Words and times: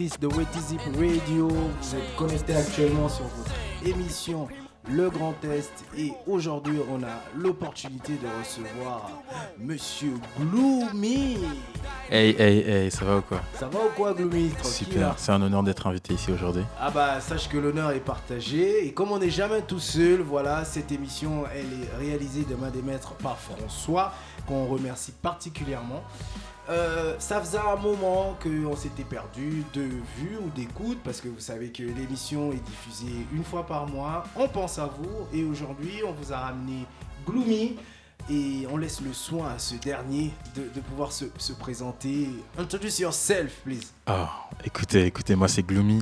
auditrices 0.00 0.20
de 0.20 0.28
Is 0.28 0.74
It 0.74 0.80
Radio. 0.96 1.48
Vous 1.48 1.94
êtes 1.94 2.16
connectés 2.16 2.54
actuellement 2.54 3.08
sur 3.08 3.24
votre 3.24 3.52
émission 3.84 4.48
Le 4.88 5.10
Grand 5.10 5.34
Est. 5.44 5.84
Et 5.96 6.12
aujourd'hui, 6.26 6.78
on 6.90 7.02
a 7.02 7.20
l'opportunité 7.36 8.14
de 8.14 8.26
recevoir 8.38 9.10
Monsieur 9.58 10.14
Gloomy. 10.38 11.38
Hey, 12.10 12.34
hey, 12.38 12.58
hey, 12.60 12.90
ça 12.90 13.04
va 13.04 13.18
ou 13.18 13.22
quoi? 13.22 13.40
Ça 13.58 13.68
va 13.68 13.78
ou 13.80 13.90
quoi, 13.94 14.14
Gloomy? 14.14 14.50
Super, 14.62 15.10
hein? 15.10 15.14
c'est 15.16 15.32
un 15.32 15.42
honneur 15.42 15.62
d'être 15.62 15.86
invité 15.86 16.14
ici 16.14 16.32
aujourd'hui. 16.32 16.64
Ah 16.80 16.90
bah 16.90 17.20
sache 17.20 17.48
que 17.48 17.58
l'honneur 17.58 17.90
est 17.90 18.00
partagé 18.00 18.86
et 18.86 18.92
comme 18.92 19.12
on 19.12 19.18
n'est 19.18 19.30
jamais 19.30 19.62
tout 19.62 19.80
seul, 19.80 20.20
voilà, 20.20 20.64
cette 20.64 20.92
émission 20.92 21.44
elle 21.54 21.66
est 21.66 21.96
réalisée 21.98 22.44
de 22.44 22.54
main 22.54 22.70
des 22.70 22.82
maîtres 22.82 23.14
par 23.14 23.38
François, 23.38 24.12
qu'on 24.46 24.66
remercie 24.66 25.12
particulièrement. 25.12 26.02
Euh, 26.70 27.16
ça 27.18 27.40
faisait 27.40 27.58
un 27.58 27.74
moment 27.74 28.38
qu'on 28.40 28.76
s'était 28.76 29.02
perdu 29.02 29.64
de 29.74 29.82
vue 29.82 30.38
ou 30.40 30.50
d'écoute 30.54 30.98
parce 31.02 31.20
que 31.20 31.26
vous 31.26 31.40
savez 31.40 31.72
que 31.72 31.82
l'émission 31.82 32.52
est 32.52 32.64
diffusée 32.64 33.26
une 33.32 33.42
fois 33.42 33.66
par 33.66 33.88
mois. 33.88 34.24
On 34.36 34.46
pense 34.46 34.78
à 34.78 34.86
vous 34.86 35.26
et 35.36 35.42
aujourd'hui 35.42 36.02
on 36.06 36.12
vous 36.12 36.32
a 36.32 36.38
ramené 36.38 36.86
Gloomy 37.26 37.76
et 38.30 38.68
on 38.70 38.76
laisse 38.76 39.00
le 39.00 39.12
soin 39.12 39.54
à 39.56 39.58
ce 39.58 39.74
dernier 39.74 40.30
de, 40.54 40.62
de 40.72 40.80
pouvoir 40.80 41.10
se, 41.10 41.24
se 41.38 41.52
présenter. 41.52 42.28
Introduce 42.56 43.00
yourself, 43.00 43.52
please. 43.64 43.92
Oh, 44.08 44.26
écoutez, 44.64 45.06
écoutez, 45.06 45.34
moi 45.34 45.48
c'est 45.48 45.64
Gloomy. 45.64 46.00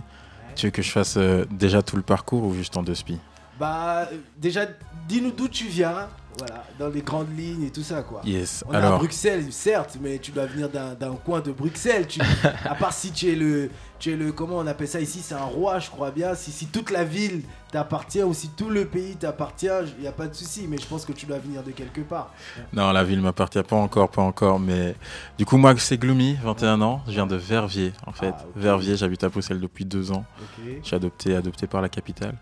Tu 0.55 0.67
veux 0.67 0.71
que 0.71 0.83
je 0.83 0.91
fasse 0.91 1.17
euh, 1.17 1.47
déjà 1.51 1.81
tout 1.81 1.97
le 1.97 2.03
parcours 2.03 2.45
ou 2.45 2.53
juste 2.53 2.77
en 2.77 2.83
deux 2.83 2.95
spies? 2.95 3.21
Bah, 3.59 4.09
euh, 4.13 4.19
déjà, 4.37 4.67
dis-nous 5.09 5.31
d'où 5.31 5.49
tu 5.49 5.67
viens, 5.67 6.09
voilà, 6.39 6.65
dans 6.79 6.89
les 6.89 7.03
grandes 7.03 7.37
lignes 7.37 7.65
et 7.65 7.71
tout 7.71 7.83
ça, 7.83 8.03
quoi. 8.03 8.21
Yes, 8.25 8.65
On 8.67 8.73
est 8.73 8.77
à 8.77 8.79
alors, 8.79 8.99
Bruxelles, 8.99 9.47
certes, 9.51 9.99
mais 10.01 10.19
tu 10.19 10.31
dois 10.31 10.47
venir 10.47 10.69
d'un 10.69 10.95
d'un 10.95 11.15
coin 11.15 11.41
de 11.41 11.53
Bruxelles. 11.53 12.07
Tu, 12.07 12.21
à 12.65 12.75
part 12.75 12.93
si 12.93 13.13
tu 13.13 13.33
es 13.33 13.35
le, 13.35 13.71
tu 13.99 14.13
es 14.13 14.17
le, 14.17 14.33
comment 14.33 14.57
on 14.59 14.67
appelle 14.67 14.89
ça 14.89 15.01
ici, 15.01 15.21
c'est 15.23 15.35
un 15.35 15.45
roi, 15.45 15.79
je 15.79 15.91
crois 15.91 16.11
bien. 16.11 16.35
Si, 16.35 16.53
si 16.53 16.67
toute 16.67 16.91
la 16.91 17.05
ville 17.05 17.43
t'appartient 17.73 18.23
ou 18.23 18.33
si 18.33 18.49
tout 18.51 18.71
le 18.71 18.85
pays 18.87 19.17
t'appartient, 19.17 19.69
il 19.97 20.03
n'y 20.03 20.07
a 20.07 20.13
pas 20.13 20.27
de 20.27 20.35
souci. 20.35 20.67
Mais 20.69 20.79
je 20.79 20.87
pense 20.87 21.05
que 21.05 21.13
tu 21.13 21.27
dois 21.27 21.39
venir 21.39 21.63
de 21.63 21.71
quelque 21.73 22.01
part. 22.01 22.33
non, 22.73 22.93
la 22.93 23.05
ville 23.05 23.21
m'appartient 23.21 23.63
pas 23.63 23.77
encore, 23.77 24.09
pas 24.11 24.23
encore, 24.23 24.61
mais 24.61 24.95
du 25.37 25.45
coup, 25.45 25.57
moi 25.57 25.75
c'est 25.79 25.99
Gloomy, 25.99 26.37
21 26.43 26.81
ans, 26.81 27.03
je 27.07 27.13
viens 27.13 27.27
de 27.27 27.37
Verviers 27.37 27.93
en 28.07 28.13
fait. 28.13 28.35
Ah. 28.37 28.45
Verviers, 28.57 28.97
j'habite 28.97 29.25
à 29.25 29.29
Bruxelles 29.29 29.61
depuis 29.61 29.85
deux 29.85 30.13
ans. 30.13 30.25
Ok, 30.41 30.65
Je 30.83 30.87
suis 30.87 30.97
adopté, 30.97 31.35
adopté 31.35 31.67
par 31.67 31.83
la 31.83 31.89
capitale. 31.89 32.35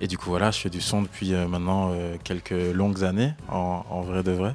Et 0.00 0.06
du 0.06 0.16
coup, 0.16 0.30
voilà, 0.30 0.50
je 0.50 0.60
fais 0.60 0.70
du 0.70 0.80
son 0.80 1.02
depuis 1.02 1.34
euh, 1.34 1.46
maintenant 1.46 1.90
euh, 1.92 2.16
quelques 2.22 2.54
longues 2.74 3.04
années, 3.04 3.32
en, 3.48 3.84
en 3.90 4.00
vrai 4.02 4.22
de 4.22 4.32
vrai. 4.32 4.54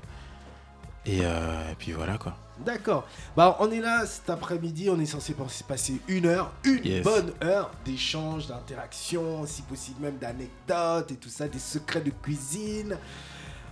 Et, 1.05 1.19
euh, 1.25 1.71
et 1.71 1.75
puis 1.75 1.91
voilà 1.91 2.17
quoi. 2.17 2.35
D'accord. 2.59 3.05
Bah, 3.35 3.57
on 3.59 3.71
est 3.71 3.79
là 3.81 4.05
cet 4.05 4.29
après-midi. 4.29 4.87
On 4.89 4.99
est 4.99 5.05
censé 5.07 5.33
pas- 5.33 5.47
passer 5.67 5.99
une 6.07 6.27
heure, 6.27 6.51
une 6.63 6.85
Yes. 6.85 7.03
bonne 7.03 7.33
heure 7.43 7.71
d'échange, 7.83 8.47
d'interaction, 8.47 9.45
si 9.47 9.63
possible 9.63 10.01
même 10.01 10.17
d'anecdotes 10.17 11.11
et 11.11 11.15
tout 11.15 11.29
ça, 11.29 11.47
des 11.47 11.59
secrets 11.59 12.01
de 12.01 12.11
cuisine. 12.11 12.97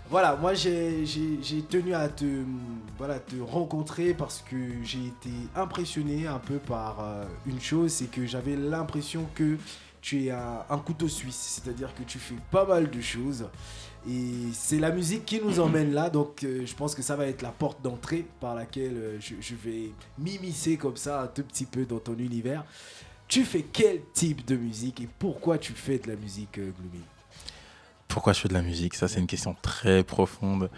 Voilà, 0.10 0.36
moi 0.36 0.54
j'ai 0.56 1.06
tenu 1.70 1.94
à 1.94 2.10
te, 2.10 2.26
voilà, 2.98 3.20
te 3.20 3.40
rencontrer 3.40 4.14
parce 4.14 4.42
que 4.46 4.58
j'ai 4.84 5.06
été 5.08 5.30
impressionné 5.56 6.28
un 6.28 6.40
peu 6.40 6.58
par 6.58 6.98
euh, 7.00 7.24
une 7.46 7.62
chose, 7.62 7.94
c'est 7.94 8.12
que 8.12 8.26
j'avais 8.26 8.58
l'impression 8.58 9.26
que 9.36 9.58
tu 10.02 10.26
es 10.26 10.32
un, 10.32 10.66
un 10.70 10.78
couteau 10.80 11.08
suisse, 11.08 11.62
c'est-à-dire 11.64 11.94
que 11.96 12.04
tu 12.04 12.20
fais 12.20 12.36
pas 12.50 12.66
mal 12.66 12.90
de 12.90 13.00
choses. 13.00 13.46
Et 14.10 14.52
c'est 14.54 14.80
la 14.80 14.92
musique 14.92 15.26
qui 15.26 15.40
nous 15.40 15.60
emmène 15.60 15.94
là, 15.94 16.10
donc 16.10 16.44
euh, 16.44 16.66
je 16.66 16.74
pense 16.74 16.96
que 16.96 17.04
ça 17.04 17.16
va 17.16 17.28
être 17.28 17.44
la 17.44 17.52
porte 17.52 17.84
d'entrée 17.84 18.26
par 18.40 18.56
laquelle 18.56 18.98
euh, 18.98 19.20
je, 19.20 19.56
vais 19.56 19.92
m'immiscer 20.18 20.76
comme 20.78 20.98
ça 20.98 21.22
un 21.22 21.28
tout 21.28 21.44
petit 21.44 21.66
peu 21.66 21.86
dans 21.86 22.00
ton 22.00 22.18
univers. 22.18 22.66
Tu 23.28 23.44
fais 23.46 23.62
quel 23.62 24.02
type 24.14 24.44
de 24.46 24.56
musique 24.56 25.02
et 25.02 25.10
pourquoi 25.20 25.60
tu 25.60 25.74
fais 25.74 26.00
de 26.00 26.08
la 26.08 26.16
musique, 26.16 26.58
euh, 26.58 26.72
Gloomy? 26.80 27.04
Pourquoi 28.12 28.34
je 28.34 28.40
fais 28.42 28.48
de 28.50 28.54
la 28.54 28.62
musique 28.62 28.94
Ça, 28.96 29.08
c'est 29.08 29.20
une 29.20 29.28
question 29.28 29.56
très 29.62 30.04
profonde. 30.04 30.70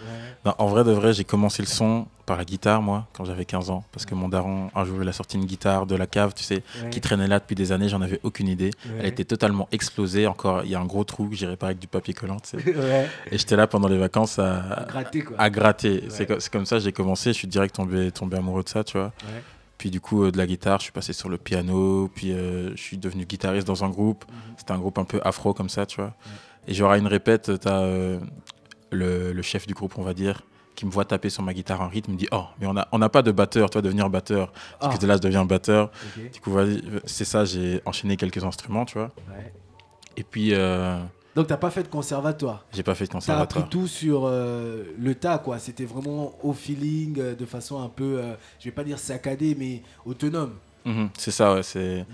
Non, 0.45 0.53
en 0.57 0.67
vrai 0.67 0.83
de 0.83 0.91
vrai, 0.91 1.13
j'ai 1.13 1.23
commencé 1.23 1.61
le 1.61 1.67
son 1.67 2.05
par 2.25 2.37
la 2.37 2.45
guitare, 2.45 2.81
moi, 2.81 3.07
quand 3.13 3.25
j'avais 3.25 3.43
15 3.45 3.69
ans. 3.69 3.83
Parce 3.91 4.05
que 4.05 4.15
mon 4.15 4.29
daron, 4.29 4.69
un 4.75 4.85
jour, 4.85 4.99
il 5.01 5.09
a 5.09 5.13
sorti 5.13 5.37
une 5.37 5.45
guitare 5.45 5.85
de 5.85 5.95
la 5.95 6.07
cave, 6.07 6.33
tu 6.35 6.43
sais, 6.43 6.63
qui 6.91 7.01
traînait 7.01 7.27
là 7.27 7.39
depuis 7.39 7.55
des 7.55 7.71
années, 7.71 7.89
j'en 7.89 8.01
avais 8.01 8.19
aucune 8.23 8.47
idée. 8.47 8.69
Elle 8.99 9.07
était 9.07 9.25
totalement 9.25 9.67
explosée. 9.71 10.27
Encore, 10.27 10.63
il 10.63 10.71
y 10.71 10.75
a 10.75 10.79
un 10.79 10.85
gros 10.85 11.03
trou 11.03 11.27
que 11.27 11.35
j'ai 11.35 11.47
réparé 11.47 11.71
avec 11.71 11.79
du 11.79 11.87
papier 11.87 12.13
collant, 12.13 12.39
tu 12.39 12.57
sais. 12.57 12.63
Et 13.31 13.37
j'étais 13.37 13.55
là 13.55 13.67
pendant 13.67 13.87
les 13.87 13.97
vacances 13.97 14.39
À 14.39 14.85
à, 15.37 15.49
gratter. 15.49 16.03
C'est 16.09 16.25
co- 16.25 16.39
C'est 16.39 16.51
comme 16.51 16.65
ça 16.65 16.77
que 16.77 16.83
j'ai 16.83 16.93
commencé. 16.93 17.33
Je 17.33 17.37
suis 17.37 17.47
direct 17.47 17.75
tombé, 17.75 18.11
tombé 18.11 18.37
amoureux 18.37 18.63
de 18.63 18.69
ça, 18.69 18.83
tu 18.83 18.97
vois. 18.97 19.11
Puis 19.77 19.89
du 19.91 19.99
coup, 19.99 20.23
euh, 20.23 20.31
de 20.31 20.37
la 20.37 20.45
guitare, 20.47 20.79
je 20.79 20.83
suis 20.83 20.91
passé 20.93 21.11
sur 21.13 21.27
le 21.29 21.37
piano. 21.37 22.09
Puis 22.15 22.31
euh, 22.31 22.69
je 22.75 22.81
suis 22.81 22.97
devenu 22.97 23.25
guitariste 23.25 23.67
dans 23.67 23.83
un 23.83 23.89
groupe. 23.89 24.23
Mhm. 24.29 24.37
C'était 24.57 24.71
un 24.71 24.77
groupe 24.79 24.97
un 24.97 25.03
peu 25.03 25.19
afro 25.25 25.53
comme 25.53 25.67
ça, 25.69 25.85
tu 25.85 25.99
vois. 25.99 26.13
Et 26.67 26.73
à 26.81 26.97
une 26.97 27.07
répète, 27.07 27.51
t'as 27.59 27.81
euh, 27.81 28.19
le, 28.91 29.33
le 29.33 29.41
chef 29.41 29.67
du 29.67 29.73
groupe, 29.73 29.97
on 29.97 30.03
va 30.03 30.13
dire, 30.13 30.41
qui 30.75 30.85
me 30.85 30.91
voit 30.91 31.05
taper 31.05 31.29
sur 31.29 31.43
ma 31.43 31.53
guitare 31.53 31.81
en 31.81 31.87
rythme, 31.87 32.13
me 32.13 32.17
dit 32.17 32.27
Oh, 32.31 32.45
mais 32.59 32.67
on 32.67 32.73
n'a 32.73 32.87
on 32.91 32.97
n'a 32.99 33.09
pas 33.09 33.21
de 33.21 33.31
batteur, 33.31 33.69
tu 33.69 33.77
vas 33.77 33.81
devenir 33.81 34.09
batteur. 34.09 34.51
Ah, 34.79 34.87
Du 34.87 34.95
coup, 34.95 35.01
de 35.01 35.07
là, 35.07 35.15
je 35.15 35.21
deviens 35.21 35.45
batteur. 35.45 35.91
Du 36.33 36.39
coup, 36.39 36.51
c'est 37.05 37.25
ça, 37.25 37.45
j'ai 37.45 37.81
enchaîné 37.85 38.17
quelques 38.17 38.43
instruments, 38.43 38.85
tu 38.85 38.97
vois. 38.97 39.11
Ouais. 39.29 39.53
Et 40.17 40.23
puis, 40.23 40.53
euh, 40.53 40.99
Donc 41.35 41.47
t'as 41.47 41.57
pas 41.57 41.69
fait 41.71 41.83
de 41.83 41.87
conservatoire? 41.89 42.65
j'ai 42.71 42.83
pas 42.83 42.95
fait 42.95 43.05
de 43.05 43.09
T'as 43.11 43.17
appris 43.17 43.25
conservatoire. 43.61 43.69
tout 43.69 43.87
sur 43.87 44.23
euh, 44.25 44.83
le 44.97 45.15
tas, 45.15 45.37
quoi. 45.39 45.59
C'était 45.59 45.85
vraiment 45.85 46.33
au 46.43 46.53
feeling, 46.53 47.19
euh, 47.19 47.35
de 47.35 47.45
façon 47.45 47.81
un 47.81 47.89
peu, 47.89 48.21
je 48.59 48.65
vais 48.65 48.71
pas 48.71 48.83
dire 48.83 48.99
saccadée, 48.99 49.55
mais 49.59 49.81
autonome. 50.05 50.53
Mhm, 50.85 51.09
c'est 51.17 51.31
ça, 51.31 51.53
ouais, 51.55 51.63
c'est. 51.63 52.05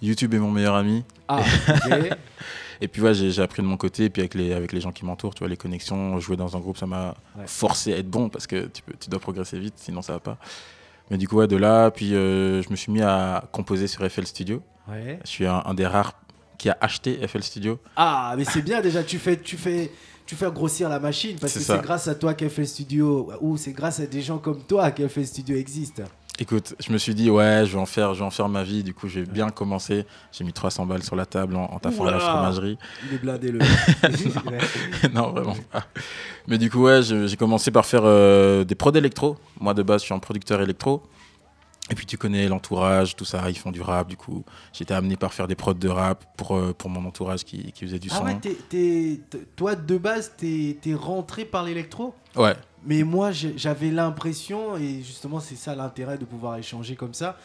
YouTube 0.00 0.34
est 0.34 0.38
mon 0.38 0.50
meilleur 0.50 0.74
ami. 0.74 1.04
Ah, 1.28 1.40
ok. 1.68 2.10
Et 2.82 2.88
puis, 2.88 3.00
ouais, 3.00 3.14
j'ai 3.14 3.40
appris 3.42 3.62
de 3.62 3.66
mon 3.66 3.76
côté. 3.76 4.04
Et 4.06 4.10
puis, 4.10 4.20
avec 4.22 4.34
les, 4.34 4.52
avec 4.52 4.72
les 4.72 4.80
gens 4.80 4.90
qui 4.92 5.04
m'entourent, 5.04 5.34
tu 5.34 5.40
vois, 5.40 5.48
les 5.48 5.56
connexions, 5.56 6.18
jouer 6.20 6.36
dans 6.36 6.56
un 6.56 6.60
groupe, 6.60 6.76
ça 6.76 6.86
m'a 6.86 7.14
Ouais. 7.38 7.44
forcé 7.46 7.92
à 7.92 7.98
être 7.98 8.08
bon 8.10 8.28
parce 8.28 8.46
que 8.46 8.66
tu, 8.66 8.82
peux, 8.82 8.92
tu 8.98 9.08
dois 9.08 9.20
progresser 9.20 9.58
vite, 9.58 9.74
sinon 9.76 10.02
ça 10.02 10.14
va 10.14 10.20
pas. 10.20 10.36
Mais 11.10 11.16
du 11.18 11.28
coup, 11.28 11.36
ouais, 11.36 11.46
de 11.48 11.56
là, 11.56 11.90
puis 11.90 12.14
euh, 12.14 12.62
je 12.62 12.70
me 12.70 12.76
suis 12.76 12.90
mis 12.92 13.02
à 13.02 13.44
composer 13.52 13.86
sur 13.86 14.08
FL 14.10 14.26
Studio. 14.26 14.62
ouais. 14.88 15.18
Je 15.24 15.28
suis 15.30 15.46
un, 15.46 15.62
un 15.64 15.74
des 15.74 15.86
rares 15.86 16.14
qui 16.58 16.68
a 16.70 16.76
acheté 16.80 17.26
FL 17.26 17.42
Studio. 17.42 17.78
Ah, 17.96 18.34
mais 18.36 18.44
c'est 18.44 18.62
bien 18.62 18.80
déjà, 18.80 19.02
tu 19.02 19.18
fais, 19.18 19.36
tu 19.36 19.56
fais, 19.56 19.90
tu 20.26 20.36
fais 20.36 20.50
grossir 20.52 20.88
la 20.88 21.00
machine 21.00 21.36
parce 21.40 21.54
que 21.54 21.60
c'est 21.60 21.82
grâce 21.82 22.06
à 22.08 22.14
toi 22.14 22.34
qu'FL 22.34 22.66
Studio, 22.66 23.30
ou 23.40 23.56
c'est 23.56 23.72
grâce 23.72 23.98
à 24.00 24.06
des 24.06 24.22
gens 24.22 24.38
comme 24.38 24.62
toi 24.62 24.90
qu'FL 24.92 25.26
Studio 25.26 25.56
existe. 25.56 26.02
Écoute, 26.42 26.74
je 26.84 26.92
me 26.92 26.98
suis 26.98 27.14
dit, 27.14 27.30
ouais, 27.30 27.62
je 27.66 27.74
vais 27.74 27.78
en 27.78 27.86
faire, 27.86 28.14
je 28.14 28.18
vais 28.18 28.24
en 28.24 28.30
faire 28.32 28.48
ma 28.48 28.64
vie. 28.64 28.82
Du 28.82 28.94
coup, 28.94 29.06
j'ai 29.06 29.22
bien 29.22 29.50
commencé. 29.50 30.04
J'ai 30.32 30.42
mis 30.42 30.52
300 30.52 30.86
balles 30.86 31.04
sur 31.04 31.14
la 31.14 31.24
table 31.24 31.54
en, 31.54 31.66
en 31.66 31.78
taffant 31.78 32.04
à 32.04 32.10
la 32.10 32.18
fromagerie. 32.18 32.78
Il 33.08 33.14
est 33.14 33.18
blindé 33.18 33.52
le 33.52 33.60
mec. 33.60 33.68
non, 35.14 35.30
vraiment 35.30 35.54
pas. 35.70 35.84
Mais 36.48 36.58
du 36.58 36.68
coup, 36.68 36.82
ouais, 36.82 37.00
j'ai 37.00 37.36
commencé 37.36 37.70
par 37.70 37.86
faire 37.86 38.02
euh, 38.04 38.64
des 38.64 38.74
prods 38.74 38.90
électro. 38.90 39.36
Moi, 39.60 39.72
de 39.72 39.84
base, 39.84 40.00
je 40.00 40.06
suis 40.06 40.14
un 40.14 40.18
producteur 40.18 40.60
électro. 40.60 41.04
Et 41.90 41.94
puis, 41.94 42.06
tu 42.06 42.16
connais 42.16 42.46
l'entourage, 42.48 43.16
tout 43.16 43.24
ça, 43.24 43.50
ils 43.50 43.58
font 43.58 43.72
du 43.72 43.82
rap. 43.82 44.08
Du 44.08 44.16
coup, 44.16 44.44
j'étais 44.72 44.94
amené 44.94 45.16
par 45.16 45.34
faire 45.34 45.48
des 45.48 45.56
prods 45.56 45.74
de 45.74 45.88
rap 45.88 46.24
pour, 46.36 46.56
euh, 46.56 46.72
pour 46.72 46.88
mon 46.88 47.04
entourage 47.04 47.44
qui, 47.44 47.72
qui 47.72 47.84
faisait 47.84 47.98
du 47.98 48.08
Ah 48.12 48.18
son. 48.18 48.24
ouais, 48.24 48.36
t- 48.36 49.20
toi 49.56 49.74
de 49.74 49.98
base, 49.98 50.32
t'es 50.36 50.76
es 50.86 50.94
rentré 50.94 51.44
par 51.44 51.64
l'électro? 51.64 52.14
Ouais, 52.36 52.54
Mais 52.86 53.02
moi, 53.02 53.30
j'avais 53.32 53.90
l'impression, 53.90 54.76
et 54.76 55.02
justement, 55.02 55.40
c'est 55.40 55.56
ça 55.56 55.74
l'intérêt 55.74 56.18
de 56.18 56.24
pouvoir 56.24 56.56
échanger 56.56 56.94
comme 56.96 57.14
ça. 57.14 57.36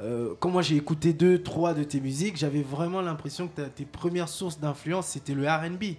Euh, 0.00 0.34
quand 0.40 0.50
moi 0.50 0.60
j'ai 0.60 0.74
écouté 0.74 1.12
deux, 1.12 1.40
trois 1.40 1.72
de 1.72 1.84
tes 1.84 2.00
musiques, 2.00 2.36
j'avais 2.36 2.62
vraiment 2.62 3.00
l'impression 3.00 3.46
que 3.46 3.62
tes 3.62 3.84
premières 3.84 4.28
sources 4.28 4.58
d'influence 4.58 5.06
c'était 5.06 5.34
le 5.34 5.46
RB. 5.48 5.94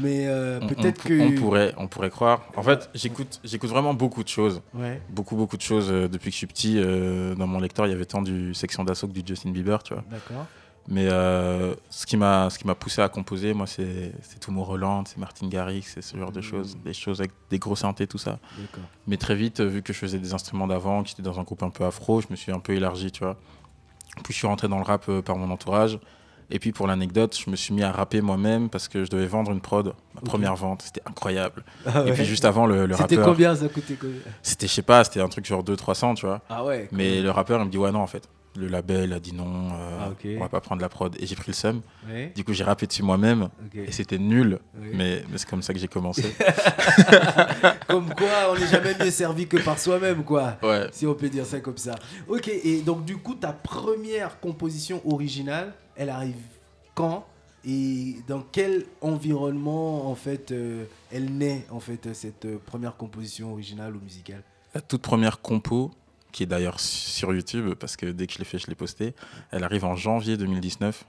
Mais 0.00 0.26
euh, 0.26 0.60
peut-être 0.60 1.02
que. 1.04 1.20
on 1.20 1.40
pourrait, 1.40 1.74
on 1.76 1.86
pourrait 1.88 2.10
croire. 2.10 2.46
En 2.56 2.62
fait, 2.62 2.88
j'écoute 2.94 3.40
j'écoute 3.44 3.70
vraiment 3.70 3.94
beaucoup 3.94 4.22
de 4.22 4.28
choses. 4.28 4.62
Ouais. 4.74 5.00
Beaucoup, 5.10 5.36
beaucoup 5.36 5.56
de 5.56 5.62
choses 5.62 5.90
euh, 5.90 6.08
depuis 6.08 6.26
que 6.30 6.32
je 6.34 6.38
suis 6.38 6.46
petit. 6.46 6.78
euh, 6.78 7.34
dans 7.34 7.46
mon 7.46 7.60
lecteur, 7.60 7.86
il 7.86 7.90
y 7.90 7.94
avait 7.94 8.04
tant 8.06 8.22
du 8.22 8.54
section 8.54 8.84
d'assaut 8.84 9.06
que 9.08 9.12
du 9.12 9.22
Justin 9.26 9.50
Bieber, 9.50 9.82
tu 9.82 9.94
vois. 9.94 10.04
D'accord. 10.10 10.46
Mais 10.88 11.06
euh, 11.08 11.74
ce 11.90 12.06
qui 12.06 12.16
m'a 12.16 12.50
ce 12.50 12.58
qui 12.58 12.66
m'a 12.66 12.74
poussé 12.74 13.02
à 13.02 13.08
composer, 13.08 13.54
moi, 13.54 13.66
c'est 13.68 14.12
c'est 14.22 14.40
Tomo 14.40 14.64
Roland, 14.64 15.04
c'est 15.06 15.18
Martin 15.18 15.46
Garrix, 15.48 15.82
c'est 15.82 16.02
ce 16.02 16.16
genre 16.16 16.32
de 16.32 16.40
Mm. 16.40 16.42
choses, 16.42 16.76
des 16.84 16.92
choses 16.94 17.20
avec 17.20 17.30
des 17.50 17.58
gros 17.60 17.76
synthés, 17.76 18.06
tout 18.08 18.18
ça. 18.18 18.40
Mais 19.06 19.16
très 19.16 19.34
vite, 19.36 19.60
vu 19.60 19.82
que 19.82 19.92
je 19.92 19.98
faisais 19.98 20.18
des 20.18 20.34
instruments 20.34 20.66
d'avant, 20.66 21.02
que 21.04 21.08
j'étais 21.10 21.22
dans 21.22 21.38
un 21.38 21.44
groupe 21.44 21.62
un 21.62 21.70
peu 21.70 21.84
afro, 21.84 22.20
je 22.20 22.26
me 22.30 22.36
suis 22.36 22.50
un 22.50 22.58
peu 22.58 22.72
élargi, 22.72 23.12
tu 23.12 23.22
vois. 23.22 23.36
Puis 24.24 24.32
je 24.32 24.38
suis 24.38 24.46
rentré 24.48 24.66
dans 24.68 24.78
le 24.78 24.82
rap 24.84 25.08
par 25.20 25.36
mon 25.36 25.50
entourage. 25.50 25.98
Et 26.54 26.58
puis 26.58 26.70
pour 26.72 26.86
l'anecdote, 26.86 27.36
je 27.42 27.50
me 27.50 27.56
suis 27.56 27.72
mis 27.72 27.82
à 27.82 27.90
rapper 27.90 28.20
moi-même 28.20 28.68
parce 28.68 28.86
que 28.86 29.04
je 29.04 29.10
devais 29.10 29.26
vendre 29.26 29.52
une 29.52 29.62
prod. 29.62 29.94
Ma 30.14 30.20
première 30.20 30.54
vente, 30.54 30.82
c'était 30.82 31.00
incroyable. 31.06 31.64
Ah 31.86 32.04
Et 32.06 32.12
puis 32.12 32.26
juste 32.26 32.44
avant, 32.44 32.66
le, 32.66 32.84
le 32.84 32.94
C'était 32.94 33.16
rappeur, 33.16 33.32
combien 33.32 33.56
ça 33.56 33.68
coûtait 33.68 33.96
c'était, 34.42 34.66
je 34.66 34.72
sais 34.72 34.82
pas, 34.82 35.02
c'était 35.02 35.22
un 35.22 35.28
truc 35.28 35.46
genre 35.46 35.64
200-300, 35.64 36.14
tu 36.16 36.26
vois. 36.26 36.42
Ah 36.50 36.62
ouais. 36.62 36.90
Mais 36.92 37.22
le 37.22 37.30
rappeur, 37.30 37.58
il 37.60 37.64
me 37.64 37.70
dit, 37.70 37.78
ouais, 37.78 37.90
non, 37.90 38.00
en 38.00 38.06
fait. 38.06 38.28
Le 38.56 38.68
label 38.68 39.12
a 39.12 39.20
dit 39.20 39.32
non, 39.34 39.70
euh, 39.72 39.98
Ah, 40.00 40.12
on 40.36 40.40
va 40.40 40.48
pas 40.48 40.60
prendre 40.60 40.82
la 40.82 40.88
prod. 40.88 41.16
Et 41.20 41.26
j'ai 41.26 41.34
pris 41.36 41.48
le 41.48 41.54
seum. 41.54 41.80
Du 42.34 42.44
coup, 42.44 42.52
j'ai 42.52 42.64
rappé 42.64 42.86
dessus 42.86 43.02
moi-même. 43.02 43.48
Et 43.74 43.92
c'était 43.92 44.18
nul. 44.18 44.58
Oui. 44.78 44.88
Mais, 44.94 45.24
mais 45.30 45.38
c'est 45.38 45.48
comme 45.48 45.62
ça 45.62 45.72
que 45.72 45.78
j'ai 45.78 45.88
commencé. 45.88 46.34
Comme 47.88 48.14
quoi, 48.14 48.50
on 48.50 48.54
n'est 48.58 48.66
jamais 48.66 48.94
mieux 48.98 49.10
servi 49.10 49.46
que 49.46 49.58
par 49.58 49.78
soi-même, 49.78 50.24
quoi. 50.24 50.56
ouais. 50.62 50.86
Si 50.92 51.06
on 51.06 51.14
peut 51.14 51.28
dire 51.28 51.44
ça 51.44 51.60
comme 51.60 51.76
ça. 51.76 51.94
Ok, 52.28 52.48
et 52.48 52.80
donc 52.82 53.04
du 53.04 53.16
coup, 53.18 53.34
ta 53.34 53.52
première 53.52 54.40
composition 54.40 55.02
originale, 55.06 55.74
elle 55.96 56.08
arrive 56.10 56.36
quand? 56.94 57.26
Et 57.64 58.16
dans 58.26 58.42
quel 58.50 58.86
environnement, 59.00 60.10
en 60.10 60.14
fait, 60.14 60.50
euh, 60.50 60.84
elle 61.12 61.36
naît, 61.36 61.64
en 61.70 61.78
fait, 61.80 62.12
cette 62.12 62.44
euh, 62.46 62.58
première 62.64 62.96
composition 62.96 63.52
originale 63.52 63.94
ou 63.94 64.00
musicale? 64.00 64.42
La 64.74 64.80
toute 64.80 65.02
première 65.02 65.40
compo, 65.40 65.92
qui 66.32 66.42
est 66.42 66.46
d'ailleurs 66.46 66.80
sur 66.80 67.32
YouTube, 67.32 67.74
parce 67.74 67.96
que 67.96 68.06
dès 68.06 68.26
que 68.26 68.32
je 68.32 68.38
l'ai 68.38 68.44
fait, 68.44 68.58
je 68.58 68.66
l'ai 68.66 68.74
posté, 68.74 69.14
elle 69.50 69.64
arrive 69.64 69.84
en 69.84 69.94
janvier 69.94 70.36
2019. 70.36 71.04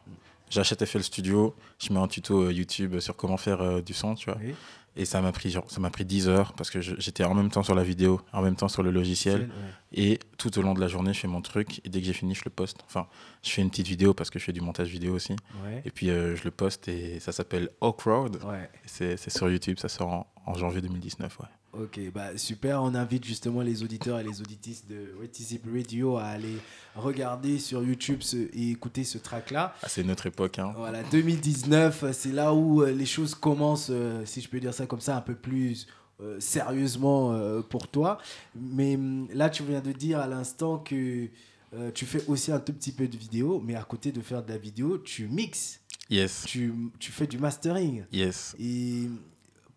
J'achète 0.49 0.85
FL 0.85 1.01
Studio, 1.01 1.55
je 1.79 1.91
mets 1.93 1.99
un 1.99 2.07
tuto 2.07 2.43
euh, 2.43 2.53
YouTube 2.53 2.99
sur 2.99 3.15
comment 3.15 3.37
faire 3.37 3.61
euh, 3.61 3.81
du 3.81 3.93
son, 3.93 4.13
tu 4.13 4.29
vois. 4.29 4.39
Oui. 4.39 4.53
Et 4.95 5.05
ça 5.05 5.21
m'a 5.21 5.31
pris, 5.31 5.49
genre, 5.49 5.65
ça 5.71 5.79
m'a 5.81 5.89
pris 5.89 6.05
10 6.05 6.29
heures 6.29 6.53
parce 6.53 6.69
que 6.69 6.79
j'étais 6.79 7.23
en 7.23 7.33
même 7.33 7.49
temps 7.49 7.63
sur 7.63 7.73
la 7.73 7.83
vidéo, 7.83 8.21
en 8.31 8.43
même 8.43 8.55
temps 8.55 8.67
sur 8.67 8.83
le 8.83 8.91
logiciel. 8.91 9.41
Ouais. 9.41 9.49
Et 9.93 10.19
tout 10.37 10.59
au 10.59 10.61
long 10.61 10.75
de 10.75 10.79
la 10.79 10.87
journée, 10.87 11.13
je 11.13 11.19
fais 11.19 11.27
mon 11.27 11.41
truc. 11.41 11.81
Et 11.83 11.89
dès 11.89 11.99
que 11.99 12.05
j'ai 12.05 12.13
fini, 12.13 12.35
je 12.35 12.43
le 12.45 12.51
poste. 12.51 12.77
Enfin, 12.85 13.07
je 13.41 13.49
fais 13.49 13.63
une 13.63 13.71
petite 13.71 13.87
vidéo 13.87 14.13
parce 14.13 14.29
que 14.29 14.37
je 14.37 14.43
fais 14.43 14.53
du 14.53 14.61
montage 14.61 14.89
vidéo 14.89 15.15
aussi. 15.15 15.35
Ouais. 15.65 15.81
Et 15.85 15.89
puis, 15.89 16.11
euh, 16.11 16.35
je 16.35 16.43
le 16.43 16.51
poste 16.51 16.87
et 16.87 17.19
ça 17.19 17.31
s'appelle 17.31 17.69
Oak 17.81 18.01
Road. 18.01 18.37
Ouais. 18.45 18.69
C'est 18.85 19.17
sur 19.31 19.49
YouTube, 19.49 19.79
ça 19.79 19.89
sort 19.89 20.09
en, 20.09 20.27
en 20.45 20.53
janvier 20.53 20.81
2019. 20.81 21.39
Ouais. 21.39 21.47
Ok, 21.73 21.99
bah 22.13 22.37
super. 22.37 22.83
On 22.83 22.93
invite 22.93 23.25
justement 23.25 23.61
les 23.61 23.81
auditeurs 23.81 24.19
et 24.19 24.23
les 24.23 24.41
auditrices 24.41 24.85
de 24.87 25.15
Wetizip 25.19 25.65
Radio 25.73 26.17
à 26.17 26.25
aller 26.25 26.57
regarder 26.95 27.57
sur 27.57 27.83
YouTube 27.83 28.19
ce- 28.21 28.37
et 28.53 28.69
écouter 28.71 29.03
ce 29.03 29.17
track-là. 29.17 29.73
Ah, 29.81 29.89
c'est 29.89 30.03
notre 30.03 30.27
époque. 30.27 30.59
Hein. 30.59 30.71
Voilà, 30.77 31.01
2019, 31.03 32.05
c'est 32.13 32.31
là 32.31 32.53
où 32.53 32.83
euh, 32.83 32.91
les 32.91 33.07
choses 33.07 33.33
commencent, 33.33 33.87
euh, 33.89 34.23
si 34.25 34.39
je 34.41 34.49
peux 34.49 34.59
dire 34.59 34.73
ça 34.73 34.85
comme 34.85 35.01
ça, 35.01 35.17
un 35.17 35.21
peu 35.21 35.33
plus 35.33 35.87
euh, 36.21 36.39
sérieusement 36.39 37.33
euh, 37.33 37.61
pour 37.61 37.87
toi. 37.87 38.19
Mais 38.55 38.95
hum, 38.95 39.27
là, 39.33 39.49
tu 39.49 39.63
viens 39.63 39.81
de 39.81 39.91
dire 39.91 40.19
à 40.19 40.27
l'instant 40.27 40.77
que 40.77 41.27
euh, 41.73 41.89
tu 41.91 42.05
fais 42.05 42.23
aussi 42.27 42.51
un 42.51 42.59
tout 42.59 42.73
petit 42.73 42.91
peu 42.91 43.07
de 43.07 43.17
vidéo, 43.17 43.59
mais 43.65 43.73
à 43.73 43.81
côté 43.83 44.11
de 44.11 44.21
faire 44.21 44.43
de 44.43 44.51
la 44.51 44.59
vidéo, 44.59 44.99
tu 44.99 45.27
mixes, 45.27 45.79
Yes, 46.11 46.43
tu, 46.45 46.71
tu 46.99 47.11
fais 47.11 47.25
du 47.25 47.39
mastering. 47.39 48.03
yes. 48.11 48.55
Et 48.59 49.07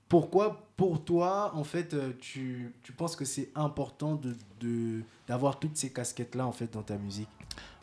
pourquoi, 0.08 0.62
pour 0.76 1.05
toi, 1.05 1.53
en 1.55 1.64
fait, 1.64 1.94
euh, 1.94 2.12
tu, 2.20 2.73
tu 2.82 2.93
penses 2.93 3.17
que 3.17 3.25
c'est 3.25 3.50
important 3.55 4.14
de, 4.14 4.37
de- 4.61 5.03
d'avoir 5.26 5.58
toutes 5.58 5.76
ces 5.76 5.93
casquettes-là, 5.93 6.47
en 6.47 6.53
fait, 6.53 6.73
dans 6.73 6.82
ta 6.82 6.97
musique? 6.97 7.29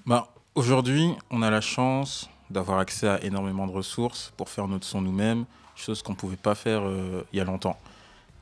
Bah, 0.06 0.30
Aujourd'hui, 0.56 1.10
on 1.32 1.42
a 1.42 1.50
la 1.50 1.62
chance 1.62 2.30
d'avoir 2.52 2.78
accès 2.78 3.08
à 3.08 3.24
énormément 3.24 3.66
de 3.66 3.72
ressources 3.72 4.32
pour 4.38 4.50
faire 4.50 4.68
notre 4.68 4.86
son 4.86 5.02
nous-mêmes, 5.02 5.46
chose 5.76 6.04
qu'on 6.04 6.12
ne 6.12 6.18
pouvait 6.18 6.36
pas 6.36 6.54
faire 6.54 6.82
euh, 6.84 7.24
il 7.34 7.38
y 7.38 7.42
a 7.42 7.44
longtemps. 7.44 7.76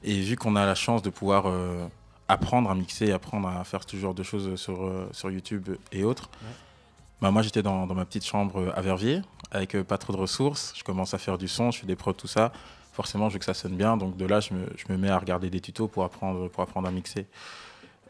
Et 0.03 0.19
vu 0.19 0.35
qu'on 0.35 0.57
a 0.57 0.65
la 0.65 0.75
chance 0.75 1.01
de 1.01 1.09
pouvoir 1.09 1.45
euh, 1.45 1.87
apprendre 2.27 2.69
à 2.69 2.75
mixer, 2.75 3.13
apprendre 3.13 3.47
à 3.47 3.63
faire 3.63 3.79
ce 3.87 3.95
genre 3.95 4.13
de 4.13 4.23
choses 4.23 4.59
sur, 4.59 4.83
euh, 4.83 5.07
sur 5.13 5.31
YouTube 5.31 5.69
et 5.93 6.03
autres, 6.03 6.29
Ouais. 6.43 6.49
bah, 7.21 7.31
moi 7.31 7.41
j'étais 7.43 7.63
dans, 7.63 7.87
dans 7.87 7.95
ma 7.95 8.03
petite 8.03 8.25
chambre 8.25 8.73
à 8.75 8.81
Verviers 8.81 9.21
avec 9.51 9.81
pas 9.83 9.97
trop 9.97 10.11
de 10.11 10.17
ressources. 10.17 10.73
Je 10.75 10.83
commence 10.83 11.13
à 11.13 11.17
faire 11.17 11.37
du 11.37 11.47
son, 11.47 11.71
je 11.71 11.79
fais 11.79 11.87
des 11.87 11.95
prods, 11.95 12.11
tout 12.11 12.27
ça. 12.27 12.51
Forcément, 12.91 13.29
je 13.29 13.33
veux 13.33 13.39
que 13.39 13.45
ça 13.45 13.53
sonne 13.53 13.75
bien. 13.75 13.97
Donc 13.97 14.17
de 14.17 14.25
là, 14.25 14.39
je 14.39 14.53
me, 14.53 14.67
je 14.75 14.91
me 14.91 14.97
mets 14.97 15.09
à 15.09 15.17
regarder 15.17 15.49
des 15.49 15.61
tutos 15.61 15.87
pour 15.87 16.03
apprendre, 16.03 16.49
pour 16.49 16.63
apprendre 16.63 16.87
à 16.87 16.91
mixer. 16.91 17.27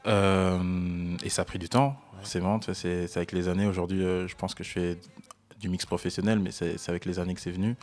Euh, 0.07 1.15
et 1.23 1.29
ça 1.29 1.43
a 1.43 1.45
pris 1.45 1.59
du 1.59 1.69
temps, 1.69 1.95
forcément. 2.17 2.59
C'est 2.73 3.15
avec 3.15 3.31
les 3.31 3.47
années. 3.47 3.67
Aujourd'hui, 3.67 4.03
euh, 4.03 4.27
je 4.27 4.35
pense 4.35 4.55
que 4.55 4.63
je 4.63 4.71
fais 4.71 4.99
du 5.59 5.69
mix 5.69 5.85
professionnel, 5.85 6.39
mais 6.39 6.51
c'est 6.51 6.89
avec 6.89 7.05
les 7.05 7.19
années 7.19 7.35
que 7.35 7.41
c'est 7.41 7.51
venu. 7.51 7.75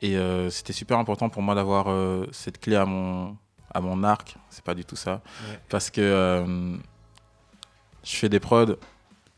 Et 0.00 0.16
euh, 0.16 0.50
c'était 0.50 0.72
super 0.72 0.98
important 0.98 1.28
pour 1.28 1.42
moi 1.42 1.54
d'avoir 1.54 1.86
cette 2.32 2.58
clé 2.58 2.76
à 2.76 2.86
mon, 2.86 3.36
à 3.72 3.80
mon 3.80 4.02
arc. 4.02 4.36
C'est 4.48 4.64
pas 4.64 4.74
du 4.74 4.84
tout 4.84 4.96
ça. 4.96 5.14
Ouais. 5.14 5.60
Parce 5.68 5.90
que 5.90 6.78
je 8.02 8.16
fais 8.16 8.28
des 8.28 8.40
prods, 8.40 8.76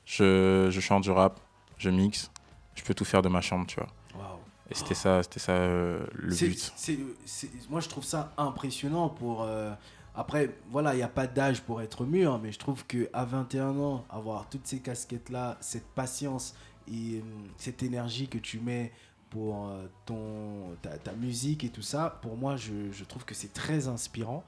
je, 0.04 0.68
je 0.70 0.80
chante, 0.80 1.04
je 1.04 1.10
rappe, 1.10 1.40
je 1.78 1.90
mixe. 1.90 2.30
Je 2.76 2.82
peux 2.84 2.94
tout 2.94 3.04
faire 3.04 3.22
de 3.22 3.28
ma 3.28 3.40
chambre, 3.40 3.66
tu 3.66 3.76
vois. 3.76 3.88
Et 4.70 4.74
c'était 4.74 4.94
ça, 4.94 5.22
c'était 5.22 5.38
ça 5.40 5.52
euh, 5.52 6.04
le 6.14 6.32
but. 6.48 6.72
c'est- 6.76 6.98
c'est- 7.24 7.70
moi, 7.70 7.80
je 7.80 7.88
trouve 7.88 8.04
ça 8.04 8.32
impressionnant 8.36 9.08
pour. 9.08 9.42
euh, 9.44 9.72
après, 10.14 10.56
voilà, 10.70 10.94
il 10.94 10.96
n'y 10.96 11.02
a 11.02 11.08
pas 11.08 11.26
d'âge 11.26 11.60
pour 11.62 11.82
être 11.82 12.04
mûr, 12.04 12.38
mais 12.42 12.50
je 12.50 12.58
trouve 12.58 12.84
qu'à 12.86 13.24
21 13.24 13.76
ans, 13.78 14.04
avoir 14.10 14.48
toutes 14.48 14.66
ces 14.66 14.80
casquettes-là, 14.80 15.56
cette 15.60 15.86
patience 15.88 16.54
et 16.88 17.18
euh, 17.18 17.20
cette 17.58 17.82
énergie 17.82 18.26
que 18.28 18.38
tu 18.38 18.58
mets 18.58 18.92
pour 19.30 19.70
ton, 20.06 20.76
ta, 20.80 20.96
ta 20.98 21.12
musique 21.12 21.62
et 21.64 21.68
tout 21.68 21.82
ça, 21.82 22.18
pour 22.22 22.36
moi, 22.36 22.56
je, 22.56 22.90
je 22.92 23.04
trouve 23.04 23.24
que 23.24 23.34
c'est 23.34 23.52
très 23.52 23.86
inspirant. 23.88 24.44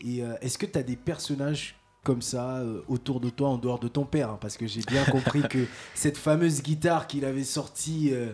Et 0.00 0.18
est-ce 0.40 0.58
que 0.58 0.66
tu 0.66 0.76
as 0.78 0.82
des 0.82 0.96
personnages 0.96 1.76
comme 2.04 2.22
ça 2.22 2.56
euh, 2.56 2.80
autour 2.88 3.20
de 3.20 3.30
toi 3.30 3.50
en 3.50 3.58
dehors 3.58 3.78
de 3.78 3.88
ton 3.88 4.04
père 4.04 4.30
hein, 4.30 4.38
Parce 4.40 4.56
que 4.56 4.66
j'ai 4.66 4.82
bien 4.82 5.04
compris 5.04 5.42
que 5.42 5.66
cette 5.94 6.18
fameuse 6.18 6.62
guitare 6.62 7.06
qu'il 7.06 7.24
avait 7.24 7.44
sortie 7.44 8.10
euh, 8.12 8.32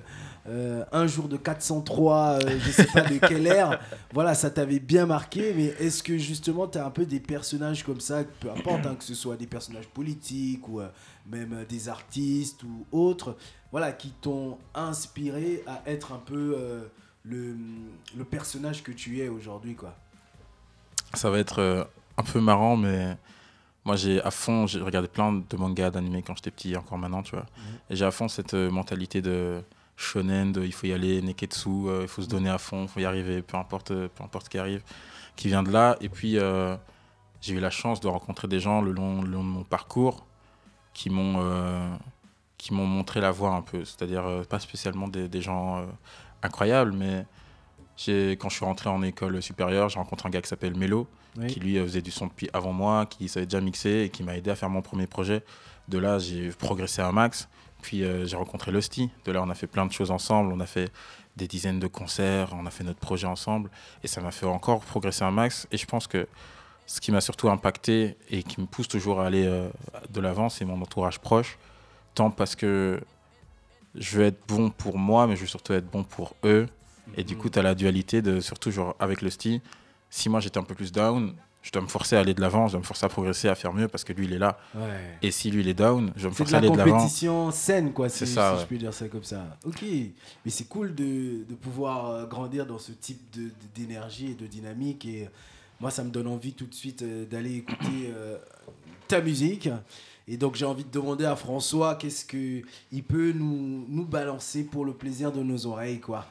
euh, 0.49 0.85
un 0.93 1.07
jour 1.07 1.29
de 1.29 1.37
403, 1.37 2.39
euh, 2.45 2.59
je 2.61 2.71
sais 2.71 2.87
pas 2.87 3.03
de 3.03 3.19
quelle 3.19 3.47
ère, 3.47 3.81
voilà, 4.15 4.35
ça 4.35 4.51
t'avait 4.51 4.79
bien 4.79 5.05
marqué. 5.05 5.53
Mais 5.55 5.67
est-ce 5.79 6.03
que 6.03 6.17
justement 6.17 6.67
tu 6.67 6.79
as 6.79 6.87
un 6.87 6.91
peu 6.91 7.05
des 7.05 7.21
personnages 7.21 7.85
comme 7.85 8.01
ça, 8.01 8.25
peu 8.41 8.51
importe, 8.51 8.87
hein, 8.87 8.95
que 8.95 9.05
ce 9.05 9.15
soit 9.15 9.37
des 9.37 9.47
personnages 9.47 9.89
politiques 9.89 10.67
ou 10.69 10.81
euh, 10.81 10.89
même 11.27 11.53
euh, 11.53 11.65
des 11.67 11.89
artistes 11.89 12.63
ou 12.63 12.87
autres, 12.93 13.37
voilà, 13.71 13.93
qui 13.93 14.11
t'ont 14.11 14.59
inspiré 14.75 15.63
à 15.67 15.83
être 15.87 16.13
un 16.13 16.23
peu 16.25 16.55
euh, 16.57 16.87
le, 17.25 17.55
le 18.17 18.25
personnage 18.25 18.83
que 18.83 18.93
tu 18.93 19.21
es 19.21 19.29
aujourd'hui, 19.29 19.75
quoi? 19.75 19.95
Ça 21.15 21.31
va 21.31 21.39
être 21.39 21.61
euh, 21.61 21.85
un 22.17 22.23
peu 22.23 22.41
marrant, 22.41 22.77
mais 22.77 23.17
moi 23.89 23.97
j'ai 23.97 24.23
à 24.23 24.31
fond, 24.31 24.67
j'ai 24.67 24.83
regardé 24.83 25.09
plein 25.09 25.33
de 25.33 25.57
mangas, 25.57 25.89
d'animés 25.91 26.23
quand 26.23 26.37
j'étais 26.37 26.51
petit, 26.51 26.77
encore 26.77 26.99
maintenant, 26.99 27.23
tu 27.23 27.35
vois. 27.35 27.47
Et 27.89 27.97
j'ai 27.97 28.05
à 28.05 28.11
fond 28.11 28.29
cette 28.29 28.53
euh, 28.53 28.71
mentalité 28.71 29.23
de 29.23 29.63
shonen, 29.97 30.53
de 30.53 30.63
il 30.63 30.75
faut 30.75 30.87
y 30.87 30.93
aller, 30.93 31.23
neketsu, 31.23 31.71
euh, 31.71 32.03
il 32.03 32.09
faut 32.09 32.21
se 32.21 32.29
donner 32.29 32.51
à 32.51 32.59
fond, 32.59 32.83
il 32.83 32.89
faut 32.89 33.01
y 33.01 33.07
arriver, 33.07 33.41
peu 33.41 33.57
importe, 33.57 33.91
euh, 33.93 34.09
peu 34.15 34.23
importe 34.23 34.45
ce 34.45 34.51
qui 34.51 34.59
arrive, 34.59 34.83
qui 35.37 35.49
vient 35.49 35.63
de 35.63 35.73
là. 35.73 35.97
Et 36.03 36.11
puis 36.11 36.39
euh, 36.39 36.77
j'ai 37.41 37.55
eu 37.55 37.61
la 37.61 37.71
chance 37.71 37.99
de 38.01 38.09
rencontrer 38.09 38.47
des 38.47 38.61
gens 38.61 38.83
le 38.83 38.93
long, 38.93 39.23
le 39.23 39.31
long 39.31 39.43
de 39.43 39.49
mon 39.49 39.65
parcours 39.65 40.27
qui 40.93 41.09
m'ont 41.09 41.37
euh, 41.39 41.89
qui 42.59 42.75
m'ont 42.75 42.87
montré 42.87 43.23
la 43.23 43.31
voie 43.31 43.55
un 43.55 43.63
peu, 43.63 43.87
c'est-à-dire 43.87 44.25
pas 44.51 44.59
spécialement 44.59 45.09
des, 45.09 45.29
des 45.29 45.41
gens 45.41 45.87
incroyables, 46.43 46.93
mais 46.93 47.25
quand 48.07 48.49
je 48.49 48.55
suis 48.55 48.65
rentré 48.65 48.89
en 48.89 49.03
école 49.03 49.43
supérieure, 49.43 49.89
j'ai 49.89 49.99
rencontré 49.99 50.29
un 50.29 50.31
gars 50.31 50.41
qui 50.41 50.49
s'appelle 50.49 50.77
Melo, 50.77 51.09
qui 51.49 51.61
lui 51.61 51.79
euh, 51.79 51.85
faisait 51.85 52.03
du 52.03 52.11
son 52.11 52.27
depuis 52.27 52.49
avant 52.53 52.73
moi, 52.73 53.07
qui 53.07 53.29
savait 53.29 53.47
déjà 53.47 53.61
mixer 53.61 54.03
et 54.05 54.09
qui 54.09 54.23
m'a 54.23 54.37
aidé 54.37 54.51
à 54.51 54.57
faire 54.57 54.71
mon 54.71 54.83
premier 54.83 55.07
projet. 55.07 55.43
De 55.89 55.99
là, 55.99 56.19
j'ai 56.19 56.51
progressé 56.51 57.03
un 57.03 57.13
max. 57.13 57.49
Puis 57.83 58.05
euh, 58.05 58.27
j'ai 58.27 58.37
rencontré 58.37 58.73
Lusty. 58.73 59.11
De 59.25 59.33
là, 59.33 59.43
on 59.43 59.51
a 59.51 59.55
fait 59.55 59.67
plein 59.67 59.87
de 59.87 59.93
choses 59.93 60.11
ensemble. 60.11 60.53
On 60.53 60.61
a 60.61 60.67
fait 60.67 60.93
des 61.37 61.47
dizaines 61.47 61.79
de 61.79 61.87
concerts, 61.87 62.51
on 62.53 62.67
a 62.67 62.71
fait 62.71 62.85
notre 62.85 62.99
projet 62.99 63.27
ensemble. 63.27 63.71
Et 64.03 64.09
ça 64.09 64.21
m'a 64.21 64.31
fait 64.31 64.47
encore 64.47 64.81
progresser 64.81 65.25
un 65.25 65.31
max. 65.31 65.67
Et 65.71 65.77
je 65.77 65.87
pense 65.87 66.07
que 66.07 66.27
ce 66.87 67.01
qui 67.01 67.13
m'a 67.13 67.21
surtout 67.21 67.49
impacté 67.51 68.17
et 68.31 68.43
qui 68.43 68.61
me 68.61 68.67
pousse 68.67 68.89
toujours 68.89 69.21
à 69.21 69.27
aller 69.27 69.47
euh, 69.47 69.69
de 70.11 70.21
l'avant, 70.21 70.49
c'est 70.49 70.65
mon 70.65 70.81
entourage 70.81 71.19
proche. 71.21 71.59
Tant 72.15 72.31
parce 72.31 72.57
que 72.57 73.01
je 73.95 74.19
veux 74.19 74.25
être 74.25 74.41
bon 74.49 74.71
pour 74.71 74.99
moi, 74.99 75.27
mais 75.27 75.37
je 75.37 75.43
veux 75.43 75.47
surtout 75.47 75.73
être 75.73 75.89
bon 75.91 76.05
pour 76.05 76.35
eux. 76.45 76.69
Et 77.17 77.25
du 77.25 77.37
coup, 77.37 77.49
tu 77.51 77.59
as 77.59 77.63
la 77.63 77.75
dualité 77.75 78.23
de, 78.23 78.41
surtout 78.41 78.71
genre, 78.71 78.95
avec 79.01 79.23
le 79.23 79.31
style, 79.31 79.61
si 80.11 80.29
moi 80.29 80.41
j'étais 80.41 80.59
un 80.59 80.63
peu 80.63 80.75
plus 80.75 80.93
down, 80.93 81.35
je 81.63 81.73
dois 81.73 81.83
me 81.83 81.89
forcer 81.89 82.15
à 82.17 82.21
aller 82.21 82.33
de 82.35 82.41
l'avant, 82.41 82.67
je 82.69 82.73
dois 82.73 82.81
me 82.81 82.85
forcer 82.87 83.05
à 83.05 83.09
progresser, 83.09 83.49
à 83.49 83.55
faire 83.57 83.73
mieux 83.75 83.89
parce 83.89 84.05
que 84.05 84.13
lui 84.13 84.27
il 84.27 84.33
est 84.33 84.39
là. 84.39 84.59
Ouais. 84.75 85.19
Et 85.23 85.31
si 85.33 85.51
lui 85.51 85.61
il 85.63 85.69
est 85.69 85.75
down, 85.75 86.13
je 86.17 86.23
dois 86.23 86.31
me 86.31 86.35
C'est 86.35 86.39
forcer 86.39 86.55
à 86.55 86.61
la 86.61 86.67
aller 86.69 86.73
de 86.73 86.79
l'avant. 86.79 86.97
compétition 86.99 87.51
saine, 87.51 87.93
quoi, 87.93 88.09
si, 88.09 88.19
C'est 88.19 88.27
ça, 88.27 88.51
si 88.51 88.55
ouais. 88.57 88.63
je 88.63 88.67
peux 88.69 88.77
dire 88.79 88.95
ça 88.95 89.09
comme 89.09 89.25
ça. 89.25 89.59
Ok, 89.65 89.83
mais 89.83 90.51
c'est 90.51 90.69
cool 90.69 90.95
de, 90.95 91.45
de 91.49 91.55
pouvoir 91.55 92.11
euh, 92.11 92.27
grandir 92.27 92.65
dans 92.65 92.79
ce 92.79 92.93
type 92.93 93.21
de- 93.37 93.49
de- 93.49 93.53
d'énergie 93.75 94.31
et 94.31 94.35
de 94.35 94.47
dynamique. 94.47 95.05
Et 95.05 95.25
euh, 95.25 95.29
moi, 95.81 95.91
ça 95.91 96.05
me 96.05 96.11
donne 96.11 96.29
envie 96.29 96.53
tout 96.55 96.67
de 96.67 96.75
suite 96.75 97.03
euh, 97.03 97.27
d'aller 97.27 97.57
écouter 97.57 98.13
euh, 98.15 98.39
ta 99.09 99.21
musique. 99.21 99.69
Et 100.29 100.37
donc, 100.37 100.55
j'ai 100.55 100.65
envie 100.67 100.85
de 100.85 100.91
demander 100.91 101.25
à 101.25 101.35
François 101.37 101.97
qu'est-ce 101.97 102.25
qu'il 102.25 103.03
peut 103.05 103.33
nous, 103.33 103.85
nous 103.89 104.05
balancer 104.07 104.63
pour 104.63 104.85
le 104.85 104.93
plaisir 104.95 105.33
de 105.33 105.43
nos 105.43 105.67
oreilles, 105.67 106.01
quoi. 106.01 106.27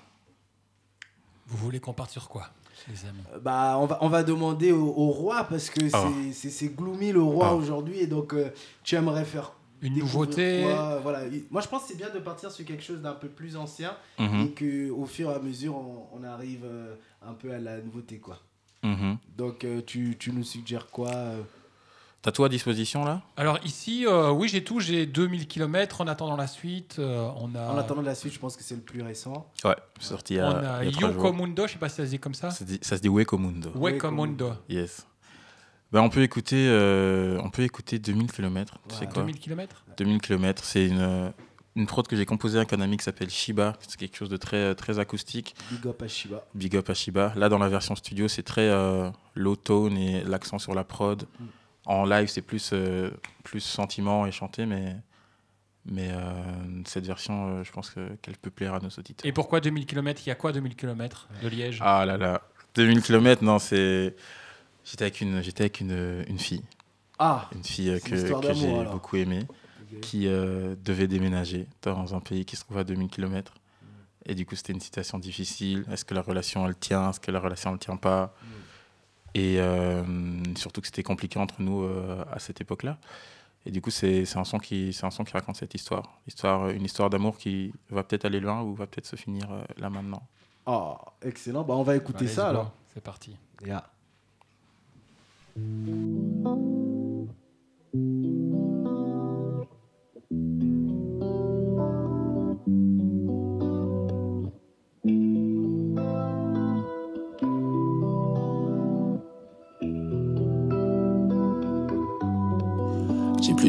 Vous 1.47 1.57
voulez 1.57 1.79
qu'on 1.79 1.93
parte 1.93 2.11
sur 2.11 2.27
quoi, 2.29 2.49
les 2.89 3.05
amis 3.05 3.19
Euh, 3.33 3.39
Bah, 3.39 3.77
on 3.79 3.85
va, 3.85 3.97
on 4.01 4.09
va 4.09 4.23
demander 4.23 4.71
au, 4.71 4.85
au 4.87 5.07
roi 5.11 5.43
parce 5.45 5.69
que 5.69 5.79
Ah. 5.93 6.09
c'est- 6.33 6.75
gloomy 6.75 7.11
le 7.11 7.21
roi 7.21 7.47
Ah. 7.51 7.55
aujourd'hui. 7.55 7.99
Et 7.99 8.07
donc, 8.07 8.33
euh, 8.33 8.49
tu 8.83 8.95
aimerais 8.95 9.25
faire 9.25 9.53
Une 9.81 9.97
nouveauté 9.99 10.63
quoi, 10.63 10.99
voilà. 11.03 11.19
Moi, 11.51 11.61
je 11.61 11.67
pense 11.67 11.83
que 11.83 11.89
c'est 11.89 11.97
bien 11.97 12.09
de 12.09 12.19
partir 12.19 12.51
sur 12.51 12.65
quelque 12.65 12.83
chose 12.83 12.99
d'un 13.01 13.13
peu 13.13 13.27
plus 13.29 13.55
ancien 13.55 13.95
Mhm, 14.19 14.41
et 14.41 14.51
que 14.51 14.89
au 14.89 15.05
fur 15.05 15.29
et 15.31 15.35
à 15.35 15.39
mesure, 15.39 15.75
on, 15.75 16.07
on 16.19 16.23
arrive 16.23 16.61
euh, 16.65 16.95
un 17.25 17.33
peu 17.33 17.51
à 17.53 17.59
la 17.59 17.79
nouveauté, 17.79 18.17
quoi. 18.17 18.39
mhm. 18.83 19.17
Donc, 19.37 19.63
euh, 19.63 19.81
tu, 19.85 20.15
tu 20.19 20.31
nous 20.31 20.43
suggères 20.43 20.87
quoi 20.87 21.09
euh 21.09 21.41
T'as 22.23 22.31
tout 22.31 22.43
à 22.43 22.49
disposition 22.49 23.05
là? 23.05 23.21
Alors 23.37 23.59
ici, 23.63 24.05
euh, 24.05 24.31
oui, 24.31 24.47
j'ai 24.49 24.63
tout. 24.63 24.79
J'ai 24.79 25.05
2000 25.05 25.47
km 25.47 26.01
en 26.01 26.07
attendant 26.07 26.35
la 26.35 26.47
suite. 26.47 26.95
euh, 26.99 27.29
on 27.37 27.53
a, 27.55 27.67
En 27.71 27.77
attendant 27.77 28.01
la 28.01 28.15
suite, 28.15 28.33
je 28.33 28.39
pense 28.39 28.57
que 28.57 28.63
c'est 28.63 28.75
le 28.75 28.81
plus 28.81 29.01
récent. 29.01 29.49
Ouais, 29.63 29.75
sorti 29.99 30.33
il 30.33 30.37
y 30.37 30.41
on 30.41 30.45
a, 30.45 30.69
a 30.77 30.83
il 30.83 30.91
y 30.91 30.93
a 30.93 30.97
trois 30.97 31.09
Yoko. 31.11 31.33
Mundo, 31.33 31.67
je 31.67 31.73
sais 31.73 31.79
pas 31.79 31.89
si 31.89 31.95
ça 31.97 32.05
se 32.05 32.09
dit 32.09 32.19
comme 32.19 32.33
ça. 32.33 32.49
Ça 32.51 32.57
se 32.59 32.63
dit, 32.63 32.79
ça 32.81 32.97
se 32.97 33.01
dit 33.01 33.07
Weko 33.09 33.37
Mundo. 33.37 33.71
Weko 33.75 34.11
Mundo. 34.11 34.51
Yes. 34.67 35.05
Ben, 35.91 36.01
on 36.01 36.09
peut 36.09 36.21
écouter, 36.23 36.67
euh, 36.69 37.39
on 37.43 37.49
peut 37.49 37.61
écouter 37.61 37.97
2000 37.99 38.29
km. 38.31 38.73
Tu 38.89 38.95
sais 38.95 39.05
quoi? 39.05 39.23
2000 39.23 39.39
km 39.39 39.83
2000 39.97 40.19
km, 40.19 40.63
c'est 40.65 40.87
une, 40.87 41.31
une 41.77 41.85
prod 41.85 42.05
que 42.07 42.17
j'ai 42.17 42.25
composée 42.25 42.57
avec 42.57 42.73
un 42.73 42.81
ami 42.81 42.97
qui 42.97 43.05
s'appelle 43.05 43.29
Shiba. 43.29 43.73
C'est 43.87 43.95
quelque 43.97 44.17
chose 44.17 44.27
de 44.29 44.35
très, 44.35 44.75
très 44.75 44.99
acoustique. 44.99 45.55
Big 45.71 45.87
up 45.87 46.01
à 46.01 46.07
Shiba. 46.09 46.43
Big 46.55 46.75
up 46.75 46.89
à 46.89 46.93
Shiba. 46.93 47.31
Là, 47.37 47.47
dans 47.47 47.57
la 47.59 47.69
version 47.69 47.95
studio, 47.95 48.27
c'est 48.27 48.43
très 48.43 48.67
euh, 48.67 49.09
low 49.35 49.55
tone 49.55 49.97
et 49.97 50.23
l'accent 50.25 50.59
sur 50.59 50.73
la 50.75 50.83
prod. 50.83 51.23
Mm. 51.39 51.45
En 51.87 52.05
live, 52.05 52.27
c'est 52.27 52.41
plus, 52.41 52.71
euh, 52.73 53.09
plus 53.43 53.61
sentiment 53.61 54.25
et 54.25 54.31
chanté, 54.31 54.65
mais, 54.65 54.95
mais 55.85 56.09
euh, 56.11 56.21
cette 56.85 57.05
version, 57.07 57.47
euh, 57.59 57.63
je 57.63 57.71
pense 57.71 57.89
que- 57.91 58.13
qu'elle 58.21 58.37
peut 58.37 58.49
plaire 58.51 58.73
à 58.73 58.79
nos 58.79 58.89
auditeurs. 58.89 59.25
Et 59.27 59.31
pourquoi 59.31 59.61
2000 59.61 59.85
km 59.85 60.21
Il 60.25 60.29
y 60.29 60.31
a 60.31 60.35
quoi 60.35 60.51
2000 60.51 60.75
km 60.75 61.29
de 61.41 61.47
Liège? 61.47 61.79
Ah 61.81 62.05
là 62.05 62.17
là, 62.17 62.41
2000 62.75 63.01
km, 63.01 63.41
non, 63.43 63.57
c'est. 63.57 64.15
J'étais 64.83 65.03
avec 65.05 65.21
une, 65.21 65.41
j'étais 65.41 65.63
avec 65.63 65.79
une, 65.79 66.23
une 66.27 66.39
fille, 66.39 66.63
Ah 67.19 67.49
une 67.55 67.63
fille 67.63 67.99
que, 68.01 68.09
que 68.41 68.53
j'ai 68.53 68.85
beaucoup 68.91 69.15
aimée, 69.17 69.47
qui 70.01 70.25
devait 70.25 71.07
déménager 71.07 71.67
dans 71.81 72.13
un 72.15 72.19
pays 72.19 72.43
qui 72.45 72.55
se 72.57 72.63
trouve 72.63 72.77
à 72.77 72.83
2000 72.83 73.09
km. 73.09 73.53
Et 74.25 74.35
du 74.35 74.45
coup, 74.45 74.55
c'était 74.57 74.73
une 74.73 74.81
situation 74.81 75.19
difficile. 75.19 75.85
Est-ce 75.89 76.03
que 76.03 76.13
la 76.13 76.21
relation, 76.21 76.67
elle 76.67 76.75
tient? 76.75 77.09
Est-ce 77.11 77.19
que 77.21 77.31
la 77.31 77.39
relation, 77.39 77.71
elle 77.71 77.79
tient 77.79 77.95
pas? 77.95 78.33
Mm. 78.43 78.47
Et 79.37 79.57
euh, 79.59 80.03
surtout 80.55 80.81
que 80.81 80.87
c'était 80.87 81.03
compliqué 81.03 81.37
entre 81.39 81.61
nous 81.61 81.83
euh, 81.83 82.23
à 82.31 82.39
cette 82.39 82.59
époque-là. 82.59 82.97
Et 83.67 83.71
du 83.71 83.81
coup, 83.81 83.91
c'est 83.91 84.25
c'est 84.25 84.39
un, 84.39 84.45
son 84.45 84.57
qui- 84.57 84.93
c'est 84.93 85.05
un 85.05 85.11
son 85.11 85.23
qui 85.23 85.33
raconte 85.33 85.57
cette 85.57 85.75
histoire. 85.75 86.19
histoire 86.27 86.69
une 86.69 86.85
histoire 86.85 87.09
d'amour 87.09 87.37
qui 87.37 87.71
va 87.89 88.01
peut-être 88.03 88.25
aller 88.25 88.39
loin 88.39 88.61
ou 88.63 88.73
va 88.73 88.87
peut-être 88.87 89.05
se 89.05 89.15
finir 89.15 89.45
euh, 89.51 89.61
là 89.77 89.89
maintenant. 89.89 90.23
Ah, 90.65 90.97
excellent. 91.21 91.63
Bah, 91.63 91.75
on 91.75 91.83
va 91.83 91.95
écouter 91.95 92.25
Allez, 92.25 92.27
ça 92.33 92.43
go. 92.43 92.49
alors. 92.49 92.71
C'est 92.93 93.03
parti. 93.03 93.35
Yeah. 93.65 93.83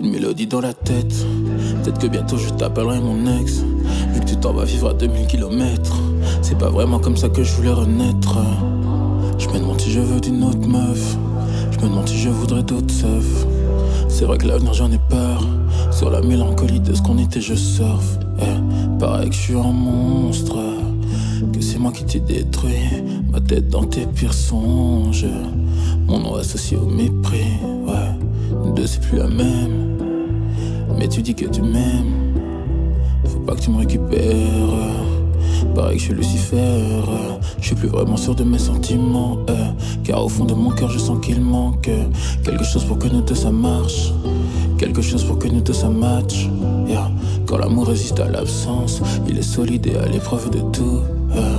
Plus 0.00 0.08
de 0.08 0.12
mélodie 0.12 0.46
dans 0.46 0.60
la 0.60 0.74
tête. 0.74 1.26
Peut-être 1.82 1.98
que 1.98 2.06
bientôt 2.06 2.36
je 2.36 2.50
t'appellerai 2.50 3.00
mon 3.00 3.40
ex. 3.40 3.64
Vu 4.12 4.20
que 4.20 4.26
tu 4.26 4.36
t'en 4.36 4.52
vas 4.52 4.64
vivre 4.64 4.90
à 4.90 4.94
2000 4.94 5.26
km. 5.26 5.96
C'est 6.42 6.56
pas 6.56 6.68
vraiment 6.68 6.98
comme 6.98 7.16
ça 7.16 7.28
que 7.28 7.42
je 7.42 7.52
voulais 7.54 7.72
renaître. 7.72 8.38
Je 9.38 9.48
me 9.48 9.58
demande 9.58 9.80
si 9.80 9.90
je 9.90 10.00
veux 10.00 10.20
d'une 10.20 10.44
autre 10.44 10.66
meuf. 10.68 11.16
Je 11.72 11.78
me 11.78 11.88
demande 11.88 12.08
si 12.08 12.18
je 12.18 12.28
voudrais 12.28 12.62
d'autres 12.62 12.92
seufs. 12.92 13.46
C'est 14.08 14.24
vrai 14.24 14.38
que 14.38 14.46
l'avenir 14.46 14.72
j'en 14.72 14.90
ai 14.92 15.00
peur. 15.08 15.44
Sur 15.90 16.10
la 16.10 16.20
mélancolie 16.20 16.80
de 16.80 16.94
ce 16.94 17.02
qu'on 17.02 17.18
était, 17.18 17.40
je 17.40 17.54
surfe. 17.54 18.18
Eh, 18.40 18.98
pareil 19.00 19.30
que 19.30 19.34
je 19.34 19.40
suis 19.40 19.56
un 19.56 19.72
monstre. 19.72 20.58
Que 21.52 21.60
c'est 21.60 21.78
moi 21.78 21.90
qui 21.90 22.04
t'ai 22.04 22.20
détruit. 22.20 23.02
Ma 23.32 23.40
tête 23.40 23.68
dans 23.68 23.84
tes 23.84 24.06
pires 24.06 24.34
songes. 24.34 25.26
Mon 26.06 26.20
nom 26.20 26.36
associé 26.36 26.76
au 26.76 26.86
mépris. 26.86 27.77
Deux 28.78 28.86
c'est 28.86 29.00
plus 29.00 29.18
la 29.18 29.26
même. 29.26 29.98
Mais 30.96 31.08
tu 31.08 31.20
dis 31.20 31.34
que 31.34 31.46
tu 31.46 31.62
m'aimes. 31.62 32.32
Faut 33.24 33.40
pas 33.40 33.56
que 33.56 33.60
tu 33.60 33.70
me 33.70 33.78
récupères. 33.78 34.30
Pareil 35.74 35.96
que 35.96 36.00
je 36.00 36.04
suis 36.06 36.14
Lucifer. 36.14 36.84
Je 37.60 37.66
suis 37.66 37.74
plus 37.74 37.88
vraiment 37.88 38.16
sûr 38.16 38.36
de 38.36 38.44
mes 38.44 38.58
sentiments. 38.60 39.38
euh, 39.50 39.54
car 40.04 40.24
au 40.24 40.28
fond 40.28 40.44
de 40.44 40.54
mon 40.54 40.70
cœur, 40.70 40.90
je 40.90 40.98
sens 41.00 41.18
qu'il 41.20 41.40
manque 41.40 41.90
quelque 42.44 42.62
chose 42.62 42.84
pour 42.84 42.98
que 43.00 43.08
nous 43.08 43.20
deux 43.20 43.34
ça 43.34 43.50
marche. 43.50 44.12
Quelque 44.78 45.02
chose 45.02 45.24
pour 45.24 45.40
que 45.40 45.48
nous 45.48 45.60
deux 45.60 45.72
ça 45.72 45.88
match. 45.88 46.48
Quand 47.46 47.56
l'amour 47.56 47.88
résiste 47.88 48.20
à 48.20 48.28
l'absence, 48.28 49.02
il 49.28 49.38
est 49.38 49.42
solide 49.42 49.88
et 49.88 49.96
à 49.96 50.06
l'épreuve 50.06 50.50
de 50.50 50.60
tout. 50.70 51.00
euh. 51.34 51.58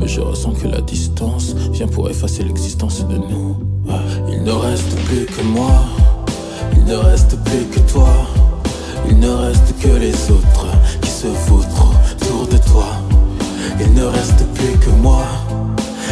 Mais 0.00 0.08
je 0.08 0.22
ressens 0.22 0.52
que 0.52 0.68
la 0.68 0.80
distance 0.80 1.54
vient 1.72 1.88
pour 1.88 2.08
effacer 2.08 2.44
l'existence 2.44 3.06
de 3.06 3.16
nous. 3.16 3.56
euh. 3.90 4.32
Il 4.32 4.42
ne 4.42 4.52
reste 4.52 4.96
plus 5.04 5.26
que 5.26 5.42
moi. 5.42 5.84
Il 6.88 6.92
ne 6.92 6.98
reste 6.98 7.36
plus 7.42 7.64
que 7.64 7.80
toi. 7.90 8.08
Il 9.08 9.18
ne 9.18 9.28
reste 9.28 9.74
que 9.82 9.88
les 9.88 10.14
autres 10.30 10.66
qui 11.02 11.10
se 11.10 11.26
vautrent 11.48 11.90
autour 12.12 12.46
de 12.46 12.58
toi. 12.58 12.86
Il 13.80 13.92
ne 13.92 14.04
reste 14.04 14.46
plus 14.54 14.78
que 14.78 14.90
moi. 14.90 15.24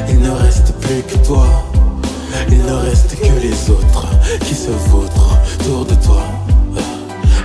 Il 0.08 0.18
ne 0.18 0.30
reste 0.30 0.74
plus 0.80 1.02
que 1.04 1.24
toi. 1.24 1.46
Il 2.48 2.58
ne 2.58 2.72
reste 2.72 3.14
que 3.14 3.40
les 3.40 3.70
autres 3.70 4.08
qui 4.40 4.54
se 4.56 4.72
vautrent 4.90 5.38
autour 5.60 5.84
de 5.84 5.94
toi. 6.04 6.24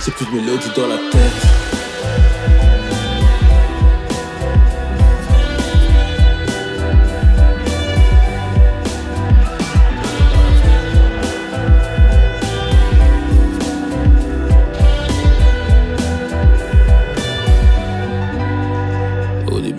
J'ai 0.04 0.10
plus 0.10 0.26
de 0.26 0.32
mélodie 0.32 0.70
dans 0.74 0.88
la 0.88 0.96
tête. 1.12 1.69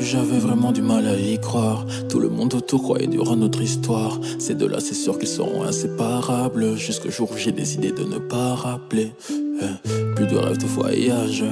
J'avais 0.02 0.40
vraiment 0.40 0.72
du 0.72 0.82
mal 0.82 1.08
à 1.08 1.18
y 1.18 1.40
croire. 1.40 1.86
Tout 2.10 2.20
le 2.20 2.30
monde 2.30 2.54
autour 2.54 2.84
croyait 2.84 3.08
durant 3.08 3.36
notre 3.36 3.62
histoire. 3.62 4.20
Ces 4.40 4.56
deux-là 4.56 4.80
c'est 4.80 4.96
sûr 4.96 5.18
qu'ils 5.20 5.28
seront 5.28 5.64
inséparables. 5.64 6.76
Jusqu'au 6.76 7.10
jour 7.10 7.32
où 7.32 7.38
j'ai 7.38 7.52
décidé 7.52 7.92
de 7.92 8.04
ne 8.04 8.18
pas 8.18 8.56
rappeler. 8.56 9.12
Eh, 9.30 10.16
Plus 10.16 10.28
de 10.28 10.38
rêve 10.38 10.58
de 10.58 10.66
voyage 10.66 11.44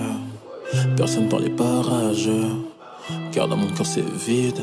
Personne 0.96 1.28
dans 1.28 1.40
les 1.40 1.50
parages. 1.50 2.32
Car 3.32 3.48
dans 3.48 3.58
mon 3.58 3.68
cœur 3.68 3.86
c'est 3.86 4.02
vide. 4.02 4.62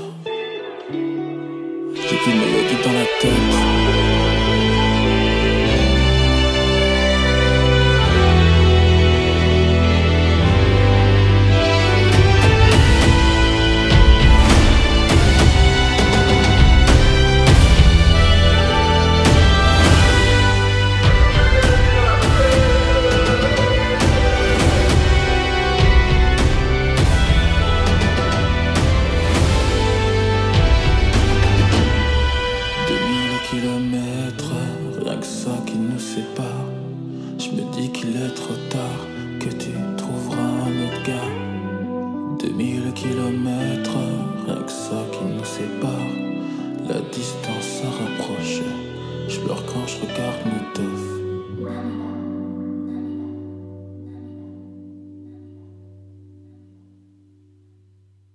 J'ai 0.93 2.33
de 2.33 2.39
mélodie 2.39 2.83
dans 2.85 2.93
la 2.93 3.05
tête 3.21 4.26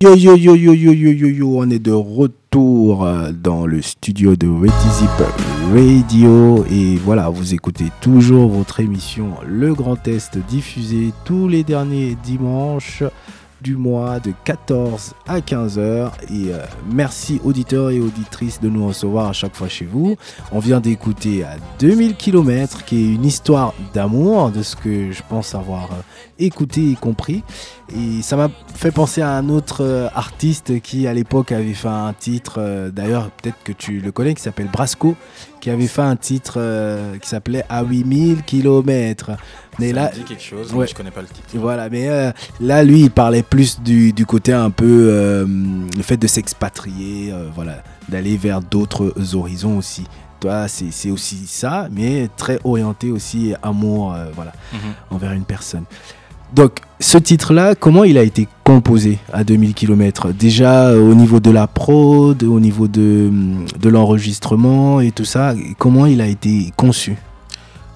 Yo 0.02 0.16
yo 0.16 0.36
yo 0.36 0.56
yo 0.56 0.74
yo 0.74 0.94
yo 0.94 1.12
yo 1.12 1.28
yo, 1.28 1.60
on 1.60 1.70
est 1.70 1.78
de 1.78 1.92
retour 1.92 3.06
euh, 3.06 3.32
dans 3.32 3.68
le 3.68 3.84
studio 3.84 4.36
de 4.36 4.48
Retizip 4.48 5.12
Radio. 5.72 6.66
Et 6.72 6.96
voilà, 6.96 7.30
vous 7.30 7.54
écoutez 7.54 7.86
toujours 8.02 8.50
votre 8.50 8.80
émission 8.80 9.36
Le 9.48 9.76
Grand 9.76 9.98
Test 9.98 10.40
diffusée 10.50 11.14
tous 11.24 11.48
les 11.48 11.64
derniers 11.64 12.18
dimanches 12.24 13.04
du 13.62 13.76
mois 13.76 14.20
de 14.20 14.34
14 14.44 15.14
à 15.28 15.40
15h. 15.40 16.12
Et 16.32 16.52
euh, 16.52 16.66
merci 16.92 17.40
auditeurs 17.44 17.92
et 17.92 18.00
auditrices 18.00 18.60
de 18.60 18.70
nous 18.70 18.88
recevoir 18.88 19.30
à 19.30 19.34
chaque 19.34 19.56
fois 19.56 19.68
chez 19.68 19.86
vous. 19.86 20.16
On 20.52 20.60
vient 20.60 20.80
d'écouter 20.80 21.44
à 21.44 21.58
2000 21.80 22.16
km, 22.16 22.84
qui 22.86 22.98
est 22.98 23.16
une 23.16 23.26
histoire 23.26 23.74
d'amour, 23.94 24.52
de 24.52 24.64
ce 24.64 24.76
que 24.76 25.12
je 25.12 25.22
pense 25.30 25.54
avoir 25.56 25.86
euh, 25.92 26.02
écouté 26.40 26.92
et 26.92 26.96
compris. 26.96 27.44
Et 27.94 28.22
ça 28.22 28.36
m'a 28.36 28.50
fait 28.74 28.92
penser 28.92 29.22
à 29.22 29.32
un 29.32 29.50
autre 29.50 29.84
euh, 29.84 30.08
artiste 30.16 30.82
qui 30.82 31.08
à 31.08 31.14
l'époque 31.14 31.52
avait 31.52 31.74
fait 31.74 31.88
un 31.88 32.14
titre, 32.14 32.90
d'ailleurs 32.94 33.30
peut-être 33.32 33.62
que 33.64 33.72
tu 33.72 34.00
le 34.00 34.12
connais, 34.12 34.34
qui 34.34 34.42
s'appelle 34.42 34.70
Brasco, 34.72 35.16
qui 35.60 35.70
avait 35.70 35.88
fait 35.88 36.02
un 36.02 36.16
titre 36.16 36.60
qui 37.22 37.30
s'appelait 37.30 37.64
À 37.70 37.84
8000 37.84 38.44
km. 38.44 39.32
Mais 39.82 39.94
là, 39.94 40.12
dit 40.14 40.22
quelque 40.22 40.44
chose, 40.44 40.72
mais 40.76 40.86
je 40.86 40.94
connais 40.94 41.10
pas 41.10 41.22
le 41.22 41.28
titre. 41.28 41.48
Voilà, 41.56 41.90
mais 41.90 42.08
euh, 42.08 42.32
là, 42.60 42.84
lui, 42.84 43.02
il 43.02 43.10
parlait 43.10 43.42
plus 43.42 43.82
du, 43.82 44.14
du 44.14 44.28
côté 44.28 44.54
un 44.54 44.70
peu 44.70 45.08
euh, 45.10 45.48
le 45.48 46.04
fait 46.04 46.18
de 46.18 46.28
s'expatrier, 46.28 47.32
euh, 47.34 47.50
voilà, 47.56 47.82
d'aller 48.08 48.38
vers 48.38 48.62
d'autres 48.62 49.12
horizons 49.34 49.80
aussi. 49.80 50.06
Toi, 50.40 50.68
c'est 50.68 51.10
aussi 51.10 51.48
ça, 51.48 51.88
mais 51.92 52.30
très 52.38 52.60
orienté 52.64 53.10
aussi 53.10 53.54
amour, 53.64 54.16
voilà, 54.36 54.54
mhm. 54.72 54.80
envers 55.10 55.32
une 55.34 55.46
personne. 55.46 55.86
Donc, 56.54 56.80
ce 57.00 57.18
titre-là, 57.18 57.74
comment 57.74 58.04
il 58.04 58.18
a 58.20 58.24
été 58.24 58.48
composé 58.64 59.18
à 59.34 59.44
2000 59.44 59.74
km 59.74 60.32
Déjà 60.32 60.96
au 60.96 61.16
niveau 61.16 61.40
de 61.40 61.50
la 61.50 61.66
prod, 61.66 62.44
au 62.44 62.60
niveau 62.60 62.88
de, 62.88 63.32
de 63.80 63.90
l'enregistrement 63.90 65.00
et 65.00 65.12
tout 65.12 65.26
ça, 65.26 65.54
comment 65.78 66.06
il 66.06 66.22
a 66.22 66.28
été 66.28 66.72
conçu? 66.76 67.18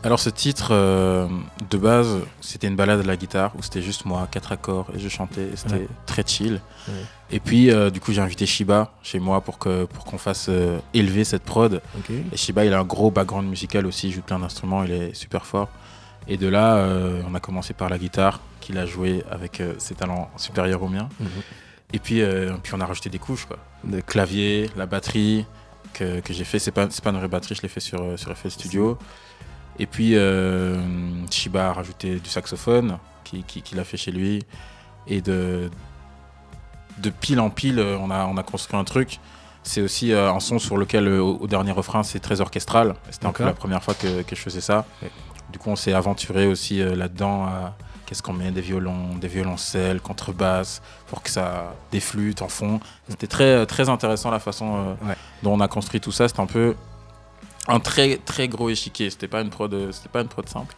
Alors 0.06 0.20
ce 0.20 0.30
titre, 0.30 0.68
euh, 0.70 1.28
de 1.72 1.78
base, 1.80 2.20
c'était 2.40 2.68
une 2.68 2.76
balade 2.76 3.00
à 3.00 3.04
la 3.04 3.18
guitare 3.18 3.52
où 3.58 3.64
c'était 3.64 3.82
juste 3.82 4.06
moi, 4.06 4.28
quatre 4.30 4.52
accords 4.52 4.86
et 4.96 5.00
je 5.00 5.10
chantais. 5.10 5.50
C'était 5.56 5.88
très 6.06 6.24
chill. 6.24 6.62
Et 7.32 7.40
puis 7.40 7.72
euh, 7.72 7.90
du 7.90 8.00
coup 8.00 8.14
j'ai 8.14 8.22
invité 8.22 8.46
Shiba 8.46 8.92
chez 9.02 9.18
moi 9.18 9.42
pour 9.42 9.58
que 9.58 9.86
pour 9.86 10.06
qu'on 10.06 10.20
fasse 10.20 10.46
euh, 10.50 10.78
élever 10.94 11.24
cette 11.24 11.42
prod. 11.42 11.82
Et 12.32 12.38
Shiba 12.38 12.66
il 12.66 12.74
a 12.76 12.80
un 12.80 12.84
gros 12.84 13.10
background 13.10 13.50
musical 13.50 13.88
aussi, 13.88 14.10
il 14.10 14.12
joue 14.12 14.22
plein 14.22 14.38
d'instruments, 14.38 14.84
il 14.84 14.92
est 14.92 15.16
super 15.16 15.44
fort. 15.44 15.70
Et 16.28 16.38
de 16.38 16.48
là, 16.48 16.88
on 17.28 17.34
a 17.34 17.40
commencé 17.40 17.74
par 17.74 17.90
la 17.90 17.98
guitare 17.98 18.42
qu'il 18.60 18.78
a 18.78 18.86
joué 18.86 19.24
avec 19.32 19.62
ses 19.80 19.96
talents 19.96 20.30
supérieurs 20.38 20.84
aux 20.84 20.88
miens. 20.88 21.10
Mhm. 21.20 21.30
Et 21.94 22.00
puis, 22.00 22.22
puis 22.62 22.74
on 22.76 22.82
a 22.82 22.86
rajouté 22.86 23.10
des 23.10 23.20
couches 23.20 23.46
quoi. 23.46 23.58
Le 23.90 24.02
clavier, 24.04 24.70
la 24.76 24.86
batterie 24.86 25.48
que, 25.94 26.20
que 26.20 26.32
j'ai 26.32 26.44
fait, 26.44 26.60
c'est 26.60 26.72
pas, 26.72 26.88
pas 26.88 27.10
une 27.10 27.18
vraie 27.18 27.28
batterie, 27.28 27.56
je 27.56 27.64
l'ai 27.64 27.70
fait 27.70 27.80
sur, 27.80 28.20
sur 28.20 28.38
FL 28.38 28.52
Studio. 28.52 29.00
Et 29.80 29.86
puis, 29.86 30.16
euh, 30.16 30.80
Shiba 31.30 31.70
a 31.70 31.74
rajouté 31.74 32.20
du 32.20 32.30
saxophone 32.30 32.98
qu'il 33.24 33.44
qui, 33.44 33.78
a 33.78 33.84
fait 33.84 33.98
chez 33.98 34.12
lui. 34.12 34.44
Et 35.08 35.22
de, 35.22 35.70
de 37.00 37.10
pile 37.10 37.40
en 37.40 37.50
pile, 37.50 37.80
on 37.80 38.10
a, 38.10 38.26
on 38.26 38.38
a 38.38 38.44
construit 38.44 38.80
un 38.80 38.84
truc. 38.84 39.20
C'est 39.64 39.82
aussi 39.82 40.14
euh, 40.14 40.32
un 40.32 40.40
son 40.40 40.60
sur 40.60 40.78
lequel, 40.78 41.08
euh, 41.08 41.22
au, 41.22 41.48
dernier 41.48 41.72
refrain, 41.72 42.04
c'est 42.04 42.20
très 42.20 42.40
orchestral. 42.40 42.96
C'était 43.10 43.26
un 43.26 43.32
peu 43.32 43.44
la 43.44 43.54
première 43.54 43.84
fois 43.84 43.96
que, 43.96 44.22
que 44.22 44.36
je 44.36 44.42
faisais 44.42 44.62
ça. 44.62 44.86
Du 45.52 45.60
coup, 45.60 45.70
on 45.70 45.76
s'est 45.76 45.94
aventuré 45.94 46.48
aussi 46.48 46.80
là-dedans. 46.80 47.48
Qu'est-ce 48.06 48.22
qu'on 48.22 48.34
met 48.34 48.52
Des 48.52 48.62
violons, 48.62 49.16
des 49.20 49.28
violoncelles, 49.28 50.00
contrebasse, 50.00 50.82
pour 51.08 51.24
que 51.24 51.30
ça. 51.30 51.74
des 51.92 52.00
flûtes 52.00 52.42
en 52.42 52.48
fond. 52.48 52.80
C'était 53.10 53.28
très, 53.28 53.66
très 53.66 53.90
intéressant 53.90 54.32
la 54.32 54.40
façon 54.40 54.98
dont 55.44 55.54
on 55.54 55.60
a 55.60 55.68
construit 55.68 56.00
tout 56.00 56.12
ça. 56.12 56.28
C'était 56.28 56.42
un 56.42 56.46
peu 56.46 56.76
un 57.68 57.80
très 57.80 58.18
très 58.18 58.48
gros 58.48 58.70
échiquier. 58.70 59.10
C'était 59.10 59.28
pas 59.28 59.42
une 59.42 59.50
prod, 59.50 59.74
c'était 59.92 60.10
pas 60.10 60.22
une 60.22 60.28
prod 60.28 60.48
simple. 60.48 60.76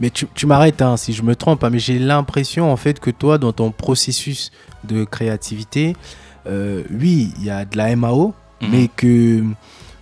Mais 0.00 0.10
tu, 0.10 0.26
tu 0.34 0.46
m'arrêtes 0.46 0.82
hein, 0.82 0.96
si 0.96 1.12
je 1.12 1.22
me 1.22 1.34
trompe, 1.34 1.64
hein, 1.64 1.70
mais 1.70 1.78
j'ai 1.78 1.98
l'impression 1.98 2.70
en 2.70 2.76
fait 2.76 3.00
que 3.00 3.10
toi, 3.10 3.38
dans 3.38 3.52
ton 3.52 3.70
processus 3.70 4.52
de 4.84 5.04
créativité, 5.04 5.96
euh, 6.46 6.82
oui, 6.90 7.32
il 7.38 7.44
y 7.44 7.50
a 7.50 7.64
de 7.64 7.76
la 7.76 7.94
MAO, 7.96 8.34
mhm. 8.60 8.68
mais 8.70 8.88
que 8.88 9.42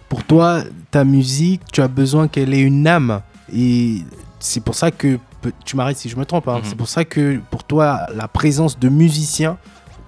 pour 0.08 0.24
toi, 0.24 0.62
ta 0.90 1.04
musique, 1.04 1.62
tu 1.72 1.82
as 1.82 1.88
besoin 1.88 2.28
qu'elle 2.28 2.54
ait 2.54 2.60
une 2.60 2.86
âme. 2.86 3.20
Et 3.54 3.98
c'est 4.38 4.62
pour 4.62 4.74
ça 4.74 4.90
que 4.90 5.18
tu 5.64 5.76
m'arrêtes 5.76 5.98
si 5.98 6.08
je 6.08 6.16
me 6.16 6.24
trompe. 6.24 6.48
Hein, 6.48 6.58
mhm. 6.58 6.64
C'est 6.64 6.76
pour 6.76 6.88
ça 6.88 7.04
que 7.04 7.40
pour 7.50 7.64
toi, 7.64 8.06
la 8.14 8.28
présence 8.28 8.78
de 8.78 8.88
musiciens 8.88 9.58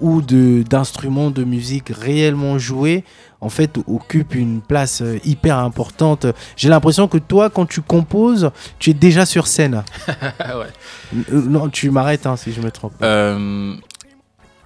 ou 0.03 0.21
d'instruments 0.21 1.31
de, 1.31 1.45
musique 1.45 1.89
réellement 1.89 2.59
joués 2.59 3.05
en 3.41 3.49
fait 3.49 3.79
occupe 3.89 4.35
une 4.35 4.61
place 4.61 5.03
euh, 5.03 5.19
hyper 5.25 5.59
importante. 5.59 6.27
J'ai 6.57 6.69
l'impression 6.69 7.09
que 7.09 7.19
toi, 7.19 7.51
quand 7.51 7.67
tu 7.67 7.83
composes, 7.83 8.51
tu 8.79 8.91
es 8.91 8.95
déjà 8.95 9.27
sur 9.27 9.49
scène. 9.49 9.83
ouais. 10.09 11.25
Euh, 11.33 11.43
non, 11.43 11.69
tu 11.69 11.91
m'arrêtes 11.91 12.27
hein, 12.27 12.37
si 12.37 12.53
je 12.53 12.61
me 12.61 12.71
trompe. 12.71 12.93
Euh, 13.03 13.75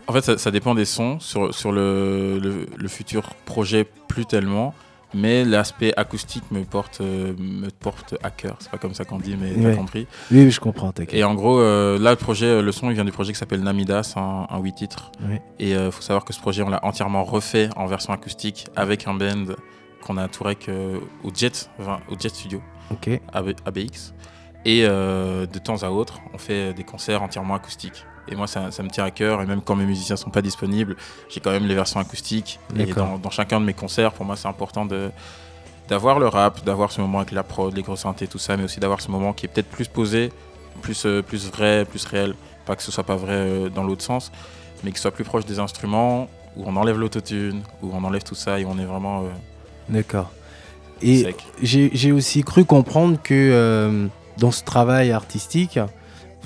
en 0.07 0.13
fait, 0.13 0.39
ça, 0.39 0.51
dépend 0.51 0.75
des 0.75 0.85
sons. 0.85 1.19
Sur, 1.21 1.55
sur 1.55 1.73
le, 1.73 2.39
le, 2.39 2.89
futur 2.89 3.35
projet, 3.47 3.87
plus 4.09 4.27
tellement 4.27 4.75
mais 5.17 5.45
l'aspect 5.45 5.95
acoustique 5.97 6.45
me 6.51 6.63
porte, 6.65 7.01
euh, 7.01 7.35
me 7.39 7.71
porte 7.71 8.15
à 8.23 8.31
cœur. 8.31 8.57
C'est 8.61 8.71
pas 8.71 8.79
comme 8.79 8.95
ça 8.95 9.05
qu'on 9.05 9.19
dit, 9.19 9.37
mais 9.41 9.55
tu 9.55 9.67
as 9.67 9.75
compris. 9.75 10.07
Oui, 10.31 10.51
je 10.51 10.61
comprends. 10.61 10.93
Et 11.11 11.25
en 11.25 11.35
gros, 11.35 11.59
euh, 11.59 11.99
là, 11.99 12.11
le 12.11 12.17
projet, 12.17 12.47
euh, 12.47 12.63
le 12.63 12.71
son, 12.71 12.91
il 12.91 12.95
vient 12.95 13.05
du 13.05 13.13
projet 13.13 13.33
qui 13.33 13.39
s'appelle 13.39 13.63
Namida, 13.63 14.03
c'est 14.03 14.19
un, 14.19 14.47
8 14.61 14.75
titres. 14.75 15.11
Et 15.59 15.71
il 15.71 15.91
faut 15.91 16.03
savoir 16.03 16.25
que 16.25 16.33
ce 16.33 16.41
projet, 16.41 16.63
on 16.63 16.69
l'a 16.69 16.85
entièrement 16.85 17.25
refait 17.25 17.71
en 17.77 17.87
version 17.87 18.13
acoustique 18.13 18.67
avec 18.77 19.07
un 19.09 19.15
band 19.15 19.55
qu'on 20.03 20.19
a 20.19 20.29
touré 20.29 20.57
au 21.25 21.31
Jet, 21.35 21.71
au 22.09 22.19
Jet 22.19 22.29
Studio, 22.29 22.61
okay. 22.91 23.21
ABX. 23.33 24.13
Et 24.65 24.83
de 24.83 25.59
temps 25.59 25.83
à 25.83 25.91
autre, 25.91 26.21
on 26.35 26.39
fait 26.39 26.75
des 26.75 26.85
concerts 26.85 27.23
entièrement 27.23 27.55
acoustiques. 27.55 28.05
Et 28.29 28.35
moi, 28.35 28.47
ça, 28.47 28.61
me 28.61 28.89
tient 28.89 29.05
à 29.05 29.11
cœur. 29.11 29.43
Et 29.43 29.47
même 29.47 29.61
quand 29.61 29.77
mes 29.77 29.85
musiciens 29.85 30.17
sont 30.17 30.31
pas 30.31 30.43
disponibles, 30.43 30.97
j'ai 31.29 31.41
quand 31.41 31.51
même 31.51 31.67
les 31.67 31.75
versions 31.75 32.01
acoustiques. 32.01 32.59
Et 32.79 32.87
dans, 32.87 33.31
chacun 33.31 33.61
de 33.61 33.65
mes 33.65 33.75
concerts, 33.75 34.13
pour 34.13 34.25
moi, 34.25 34.37
c'est 34.37 34.49
important 34.49 34.87
de 34.87 35.11
d'avoir 35.89 36.19
le 36.19 36.27
rap, 36.27 36.65
d'avoir 36.65 36.91
ce 36.91 37.01
moment 37.01 37.19
avec 37.19 37.31
la 37.31 37.45
prod, 37.45 37.73
les 37.73 37.83
grosses 37.83 38.01
synthés, 38.01 38.27
tout 38.27 38.39
ça, 38.39 38.57
mais 38.57 38.65
aussi 38.65 38.81
d'avoir 38.81 39.01
ce 39.01 39.09
moment 39.09 39.33
qui 39.33 39.47
est 39.47 39.49
peut-être 39.49 39.69
plus 39.69 39.87
posé, 39.87 40.33
plus, 40.83 41.07
euh, 41.07 41.23
plus 41.23 41.49
vrai, 41.49 41.85
plus 41.85 42.05
réel. 42.07 42.35
Pas 42.65 42.75
que 42.75 42.83
ce 42.83 42.91
soit 42.91 43.05
pas 43.05 43.15
vrai 43.15 43.35
euh, 43.35 43.69
dans 43.69 43.85
l'autre 43.85 44.03
sens, 44.03 44.33
mais 44.83 44.91
ce 44.93 45.03
soit 45.03 45.13
plus 45.13 45.23
proche 45.23 45.47
des 45.47 45.61
instruments, 45.61 46.29
où 46.57 46.65
on 46.67 46.75
enlève 46.75 46.99
l'autotune, 46.99 47.63
où 47.83 47.91
on 47.93 48.03
enlève 48.03 48.25
tout 48.25 48.35
ça 48.35 48.59
et 48.59 48.65
on 48.65 48.79
est 48.79 48.85
vraiment. 48.85 49.23
Euh, 49.23 49.29
D'accord. 49.89 50.33
Et 51.03 51.33
j'ai 51.63 52.11
aussi 52.11 52.43
cru 52.43 52.65
comprendre 52.65 53.19
que 53.23 54.09
dans 54.39 54.51
ce 54.51 54.65
travail 54.65 55.13
artistique, 55.13 55.79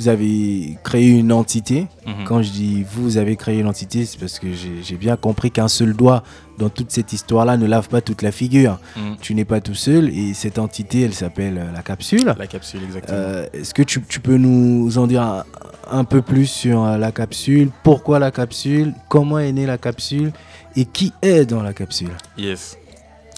vous 0.01 0.09
avez 0.09 0.79
créé 0.83 1.11
une 1.11 1.31
entité. 1.31 1.87
Mhm. 2.07 2.25
Quand 2.25 2.41
je 2.43 2.51
dis 2.51 2.87
vous 2.91 3.19
avez 3.19 3.37
créé 3.37 3.59
une 3.59 3.67
entité, 3.67 4.07
c'est 4.07 4.19
parce 4.19 4.39
que 4.39 4.47
j'ai 4.55 4.97
bien 4.97 5.17
compris 5.17 5.51
qu'un 5.51 5.69
seul 5.69 5.93
doigt 5.93 6.23
dans 6.57 6.71
toute 6.71 6.91
cette 6.91 7.13
histoire-là 7.13 7.59
ne 7.59 7.67
lave 7.67 7.89
pas 7.89 8.01
toute 8.01 8.23
la 8.23 8.33
figure. 8.33 8.79
Mhm. 8.97 9.17
Tu 9.21 9.35
n'es 9.35 9.45
pas 9.45 9.61
tout 9.61 9.75
seul 9.75 10.09
et 10.09 10.33
cette 10.33 10.59
entité, 10.59 11.03
elle 11.03 11.13
s'appelle 11.13 11.59
euh, 11.59 11.73
la 11.73 11.83
capsule. 11.83 12.35
La 12.39 12.47
capsule, 12.47 12.83
exactement. 12.83 13.19
Euh, 13.19 13.47
est-ce 13.53 13.75
que 13.75 13.83
tu, 13.83 14.01
peux 14.01 14.39
nous 14.39 14.97
en 14.97 15.07
dire 15.07 15.45
un, 15.91 16.05
peu 16.05 16.23
plus 16.23 16.47
sur 16.47 16.83
euh, 16.83 16.97
la 16.97 17.13
capsule? 17.13 17.69
Pourquoi 17.83 18.19
la 18.19 18.31
capsule? 18.31 18.95
Comment 19.11 19.39
est 19.39 19.53
née 19.53 19.67
la 19.67 19.77
capsule? 19.77 20.33
Et 20.77 20.87
qui 20.87 21.13
est 21.21 21.45
dans 21.45 21.63
la 21.63 21.75
capsule? 21.75 22.13
Yes. 22.39 22.79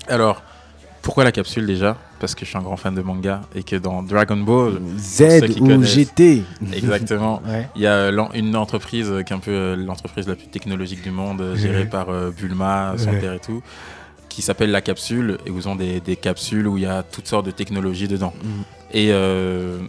Alors, 0.06 0.42
pourquoi 1.00 1.24
la 1.24 1.32
capsule 1.32 1.66
déjà? 1.66 1.96
Parce 2.22 2.36
que 2.36 2.44
je 2.44 2.50
suis 2.50 2.56
un 2.56 2.62
grand 2.62 2.76
fan 2.76 2.94
de 2.94 3.02
manga 3.02 3.40
et 3.52 3.64
que 3.64 3.74
dans 3.74 4.00
Dragon 4.00 4.36
Ball 4.36 4.80
Z 4.96 5.58
ou 5.60 5.82
GT 5.82 6.44
exactement. 6.72 7.42
Il 7.74 7.82
y 7.82 7.88
a 7.88 8.12
une 8.34 8.54
entreprise 8.54 9.12
qui 9.26 9.32
est 9.32 9.36
un 9.36 9.40
peu 9.40 9.50
euh, 9.50 9.74
l'entreprise 9.74 10.28
la 10.28 10.36
plus 10.36 10.46
technologique 10.46 11.02
du 11.02 11.10
monde 11.10 11.54
gérée 11.56 11.84
par 11.84 12.10
euh, 12.10 12.30
Bulma 12.30 12.94
son 12.96 13.10
père 13.10 13.32
et 13.32 13.40
tout 13.40 13.60
qui 14.28 14.40
s'appelle 14.40 14.70
la 14.70 14.80
capsule 14.80 15.38
et 15.46 15.50
vous 15.50 15.66
ont 15.66 15.74
des, 15.74 16.00
capsules 16.14 16.68
où 16.68 16.78
il 16.78 16.84
y 16.84 16.86
a 16.86 17.02
toutes 17.02 17.26
sortes 17.26 17.44
de 17.44 17.50
technologies 17.50 18.06
dedans. 18.06 18.32
Mm. 18.40 18.48
et 18.92 19.08
euh, 19.10 19.80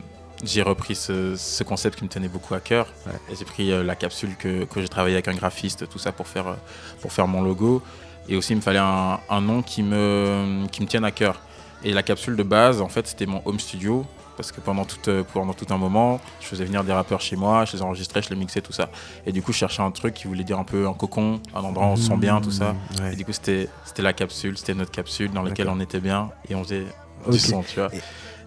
j'ai 0.43 0.63
repris 0.63 0.95
ce, 0.95 1.63
concept 1.63 1.99
qui 1.99 2.03
me 2.03 2.09
tenait 2.09 2.27
beaucoup 2.27 2.55
à 2.55 2.59
cœur. 2.59 2.87
Et 3.31 3.35
j'ai 3.37 3.45
pris 3.45 3.69
la 3.83 3.95
capsule 3.95 4.35
que, 4.37 4.65
que 4.65 4.81
j'ai 4.81 4.89
travaillé 4.89 5.15
avec 5.15 5.27
un 5.27 5.35
graphiste 5.35 5.87
tout 5.87 5.99
ça 5.99 6.11
pour 6.11 6.27
faire 6.27 6.57
pour 6.99 7.13
faire 7.13 7.27
mon 7.27 7.43
logo. 7.43 7.83
Et 8.27 8.35
aussi 8.35 8.53
il 8.53 8.55
me 8.55 8.61
fallait 8.61 8.79
un, 8.79 9.19
un 9.29 9.41
nom 9.41 9.61
qui 9.61 9.83
me 9.83 10.65
qui 10.71 10.81
me 10.81 10.87
tienne 10.87 11.05
à 11.05 11.11
cœur 11.11 11.39
et 11.83 11.93
la 11.93 12.03
capsule 12.03 12.35
de 12.35 12.43
base, 12.43 12.81
en 12.81 12.89
fait, 12.89 13.07
c'était 13.07 13.25
mon 13.25 13.41
home 13.45 13.59
studio. 13.59 14.05
Parce 14.35 14.51
que 14.51 14.61
pendant 14.61 14.83
tout, 14.83 15.09
euh, 15.09 15.23
pendant 15.31 15.53
tout 15.53 15.67
un 15.69 15.77
moment, 15.77 16.19
je 16.41 16.47
faisais 16.47 16.65
venir 16.65 16.83
des 16.83 16.91
rappeurs 16.91 17.21
chez 17.21 17.35
moi, 17.35 17.65
je 17.65 17.73
les 17.73 17.83
enregistrais, 17.83 18.23
je 18.23 18.29
les 18.29 18.35
mixais, 18.35 18.61
tout 18.61 18.73
ça. 18.73 18.89
Et 19.27 19.31
du 19.31 19.43
coup, 19.43 19.53
je 19.53 19.59
cherchais 19.59 19.83
un 19.83 19.91
truc 19.91 20.15
qui 20.15 20.27
voulait 20.27 20.43
dire 20.43 20.57
un 20.57 20.63
peu 20.63 20.87
un 20.87 20.93
cocon, 20.93 21.39
un 21.53 21.61
endroit 21.61 21.85
où 21.85 21.89
on 21.89 21.95
se 21.95 22.07
sent 22.07 22.17
bien, 22.17 22.41
tout 22.41 22.49
ça. 22.49 22.73
Mmh, 22.73 23.05
et 23.13 23.15
du 23.15 23.25
coup, 23.25 23.31
c'était 23.31 23.69
la 23.99 24.13
capsule, 24.13 24.57
c'était 24.57 24.73
notre 24.73 24.89
capsule 24.89 25.29
dans 25.31 25.43
laquelle 25.43 25.69
on 25.69 25.79
était 25.79 25.99
bien 25.99 26.31
et 26.49 26.55
on 26.55 26.63
faisait 26.63 26.85
du 27.29 27.37
son, 27.37 27.61
tu 27.61 27.79
vois. 27.79 27.91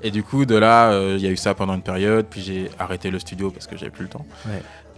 Et... 0.03 0.11
du 0.11 0.25
coup, 0.25 0.45
de 0.45 0.57
là, 0.57 0.91
euh, 0.91 1.15
il 1.17 1.25
y 1.25 1.29
a 1.29 1.31
eu 1.31 1.37
ça 1.37 1.55
pendant 1.55 1.75
une 1.75 1.83
période, 1.83 2.27
puis 2.29 2.43
j'ai 2.43 2.69
arrêté 2.81 3.11
le 3.11 3.21
studio 3.21 3.53
parce 3.53 3.69
que 3.69 3.77
j'avais 3.77 3.93
plus 3.93 4.05
le 4.05 4.11
temps. 4.11 4.27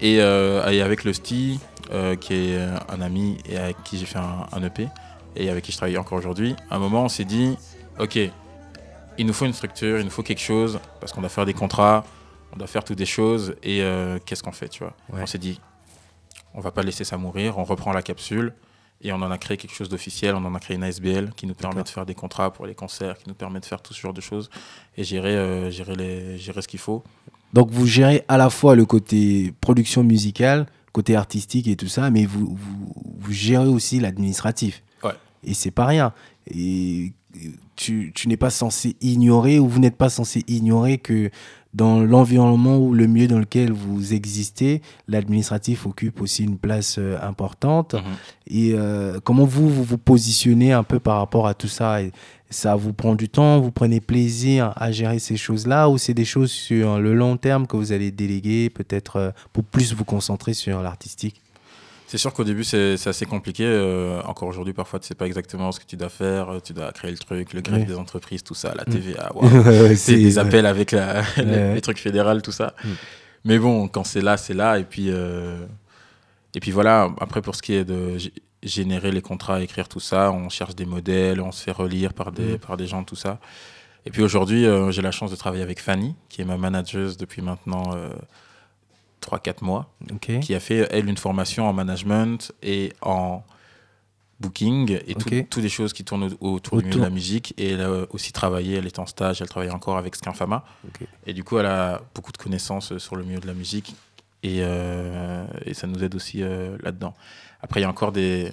Euh, 0.02 0.70
et, 0.70 0.80
avec 0.80 1.04
le 1.04 1.12
Sti, 1.12 1.60
qui 2.20 2.34
est 2.34 2.58
un 2.88 3.00
ami 3.02 3.36
et 3.46 3.58
avec 3.58 3.82
qui 3.84 3.98
j'ai 3.98 4.06
fait 4.06 4.18
un, 4.18 4.46
un 4.52 4.62
EP, 4.62 4.88
et 5.36 5.50
avec 5.50 5.64
qui 5.64 5.72
je 5.72 5.76
travaille 5.76 5.98
encore 5.98 6.16
aujourd'hui, 6.16 6.56
à 6.70 6.76
un 6.76 6.78
moment, 6.78 7.04
on 7.04 7.08
s'est 7.08 7.24
dit 7.24 7.58
ok, 7.98 8.18
il 9.18 9.26
nous 9.26 9.32
faut 9.32 9.46
une 9.46 9.52
structure, 9.52 9.98
il 9.98 10.04
nous 10.04 10.10
faut 10.10 10.22
quelque 10.22 10.40
chose, 10.40 10.78
parce 11.00 11.12
qu'on 11.12 11.20
doit 11.20 11.30
faire 11.30 11.46
des 11.46 11.54
contrats, 11.54 12.04
on 12.52 12.56
doit 12.56 12.66
faire 12.66 12.84
toutes 12.84 12.98
des 12.98 13.06
choses, 13.06 13.54
et 13.62 13.82
euh, 13.82 14.18
qu'est-ce 14.24 14.42
qu'on 14.42 14.52
fait, 14.52 14.68
tu 14.68 14.84
vois? 14.84 14.94
On 15.12 15.26
s'est 15.26 15.38
dit, 15.38 15.60
on 16.54 16.60
va 16.60 16.70
pas 16.70 16.82
laisser 16.82 17.04
ça 17.04 17.16
mourir, 17.16 17.58
on 17.58 17.64
reprend 17.64 17.92
la 17.92 18.02
capsule 18.02 18.54
et 19.00 19.12
on 19.12 19.16
en 19.16 19.30
a 19.30 19.38
créé 19.38 19.56
quelque 19.56 19.74
chose 19.74 19.88
d'officiel, 19.88 20.34
on 20.34 20.44
en 20.44 20.54
a 20.54 20.60
créé 20.60 20.76
une 20.76 20.82
ASBL 20.82 21.30
qui 21.36 21.46
nous 21.46 21.54
permet 21.54 21.82
de 21.82 21.88
faire 21.88 22.04
des 22.04 22.14
contrats 22.14 22.52
pour 22.52 22.66
les 22.66 22.74
concerts, 22.74 23.16
qui 23.18 23.28
nous 23.28 23.34
permet 23.34 23.60
de 23.60 23.64
faire 23.64 23.80
tout 23.80 23.94
ce 23.94 24.00
genre 24.00 24.12
de 24.12 24.20
choses 24.20 24.50
et 24.96 25.04
gérer, 25.04 25.36
euh, 25.36 25.70
gérer, 25.70 25.94
les, 25.94 26.38
gérer 26.38 26.62
ce 26.62 26.68
qu'il 26.68 26.80
faut. 26.80 27.04
Donc 27.52 27.70
vous 27.70 27.86
gérez 27.86 28.24
à 28.28 28.36
la 28.36 28.50
fois 28.50 28.74
le 28.74 28.84
côté 28.86 29.54
production 29.60 30.02
musicale, 30.02 30.66
côté 30.92 31.14
artistique 31.14 31.68
et 31.68 31.76
tout 31.76 31.86
ça, 31.86 32.10
mais 32.10 32.24
vous, 32.24 32.56
vous, 32.56 32.94
vous 33.18 33.32
gérez 33.32 33.68
aussi 33.68 34.00
l'administratif. 34.00 34.82
Ouais. 35.04 35.14
Et 35.44 35.54
c'est 35.54 35.70
pas 35.70 35.86
rien. 35.86 36.12
Et 36.50 37.12
tu, 37.76 38.12
tu 38.14 38.28
n'es 38.28 38.36
pas 38.36 38.50
censé 38.50 38.96
ignorer 39.00 39.58
ou 39.58 39.68
vous 39.68 39.80
n'êtes 39.80 39.96
pas 39.96 40.08
censé 40.08 40.44
ignorer 40.48 40.98
que 40.98 41.30
dans 41.74 42.00
l'environnement 42.00 42.78
ou 42.78 42.94
le 42.94 43.06
milieu 43.06 43.28
dans 43.28 43.38
lequel 43.38 43.72
vous 43.72 44.14
existez, 44.14 44.80
l'administratif 45.06 45.86
occupe 45.86 46.20
aussi 46.20 46.44
une 46.44 46.58
place 46.58 46.96
euh, 46.98 47.18
importante. 47.22 47.94
Mhm. 47.94 48.02
Et 48.48 48.72
euh, 48.74 49.20
comment 49.22 49.44
vous, 49.44 49.68
vous 49.68 49.84
vous 49.84 49.98
positionnez 49.98 50.72
un 50.72 50.82
peu 50.82 50.98
par 50.98 51.18
rapport 51.18 51.46
à 51.46 51.54
tout 51.54 51.68
ça? 51.68 52.02
Et 52.02 52.10
Ça 52.50 52.74
vous 52.74 52.94
prend 52.94 53.14
du 53.14 53.28
temps? 53.28 53.60
Vous 53.60 53.70
prenez 53.70 54.00
plaisir 54.00 54.72
à 54.76 54.90
gérer 54.90 55.18
ces 55.18 55.36
choses-là? 55.36 55.90
Ou 55.90 55.98
c'est 55.98 56.14
des 56.14 56.24
choses 56.24 56.50
sur 56.50 56.98
le 56.98 57.14
long 57.14 57.36
terme 57.36 57.66
que 57.66 57.76
vous 57.76 57.92
allez 57.92 58.10
déléguer, 58.10 58.70
peut-être 58.70 59.16
euh, 59.16 59.30
pour 59.52 59.64
plus 59.64 59.92
vous 59.92 60.04
concentrer 60.04 60.54
sur 60.54 60.82
l'artistique? 60.82 61.42
C'est 62.10 62.16
sûr 62.18 62.32
qu'au 62.32 62.42
début, 62.42 62.64
c'est 62.64 62.94
assez 63.06 63.26
compliqué. 63.26 63.64
Euh, 63.66 64.20
encore 64.22 64.48
aujourd'hui, 64.48 64.72
parfois, 64.72 64.98
tu 64.98 65.06
sais 65.06 65.14
pas 65.14 65.26
exactement 65.26 65.70
ce 65.72 65.78
que 65.78 65.84
tu 65.84 65.96
dois 65.96 66.08
faire. 66.08 66.48
Tu 66.64 66.72
dois 66.72 66.90
créer 66.92 67.10
le 67.10 67.18
truc, 67.18 67.52
le 67.52 67.60
greffe 67.60 67.80
Ouais. 67.80 67.84
des 67.84 67.96
entreprises, 67.96 68.42
tout 68.42 68.54
ça, 68.54 68.74
la 68.74 68.84
Mm. 68.86 68.92
TVA. 68.92 69.32
Ouais, 69.42 69.94
c'est 69.94 70.16
des 70.16 70.38
appels 70.38 70.64
avec 70.66 70.92
la, 70.92 71.22
les, 71.36 71.74
les 71.74 71.80
trucs 71.82 71.98
fédéraux, 71.98 72.40
tout 72.40 72.50
ça. 72.50 72.74
Mm. 72.82 72.88
Mais 73.44 73.58
bon, 73.58 73.88
quand 73.88 74.04
c'est 74.04 74.22
là, 74.22 74.38
c'est 74.38 74.54
là. 74.54 74.78
Et 74.78 74.84
puis, 74.84 75.10
euh, 75.10 75.58
et 76.54 76.60
puis 76.60 76.70
voilà, 76.70 77.10
après, 77.20 77.42
pour 77.42 77.54
ce 77.54 77.60
qui 77.62 77.74
est 77.74 77.84
de 77.84 78.16
générer 78.62 79.12
les 79.12 79.20
contrats, 79.22 79.60
écrire 79.60 79.86
tout 79.88 80.00
ça, 80.00 80.32
on 80.32 80.48
cherche 80.48 80.74
des 80.74 80.86
modèles, 80.86 81.40
on 81.42 81.52
se 81.52 81.62
fait 81.62 81.72
relire 81.72 82.14
par 82.14 82.32
des, 82.32 82.54
Mm. 82.54 82.58
par 82.58 82.76
des 82.78 82.86
gens, 82.86 83.04
tout 83.04 83.16
ça. 83.16 83.38
Et 84.06 84.10
puis 84.10 84.22
aujourd'hui, 84.22 84.64
euh, 84.64 84.90
j'ai 84.90 85.02
la 85.02 85.10
chance 85.10 85.30
de 85.30 85.36
travailler 85.36 85.62
avec 85.62 85.78
Fanny, 85.78 86.14
qui 86.30 86.40
est 86.40 86.46
ma 86.46 86.56
manageuse 86.56 87.18
depuis 87.18 87.42
maintenant 87.42 87.82
3-4 89.28 89.62
mois 89.64 89.92
qui 90.40 90.54
a 90.54 90.60
fait, 90.60 90.86
elle, 90.90 91.08
une 91.08 91.16
formation 91.16 91.68
en 91.68 91.72
management 91.72 92.52
et 92.62 92.92
en 93.02 93.42
booking 94.40 94.98
et 95.06 95.14
tout- 95.14 95.28
Ok. 95.28 95.48
toutes 95.50 95.62
les 95.62 95.68
choses 95.68 95.92
qui 95.92 96.04
tournent 96.04 96.30
au- 96.40 96.52
autour, 96.54 96.78
du 96.78 96.84
milieu 96.84 96.98
de 96.98 97.04
la 97.04 97.10
musique. 97.10 97.54
Et 97.58 97.70
elle 97.72 97.80
a 97.80 98.06
aussi 98.10 98.32
travaillé, 98.32 98.76
elle 98.76 98.86
est 98.86 98.98
en 99.00 99.06
stage, 99.06 99.40
elle 99.42 99.48
travaille 99.48 99.70
encore 99.70 99.96
avec 99.98 100.14
Skinfama. 100.14 100.64
Et 101.26 101.32
du 101.34 101.42
coup, 101.44 101.58
elle 101.58 101.66
a 101.66 102.00
beaucoup 102.14 102.30
de 102.32 102.36
connaissances 102.38 102.92
euh, 102.92 102.98
sur 102.98 103.16
le 103.16 103.24
milieu 103.24 103.40
de 103.40 103.46
la 103.46 103.54
musique 103.54 103.94
et, 104.44 104.58
euh, 104.62 105.44
et 105.64 105.74
ça 105.74 105.86
nous 105.88 106.02
aide 106.04 106.14
aussi 106.14 106.42
euh, 106.42 106.76
là-dedans. 106.82 107.14
Après, 107.62 107.80
il 107.80 107.82
y 107.82 107.86
a 107.86 107.90
encore 107.90 108.12
des, 108.12 108.52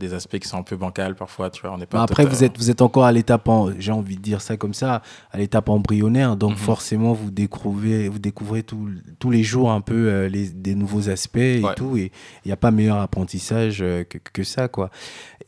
des 0.00 0.12
aspects 0.12 0.38
qui 0.38 0.48
sont 0.48 0.58
un 0.58 0.62
peu 0.62 0.76
bancals 0.76 1.14
parfois, 1.14 1.50
tu 1.50 1.62
vois. 1.62 1.72
On 1.72 1.78
n'est 1.78 1.86
pas 1.86 1.98
Bah, 1.98 2.02
Après, 2.04 2.24
vous 2.26 2.42
êtes, 2.42 2.58
vous 2.58 2.68
êtes 2.70 2.82
encore 2.82 3.04
à 3.04 3.12
l'étape, 3.12 3.46
en- 3.48 3.70
j'ai 3.78 3.92
envie 3.92 4.16
de 4.16 4.20
dire 4.22 4.40
ça 4.40 4.56
comme 4.56 4.74
ça, 4.74 5.02
à 5.30 5.38
l'étape 5.38 5.68
embryonnaire. 5.68 6.36
Donc, 6.36 6.52
Mhm. 6.52 6.56
forcément, 6.56 7.12
vous 7.12 7.30
découvrez, 7.30 8.08
vous 8.08 8.18
découvrez 8.18 8.64
tout- 8.64 8.88
tous 9.20 9.30
les 9.30 9.44
jours 9.44 9.70
un 9.70 9.80
peu 9.80 10.08
euh, 10.08 10.28
les, 10.28 10.48
des 10.48 10.74
nouveaux 10.74 11.08
aspects 11.10 11.36
et 11.36 11.62
Ouais. 11.62 11.74
tout. 11.76 11.96
Et 11.96 12.10
il 12.44 12.48
n'y 12.48 12.52
a 12.52 12.56
pas 12.56 12.72
meilleur 12.72 12.98
apprentissage 12.98 13.78
euh, 13.82 14.02
que, 14.04 14.18
que 14.18 14.42
ça, 14.42 14.66
quoi. 14.68 14.90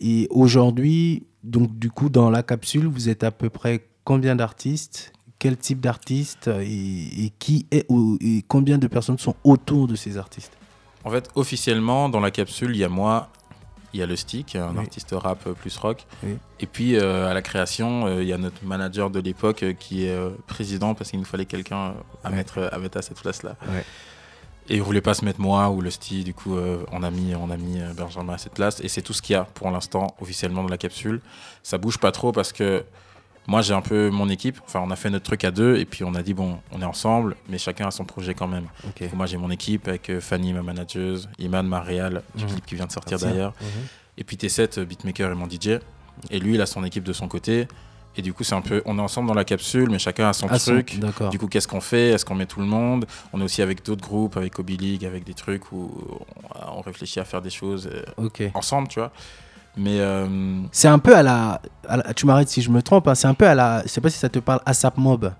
Et 0.01 0.29
aujourd'hui, 0.31 1.25
donc, 1.43 1.77
du 1.79 1.91
coup, 1.91 2.09
dans 2.09 2.31
la 2.31 2.43
capsule, 2.43 2.87
vous 2.87 3.09
êtes 3.09 3.25
à 3.25 3.31
peu 3.33 3.51
près 3.51 3.85
combien 4.05 4.37
d'artistes? 4.37 5.13
Quel 5.41 5.57
type 5.57 5.81
d'artistes? 5.81 6.49
Et, 6.63 7.25
et 7.27 7.33
qui 7.39 7.67
est, 7.73 7.85
ou- 7.89 8.17
et 8.21 8.43
combien 8.47 8.79
de 8.79 8.87
personnes 8.87 9.19
sont 9.19 9.35
autour 9.45 9.87
de 9.89 9.97
ces 9.97 10.17
artistes? 10.17 10.53
En 11.05 11.11
fait, 11.11 11.29
officiellement, 11.35 12.09
dans 12.09 12.21
la 12.21 12.31
capsule, 12.31 12.71
il 12.75 12.79
y 12.79 12.85
a 12.85 12.89
moi, 12.89 13.29
il 13.97 14.01
y 14.01 14.03
a 14.03 14.07
le 14.07 14.17
Stick, 14.17 14.57
un 14.57 14.73
Oui. 14.73 14.79
artiste 14.81 15.15
rap 15.17 15.49
plus 15.55 15.77
rock. 15.79 16.07
Oui. 16.23 16.37
Et 16.61 16.67
puis, 16.67 16.97
euh, 16.97 17.29
à 17.31 17.35
la 17.35 17.43
création, 17.43 18.07
euh, 18.07 18.23
il 18.23 18.29
y 18.29 18.33
a 18.33 18.39
notre 18.39 18.63
manager 18.65 19.11
de 19.11 19.21
l'époque 19.21 19.63
euh, 19.63 19.73
qui 19.73 20.05
est 20.07 20.17
président 20.47 20.95
parce 20.95 21.11
qu'il 21.11 21.19
nous 21.19 21.25
fallait 21.25 21.47
quelqu'un 21.47 21.95
à, 22.23 22.29
Ouais. 22.31 22.37
mettre, 22.37 22.69
à 22.73 22.79
mettre 22.79 22.99
à 22.99 23.03
cette 23.03 23.21
place-là. 23.21 23.57
Ouais. 23.69 23.85
Et 24.69 24.77
il 24.77 24.83
voulait 24.83 25.01
pas 25.01 25.15
se 25.15 25.25
mettre 25.25 25.41
moi 25.41 25.71
ou 25.71 25.81
le 25.81 25.91
Stick, 25.91 26.25
du 26.25 26.35
coup, 26.35 26.57
euh, 26.57 26.85
on 26.93 27.03
a 27.03 27.11
mis, 27.11 27.35
on 27.35 27.51
a 27.51 27.57
mis 27.57 27.79
Benjamin 27.97 28.35
à 28.35 28.39
cette 28.39 28.55
place. 28.55 28.81
Et 28.81 28.89
c'est 28.89 29.03
tout 29.03 29.13
ce 29.13 29.23
qu'il 29.23 29.35
y 29.35 29.37
a 29.37 29.45
pour 29.45 29.71
l'instant, 29.71 30.15
officiellement, 30.21 30.63
dans 30.63 30.69
la 30.69 30.79
capsule. 30.79 31.21
Ça 31.63 31.79
bouge 31.79 31.99
pas 31.99 32.13
trop 32.13 32.33
parce 32.33 32.53
que 32.53 32.85
moi, 33.47 33.63
j'ai 33.63 33.75
un 33.75 33.81
peu 33.81 34.11
mon 34.11 34.29
équipe. 34.29 34.61
Enfin, 34.65 34.81
on 34.85 34.91
a 34.91 34.97
fait 34.97 35.11
notre 35.11 35.25
truc 35.25 35.45
à 35.45 35.51
deux 35.51 35.77
et 35.77 35.85
puis 35.85 36.05
on 36.05 36.15
a 36.15 36.23
dit, 36.23 36.35
bon, 36.35 36.59
on 36.73 36.81
est 36.83 36.85
ensemble, 36.87 37.37
mais 37.49 37.59
chacun 37.59 37.87
a 37.89 37.91
son 37.91 38.05
projet 38.05 38.35
quand 38.35 38.49
même. 38.49 38.67
Moi, 39.15 39.27
j'ai 39.27 39.37
mon 39.37 39.51
équipe 39.51 39.89
avec 39.89 40.11
euh, 40.11 40.21
Fanny, 40.21 40.53
ma 40.53 40.63
manageuse, 40.63 41.29
Iman, 41.39 41.67
ma 41.67 41.81
réal, 41.81 42.23
du 42.35 42.45
Mhm. 42.45 42.51
clip 42.51 42.67
qui 42.67 42.75
vient 42.75 42.87
de 42.87 42.93
sortir 42.93 43.19
d'ailleurs. 43.19 43.53
Mhm. 43.61 43.67
Et 44.19 44.25
puis 44.25 44.37
T7, 44.37 44.79
euh, 44.79 44.85
beatmaker 44.85 45.31
et 45.31 45.35
mon 45.35 45.47
DJ. 45.49 45.79
Et 46.31 46.39
lui, 46.39 46.55
il 46.55 46.61
a 46.61 46.67
son 46.67 46.83
équipe 46.85 47.05
de 47.05 47.13
son 47.13 47.29
côté. 47.29 47.69
Et 48.19 48.23
du 48.23 48.33
coup, 48.33 48.45
c'est 48.45 48.55
un 48.55 48.63
peu, 48.63 48.81
on 48.87 48.99
est 48.99 49.03
ensemble 49.03 49.29
dans 49.29 49.35
la 49.35 49.45
capsule, 49.45 49.91
mais 49.91 49.99
chacun 49.99 50.31
a 50.31 50.33
son 50.33 50.47
Ah, 50.51 50.59
truc. 50.59 50.99
Du 51.31 51.39
coup, 51.39 51.49
qu'est-ce 51.49 51.69
qu'on 51.69 51.83
fait? 51.83 52.09
Est-ce 52.13 52.25
qu'on 52.25 52.35
met 52.35 52.47
tout 52.47 52.61
le 52.61 52.67
monde? 52.67 53.05
On 53.35 53.41
est 53.43 53.45
aussi 53.45 53.61
avec 53.61 53.85
d'autres 53.85 54.01
groupes, 54.01 54.39
avec 54.39 54.59
Obi 54.59 54.79
League, 54.79 55.05
avec 55.05 55.25
des 55.25 55.35
trucs 55.35 55.71
où 55.71 56.19
on, 56.67 56.81
réfléchit 56.81 57.21
à 57.21 57.27
faire 57.27 57.43
des 57.43 57.51
choses 57.51 57.91
euh, 57.93 58.41
ensemble, 58.55 58.89
tu 58.89 59.01
vois. 59.01 59.13
Mais 59.77 60.01
euh, 60.01 60.27
C'est 60.73 60.89
un 60.89 60.99
peu 60.99 61.15
à 61.15 61.23
la, 61.23 61.61
Tu 62.15 62.27
m'arrêtes 62.27 62.49
si 62.49 62.63
je 62.63 62.71
me 62.71 62.83
trompe, 62.83 63.09
hein, 63.09 63.15
c'est 63.15 63.29
un 63.29 63.35
peu 63.35 63.47
à 63.47 63.55
la. 63.55 63.83
Je 63.83 63.89
sais 63.89 64.01
pas 64.01 64.11
si 64.11 64.19
ça 64.19 64.29
te 64.29 64.39
parle, 64.39 64.61
ASAP 64.65 64.97
Mob. 64.97 65.33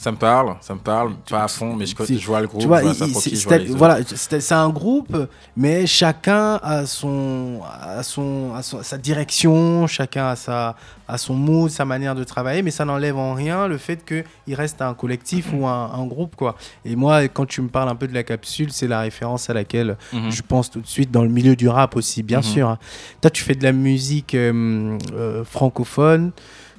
Ça 0.00 0.10
me 0.12 0.16
parle, 0.16 0.56
ça 0.62 0.72
me 0.74 0.78
parle, 0.80 1.12
pas 1.28 1.44
à 1.44 1.48
fond, 1.48 1.76
mais 1.76 1.84
je, 1.84 1.94
vois 2.26 2.40
le 2.40 2.46
groupe, 2.46 2.62
tu 2.62 2.66
vois, 2.66 2.80
je 2.82 3.72
voilà, 3.76 3.98
c'est 4.14 4.52
un 4.52 4.70
groupe, 4.70 5.14
mais 5.58 5.86
chacun 5.86 6.54
a 6.62 6.86
son, 6.86 7.60
a 7.70 8.02
son, 8.02 8.54
a 8.54 8.62
son- 8.62 8.82
sa 8.82 8.96
direction, 8.96 9.86
chacun 9.86 10.28
a 10.28 10.36
sa, 10.36 10.74
a 11.06 11.18
son 11.18 11.34
mood, 11.34 11.70
sa 11.70 11.84
manière 11.84 12.14
de 12.14 12.24
travailler, 12.24 12.62
mais 12.62 12.70
ça 12.70 12.86
n'enlève 12.86 13.18
en 13.18 13.34
rien 13.34 13.68
le 13.68 13.76
fait 13.76 14.02
qu'il 14.06 14.54
reste 14.54 14.80
un 14.80 14.94
collectif 14.94 15.52
ou 15.52 15.66
un, 15.66 15.90
un 15.92 16.06
groupe, 16.06 16.34
quoi. 16.34 16.56
Et 16.86 16.96
moi, 16.96 17.28
quand 17.28 17.44
tu 17.44 17.60
me 17.60 17.68
parles 17.68 17.90
un 17.90 17.94
peu 17.96 18.08
de 18.08 18.14
la 18.14 18.22
capsule, 18.22 18.72
c'est 18.72 18.88
la 18.88 19.00
référence 19.00 19.50
à 19.50 19.52
laquelle 19.52 19.98
Mhm. 20.14 20.30
je 20.30 20.40
pense 20.40 20.70
tout 20.70 20.80
de 20.80 20.86
suite 20.86 21.10
dans 21.10 21.24
le 21.24 21.28
milieu 21.28 21.56
du 21.56 21.68
rap 21.68 21.94
aussi, 21.94 22.22
bien 22.22 22.38
Mhm. 22.38 22.42
sûr. 22.44 22.68
hein. 22.70 22.78
Toi, 23.20 23.30
tu 23.30 23.42
fais 23.44 23.54
de 23.54 23.64
la 23.64 23.72
musique 23.72 24.34
euh, 24.34 24.96
euh, 25.12 25.44
francophone, 25.44 26.32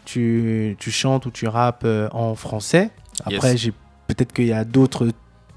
tu, 0.05 0.75
tu 0.79 0.89
chantes 0.89 1.27
ou 1.27 1.31
tu 1.31 1.47
rappes 1.47 1.83
euh, 1.85 2.09
en 2.13 2.33
français. 2.33 2.89
Après, 3.25 3.51
Yes. 3.51 3.61
j'ai 3.61 3.73
peut-être 4.07 4.33
qu'il 4.33 4.47
y 4.47 4.53
a 4.53 4.63
d'autres 4.65 5.09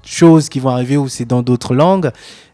choses 0.03 0.49
qui 0.49 0.59
vont 0.59 0.69
arriver 0.69 0.97
où 0.97 1.07
c'est 1.07 1.25
dans 1.25 1.41
d'autres 1.41 1.73
langues. 1.75 2.11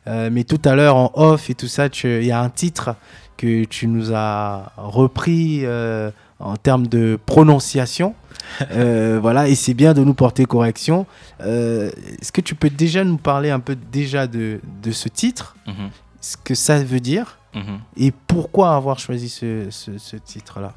Euh, 0.08 0.30
mais 0.32 0.44
tout 0.44 0.62
à 0.66 0.76
l'heure, 0.76 0.96
en 0.96 1.12
off 1.16 1.50
et 1.50 1.54
tout 1.56 1.68
ça, 1.68 1.88
il 2.04 2.24
y 2.26 2.32
a 2.32 2.42
un 2.42 2.50
titre 2.50 2.96
que 3.38 3.66
tu 3.66 3.88
nous 3.88 4.14
as 4.14 4.72
repris 4.78 5.62
euh, 5.64 6.12
en 6.40 6.56
termes 6.58 6.88
de 6.88 7.20
prononciation. 7.26 8.16
Euh, 8.72 9.18
voilà, 9.22 9.48
et 9.48 9.56
c'est 9.56 9.74
bien 9.74 9.94
de 9.94 10.04
nous 10.04 10.14
porter 10.16 10.44
correction. 10.46 11.06
Est-ce 11.40 12.32
que 12.34 12.42
tu 12.42 12.54
peux 12.56 12.70
déjà 12.70 13.04
nous 13.06 13.18
parler 13.18 13.50
un 13.50 13.60
peu 13.62 13.78
déjà 13.92 14.28
de, 14.28 14.60
de 14.84 14.92
ce 14.92 15.08
titre, 15.08 15.56
Mhm. 15.68 15.90
ce 16.20 16.36
que 16.44 16.54
ça 16.56 16.84
veut 16.84 17.00
dire 17.00 17.38
Mhm. 17.56 17.80
et 17.98 18.12
pourquoi 18.28 18.76
avoir 18.76 19.00
choisi 19.00 19.30
ce, 19.30 19.68
ce- 19.70 19.98
ce 19.98 20.18
titre-là? 20.18 20.74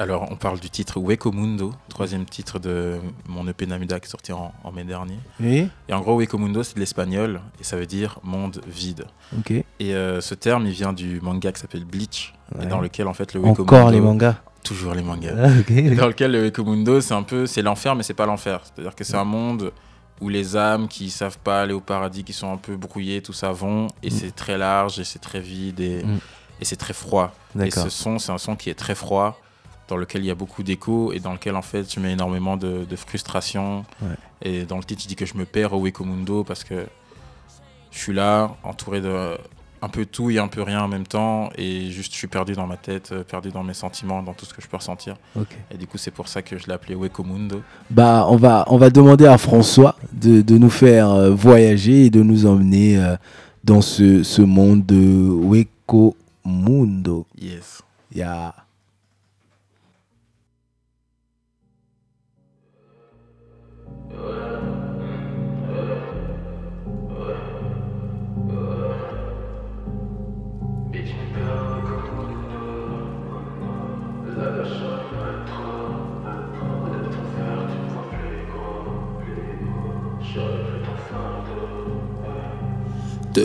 Alors, 0.00 0.28
on 0.30 0.36
parle 0.36 0.60
du 0.60 0.70
titre 0.70 1.00
Weko 1.00 1.32
Mundo, 1.32 1.72
troisième 1.88 2.24
titre 2.24 2.60
de 2.60 3.00
mon 3.26 3.48
EP 3.48 3.66
Namuda 3.66 3.98
qui 3.98 4.06
est 4.06 4.10
sorti 4.10 4.32
en, 4.32 4.52
en 4.62 4.70
mai 4.70 4.84
dernier. 4.84 5.18
Oui, 5.40 5.68
Et 5.88 5.92
en 5.92 6.00
gros, 6.00 6.14
Weko 6.16 6.38
Mundo, 6.38 6.62
c'est 6.62 6.76
de 6.76 6.80
l'espagnol 6.80 7.40
et 7.60 7.64
ça 7.64 7.76
veut 7.76 7.86
dire 7.86 8.20
monde 8.22 8.60
vide. 8.68 9.06
ok. 9.36 9.50
Et 9.50 9.64
euh, 9.94 10.20
ce 10.20 10.34
terme, 10.36 10.66
il 10.66 10.72
vient 10.72 10.92
du 10.92 11.20
manga 11.20 11.50
qui 11.50 11.60
s'appelle 11.60 11.84
Bleach, 11.84 12.32
et 12.62 12.66
dans 12.66 12.80
lequel, 12.80 13.08
en 13.08 13.12
fait, 13.14 13.34
le 13.34 13.40
Weko 13.40 13.62
Encore 13.62 13.78
Mundo- 13.86 13.90
les 13.92 14.00
mangas. 14.00 14.36
Toujours 14.62 14.94
les 14.94 15.02
mangas. 15.02 15.34
Ah, 15.36 15.48
dans 15.96 16.06
lequel 16.06 16.30
le 16.30 16.42
Weko 16.42 16.62
Mundo, 16.64 17.00
c'est 17.00 17.14
un 17.14 17.24
peu, 17.24 17.46
c'est 17.46 17.62
l'enfer, 17.62 17.96
mais 17.96 18.04
c'est 18.04 18.14
pas 18.14 18.26
l'enfer. 18.26 18.60
C'est-à-dire 18.64 18.94
que 18.94 19.02
c'est 19.02 19.16
un 19.16 19.24
monde 19.24 19.72
où 20.20 20.28
les 20.28 20.56
âmes 20.56 20.86
qui 20.86 21.10
savent 21.10 21.38
pas 21.38 21.62
aller 21.62 21.72
au 21.74 21.80
paradis, 21.80 22.22
qui 22.22 22.32
sont 22.32 22.52
un 22.52 22.56
peu 22.56 22.76
brouillées, 22.76 23.20
tout 23.20 23.32
ça 23.32 23.50
vont, 23.50 23.88
et 24.04 24.08
Mm. 24.08 24.10
c'est 24.10 24.34
très 24.34 24.58
large, 24.58 25.00
et 25.00 25.04
c'est 25.04 25.18
très 25.20 25.40
vide, 25.40 25.80
et, 25.80 26.04
Mm. 26.04 26.18
et 26.60 26.64
c'est 26.64 26.76
très 26.76 26.94
froid. 26.94 27.34
Et 27.60 27.70
ce 27.72 27.88
son, 27.88 28.20
c'est 28.20 28.30
un 28.30 28.38
son 28.38 28.54
qui 28.54 28.70
est 28.70 28.74
très 28.74 28.94
froid, 28.94 29.40
dans 29.88 29.96
lequel 29.96 30.22
il 30.22 30.26
y 30.26 30.30
a 30.30 30.34
beaucoup 30.34 30.62
d'écho, 30.62 31.12
et 31.12 31.18
dans 31.18 31.32
lequel, 31.32 31.56
en 31.56 31.62
fait, 31.62 31.92
je 31.92 31.98
mets 31.98 32.12
énormément 32.12 32.56
de, 32.56 32.84
de 32.88 32.96
frustration. 32.96 33.84
Ouais. 34.02 34.08
Et 34.42 34.64
dans 34.64 34.76
le 34.76 34.84
titre, 34.84 35.02
je 35.02 35.08
dis 35.08 35.16
que 35.16 35.26
je 35.26 35.34
me 35.34 35.44
perds 35.44 35.72
au 35.72 35.80
Weko 35.80 36.04
Mundo, 36.04 36.44
parce 36.44 36.62
que 36.62 36.86
je 37.90 37.98
suis 37.98 38.12
là, 38.12 38.56
entouré 38.62 39.00
de 39.00 39.36
un 39.80 39.88
peu 39.88 40.04
tout 40.04 40.28
et 40.28 40.38
un 40.40 40.48
peu 40.48 40.62
rien 40.62 40.82
en 40.82 40.88
même 40.88 41.06
temps, 41.06 41.50
et 41.56 41.92
juste 41.92 42.12
je 42.12 42.18
suis 42.18 42.26
perdu 42.26 42.54
dans 42.54 42.66
ma 42.66 42.76
tête, 42.76 43.12
euh, 43.12 43.22
perdu 43.22 43.50
dans 43.50 43.62
mes 43.62 43.74
sentiments, 43.74 44.24
dans 44.24 44.34
tout 44.34 44.44
ce 44.44 44.52
que 44.52 44.60
je 44.60 44.66
peux 44.66 44.76
ressentir. 44.76 45.14
Et 45.70 45.76
du 45.76 45.86
coup, 45.86 45.98
c'est 45.98 46.10
pour 46.10 46.26
ça 46.26 46.42
que 46.42 46.58
je 46.58 46.66
l'ai 46.66 46.72
appelé 46.72 46.96
Weko 46.96 47.22
Mundo. 47.22 47.62
Bah, 47.88 48.26
on 48.28 48.34
va, 48.34 48.64
on 48.66 48.76
va 48.76 48.90
demander 48.90 49.26
à 49.26 49.38
François 49.38 49.94
de, 50.12 50.42
de 50.42 50.58
nous 50.58 50.68
faire 50.68 51.10
euh, 51.10 51.30
voyager 51.30 52.06
et 52.06 52.10
de 52.10 52.22
nous 52.24 52.44
emmener 52.44 52.98
euh, 52.98 53.16
dans 53.62 53.80
ce, 53.80 54.24
ce 54.24 54.42
monde 54.42 54.84
de 54.84 55.28
Weko 55.30 56.16
Mundo. 56.44 57.26
Yes. 57.40 57.80
Yeah. 58.12 58.54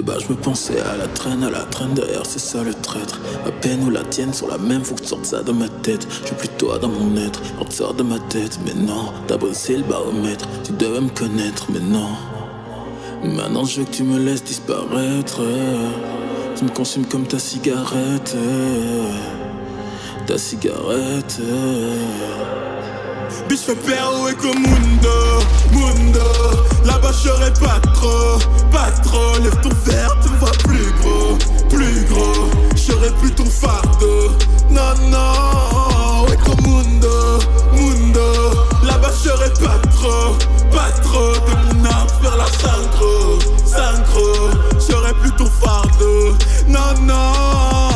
De 0.04 0.08
bas, 0.08 0.20
je 0.20 0.28
me 0.34 0.36
pensais 0.36 0.82
à 0.82 0.98
la 0.98 1.08
traîne, 1.08 1.44
à 1.44 1.50
la 1.50 1.62
traîne 1.62 1.94
derrière, 1.94 2.26
c'est 2.26 2.40
ça 2.40 2.62
le 2.62 2.74
traître. 2.74 3.22
Ma 3.46 3.52
peine 3.52 3.84
ou 3.86 3.90
la 3.90 4.04
tienne 4.04 4.34
sont 4.34 4.48
la 4.48 4.58
même, 4.58 4.84
faut 4.84 4.96
que 4.96 5.02
tu 5.02 5.08
sortes 5.08 5.26
ça 5.26 5.44
de 5.44 5.54
ma 5.54 5.70
tête. 5.70 6.06
Je 6.22 6.28
suis 6.28 6.36
plus 6.36 6.50
toi 6.50 6.78
dans 6.78 6.90
mon 6.90 7.16
être, 7.16 7.42
on 7.62 7.64
te 7.64 7.74
sort 7.74 7.94
de 7.94 8.04
ma 8.04 8.20
tête. 8.20 8.60
Mais 8.66 8.74
non, 8.74 9.14
t'as 9.28 9.38
bossé 9.38 9.78
le 9.78 9.84
baromètre, 9.84 10.46
tu 10.66 10.74
devais 10.74 11.00
me 11.00 11.10
connaître, 11.10 11.68
mais 11.72 11.80
non. 11.80 12.10
Maintenant, 13.24 13.64
je 13.64 13.80
veux 13.80 13.86
que 13.86 13.92
tu 13.92 14.04
me 14.04 14.20
laisses 14.20 14.44
disparaître. 14.44 15.42
Tu 16.58 16.66
me 16.66 16.70
consumes 16.70 17.06
comme 17.06 17.26
ta 17.26 17.40
cigarette. 17.40 18.36
Ta 20.28 20.38
cigarette. 20.38 21.40
Bitch, 23.48 23.62
fais 23.66 23.76
perdre 23.76 24.30
et 24.30 24.36
comme 24.36 24.60
Mundo, 24.60 25.44
Mundo. 25.72 26.20
Là-bas, 26.86 27.12
je 27.12 27.30
pas 27.60 27.80
trop, 27.94 28.40
pas 28.72 28.92
trop. 29.04 29.38
Lève 29.44 29.60
ton 29.62 29.70
verre, 29.86 30.16
tu 30.24 30.30
me 30.30 30.38
vois 30.38 30.52
plus 30.64 30.92
gros, 31.02 31.38
plus 31.70 32.06
gros. 32.06 32.50
J'aurais 32.76 33.12
plus 33.20 33.32
ton 33.32 33.46
fardeau. 33.46 34.32
Non, 34.70 34.94
non, 35.10 36.26
ouais, 36.28 36.38
comme 36.46 36.66
Mundo, 36.66 37.40
Mundo. 37.74 38.56
Là-bas, 38.84 39.12
je 39.24 39.30
pas 39.64 39.80
trop, 39.92 40.36
pas 40.72 40.92
trop. 41.02 41.34
De 41.34 41.76
mon 41.76 41.86
âme 41.86 42.08
vers 42.22 42.38
la 42.38 42.46
synchro, 42.46 43.40
synchro. 43.66 44.50
J'aurais 44.90 45.14
plus 45.14 45.32
ton 45.32 45.46
fardeau. 45.46 46.36
Non, 46.68 47.02
non. 47.02 47.93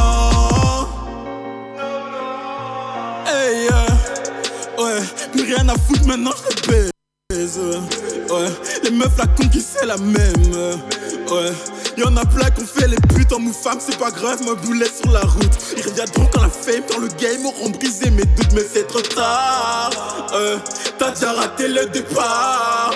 Plus 5.31 5.43
rien 5.43 5.67
à 5.69 5.75
foutre 5.75 6.05
maintenant, 6.05 6.31
je 6.35 6.71
baise. 6.71 6.91
Ouais, 7.29 8.49
les 8.83 8.91
meufs 8.91 9.17
la 9.17 9.27
conquis 9.27 9.61
c'est 9.61 9.85
la 9.85 9.97
même. 9.97 10.53
Ouais, 11.29 11.51
y'en 11.97 12.15
a 12.15 12.25
plein 12.25 12.49
qu'on 12.51 12.65
fait 12.65 12.87
les 12.87 12.95
putes 13.13 13.33
en 13.33 13.39
mou 13.39 13.51
femme, 13.51 13.79
c'est 13.79 13.97
pas 13.97 14.11
grave, 14.11 14.41
me 14.43 14.55
boulet 14.55 14.87
sur 14.87 15.11
la 15.11 15.21
route. 15.21 15.57
Ils 15.75 15.83
reviendront 15.83 16.27
quand 16.33 16.41
la 16.41 16.49
fame, 16.49 16.83
quand 16.89 16.99
le 16.99 17.09
game 17.09 17.45
auront 17.45 17.69
brisé 17.69 18.09
mes 18.11 18.23
doutes, 18.23 18.53
mais 18.53 18.65
c'est 18.71 18.87
trop 18.87 19.01
tard. 19.01 19.89
Ouais, 20.31 20.57
t'as 20.97 21.11
déjà 21.11 21.33
raté 21.33 21.67
le 21.67 21.85
départ. 21.87 22.93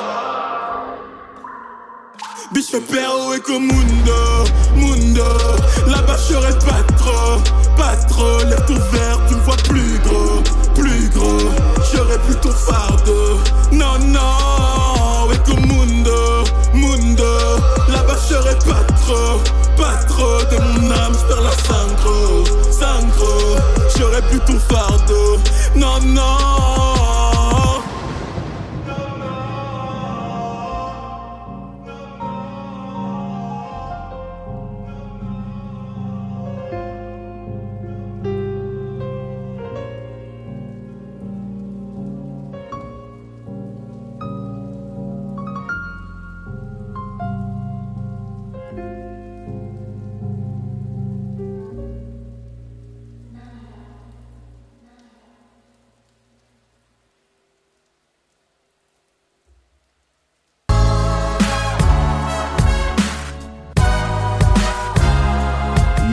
Bitch, 2.53 2.71
fais 2.71 2.81
perdre 2.81 3.33
et 3.33 3.59
Mundo, 3.59 4.45
Mundo. 4.75 5.23
Là-bas, 5.87 6.17
je 6.29 6.33
pas 6.33 6.83
trop, 6.97 7.39
pas 7.77 7.95
trop. 8.09 8.39
Lève 8.39 8.65
ton 8.65 8.75
verre, 8.75 9.19
tu 9.27 9.35
me 9.35 9.41
vois 9.41 9.55
plus 9.57 9.99
gros, 9.99 10.41
plus 10.81 11.09
gros. 11.09 11.37
J'aurais 11.91 12.17
plus 12.19 12.35
ton 12.35 12.51
fardeau. 12.51 13.39
Non, 13.71 13.97
non, 13.99 15.27
ouais, 15.29 15.39
comme 15.45 15.65
Mundo, 15.65 16.43
Mundo. 16.73 17.33
Là-bas, 17.87 18.17
je 18.29 18.35
pas 18.67 18.83
trop, 19.01 19.39
pas 19.77 19.97
trop. 20.07 20.39
De 20.51 20.57
mon 20.57 20.91
âme, 20.91 21.13
j'perds 21.13 21.41
la 21.41 21.51
synchro, 21.51 22.43
synchro. 22.71 23.57
J'aurais 23.97 24.21
plus 24.23 24.39
ton 24.39 24.59
fardeau. 24.59 24.80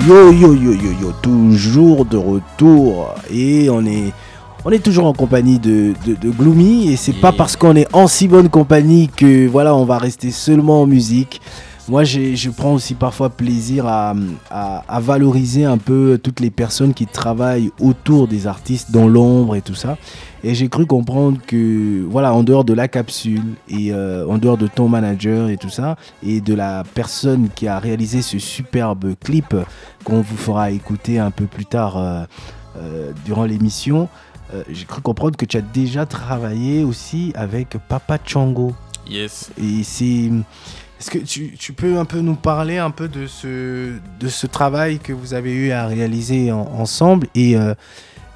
Yo 0.09 0.33
yo 0.33 0.55
yo 0.55 0.73
yo 0.73 0.93
yo, 1.03 1.13
toujours 1.21 2.07
de 2.07 2.17
retour. 2.17 3.15
Et 3.31 3.69
on 3.69 3.85
est 3.85 4.15
on 4.65 4.71
est 4.71 4.79
toujours 4.79 5.05
en 5.05 5.13
compagnie 5.13 5.59
de, 5.59 5.93
de, 6.07 6.31
Gloomy. 6.31 6.91
Et 6.91 6.97
c'est 6.97 7.13
pas 7.13 7.31
parce 7.31 7.57
qu'on 7.57 7.77
est 7.77 7.95
en 7.95 8.07
si 8.07 8.27
bonne 8.27 8.49
compagnie 8.49 9.11
que 9.15 9.47
voilà 9.47 9.75
on 9.75 9.85
va 9.85 9.99
rester 9.99 10.31
seulement 10.31 10.81
en 10.81 10.87
musique. 10.87 11.43
Moi 11.89 12.05
je 12.05 12.51
prends 12.51 12.75
aussi 12.75 12.95
parfois 12.95 13.31
plaisir 13.31 13.87
à, 13.87 14.15
à, 14.51 15.01
valoriser 15.01 15.65
un 15.65 15.79
peu 15.79 16.21
toutes 16.23 16.41
les 16.41 16.51
personnes 16.51 16.93
qui 16.93 17.07
travaillent 17.07 17.71
autour 17.81 18.29
des 18.29 18.47
artistes 18.47 18.91
dans 18.91 19.09
l'ombre 19.09 19.57
et 19.57 19.63
tout 19.63 19.75
ça. 19.75 19.97
Et 20.45 20.55
j'ai 20.55 20.69
cru 20.69 20.85
comprendre 20.85 21.39
que, 21.47 22.05
voilà, 22.05 22.35
en 22.35 22.43
dehors 22.43 22.65
de 22.65 22.75
la 22.75 22.89
capsule 22.89 23.43
et 23.69 23.93
euh, 23.93 24.27
en 24.29 24.37
dehors 24.37 24.59
de 24.59 24.67
ton 24.67 24.89
manager 24.89 25.49
et 25.49 25.57
tout 25.57 25.71
ça, 25.71 25.97
et 26.23 26.41
de 26.41 26.55
la 26.55 26.85
personne 26.95 27.49
qui 27.55 27.67
a 27.67 27.79
réalisé 27.79 28.21
ce 28.21 28.39
superbe 28.39 29.15
clip 29.25 29.57
qu'on 30.05 30.21
vous 30.21 30.37
fera 30.37 30.71
écouter 30.71 31.19
un 31.19 31.31
peu 31.31 31.47
plus 31.47 31.67
tard 31.67 31.97
euh, 31.97 32.25
euh, 32.77 33.13
durant 33.25 33.45
l'émission, 33.45 34.09
j'ai 34.71 34.87
cru 34.87 35.03
comprendre 35.03 35.37
que 35.37 35.45
tu 35.45 35.59
as 35.59 35.63
déjà 35.63 36.07
travaillé 36.07 36.83
aussi 36.83 37.33
avec 37.35 37.77
Papa 37.87 38.19
Chango. 38.25 38.73
Yes. 39.07 39.51
Et 39.63 39.83
c'est. 39.83 40.31
Est-ce 41.01 41.11
que 41.11 41.19
tu, 41.19 41.55
tu, 41.57 41.73
peux 41.73 41.99
un 41.99 42.05
peu 42.05 42.21
nous 42.21 42.35
parler 42.35 42.79
un 42.79 42.91
peu 42.91 43.09
de 43.09 43.27
ce, 43.27 43.93
de 44.19 44.29
ce 44.29 44.47
travail 44.47 44.99
que 44.99 45.13
vous 45.13 45.35
avez 45.35 45.53
eu 45.53 45.71
à 45.71 45.87
réaliser 45.87 46.51
ensemble 46.51 47.29
et 47.35 47.57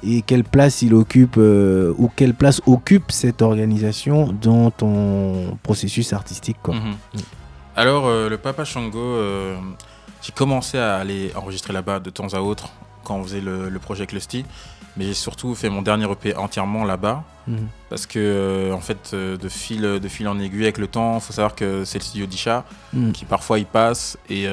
et 0.05 0.21
quelle 0.21 0.43
place 0.43 0.81
il 0.81 0.93
occupe 0.93 1.35
euh, 1.37 1.93
ou 1.97 2.09
quelle 2.13 2.33
place 2.33 2.61
occupe 2.65 3.11
cette 3.11 3.41
organisation 3.41 4.33
dans 4.41 4.71
ton 4.71 5.57
processus 5.63 6.13
artistique 6.13 6.57
quoi. 6.61 6.75
Mhm. 6.75 6.95
Alors 7.75 8.07
euh, 8.07 8.29
le 8.29 8.37
Papa 8.37 8.65
Shango, 8.65 8.99
euh, 8.99 9.55
j'ai 10.21 10.31
commencé 10.31 10.77
à 10.77 10.95
aller 10.97 11.31
enregistrer 11.35 11.73
là-bas 11.73 11.99
de 11.99 12.09
temps 12.09 12.33
à 12.33 12.39
autre 12.39 12.69
quand 13.03 13.15
on 13.15 13.23
faisait 13.23 13.41
le, 13.41 13.77
projet 13.79 14.07
Clusty, 14.07 14.45
mais 14.97 15.05
j'ai 15.05 15.13
surtout 15.13 15.55
fait 15.55 15.69
mon 15.69 15.81
dernier 15.81 16.09
EP 16.11 16.35
entièrement 16.35 16.85
là-bas 16.85 17.23
mhm. 17.47 17.67
parce 17.89 18.05
que 18.05 18.71
en 18.73 18.81
fait 18.81 19.15
de 19.15 19.49
fil 19.49 19.81
de 19.81 20.07
fil 20.07 20.27
en 20.27 20.39
aiguille 20.39 20.63
avec 20.63 20.77
le 20.77 20.87
temps, 20.87 21.15
il 21.15 21.21
faut 21.21 21.33
savoir 21.33 21.55
que 21.55 21.83
c'est 21.85 21.99
le 21.99 22.03
studio 22.03 22.25
d'Isha 22.25 22.63
mhm. 22.93 23.11
qui 23.11 23.25
parfois 23.25 23.59
il 23.59 23.65
passe 23.65 24.17
et, 24.29 24.47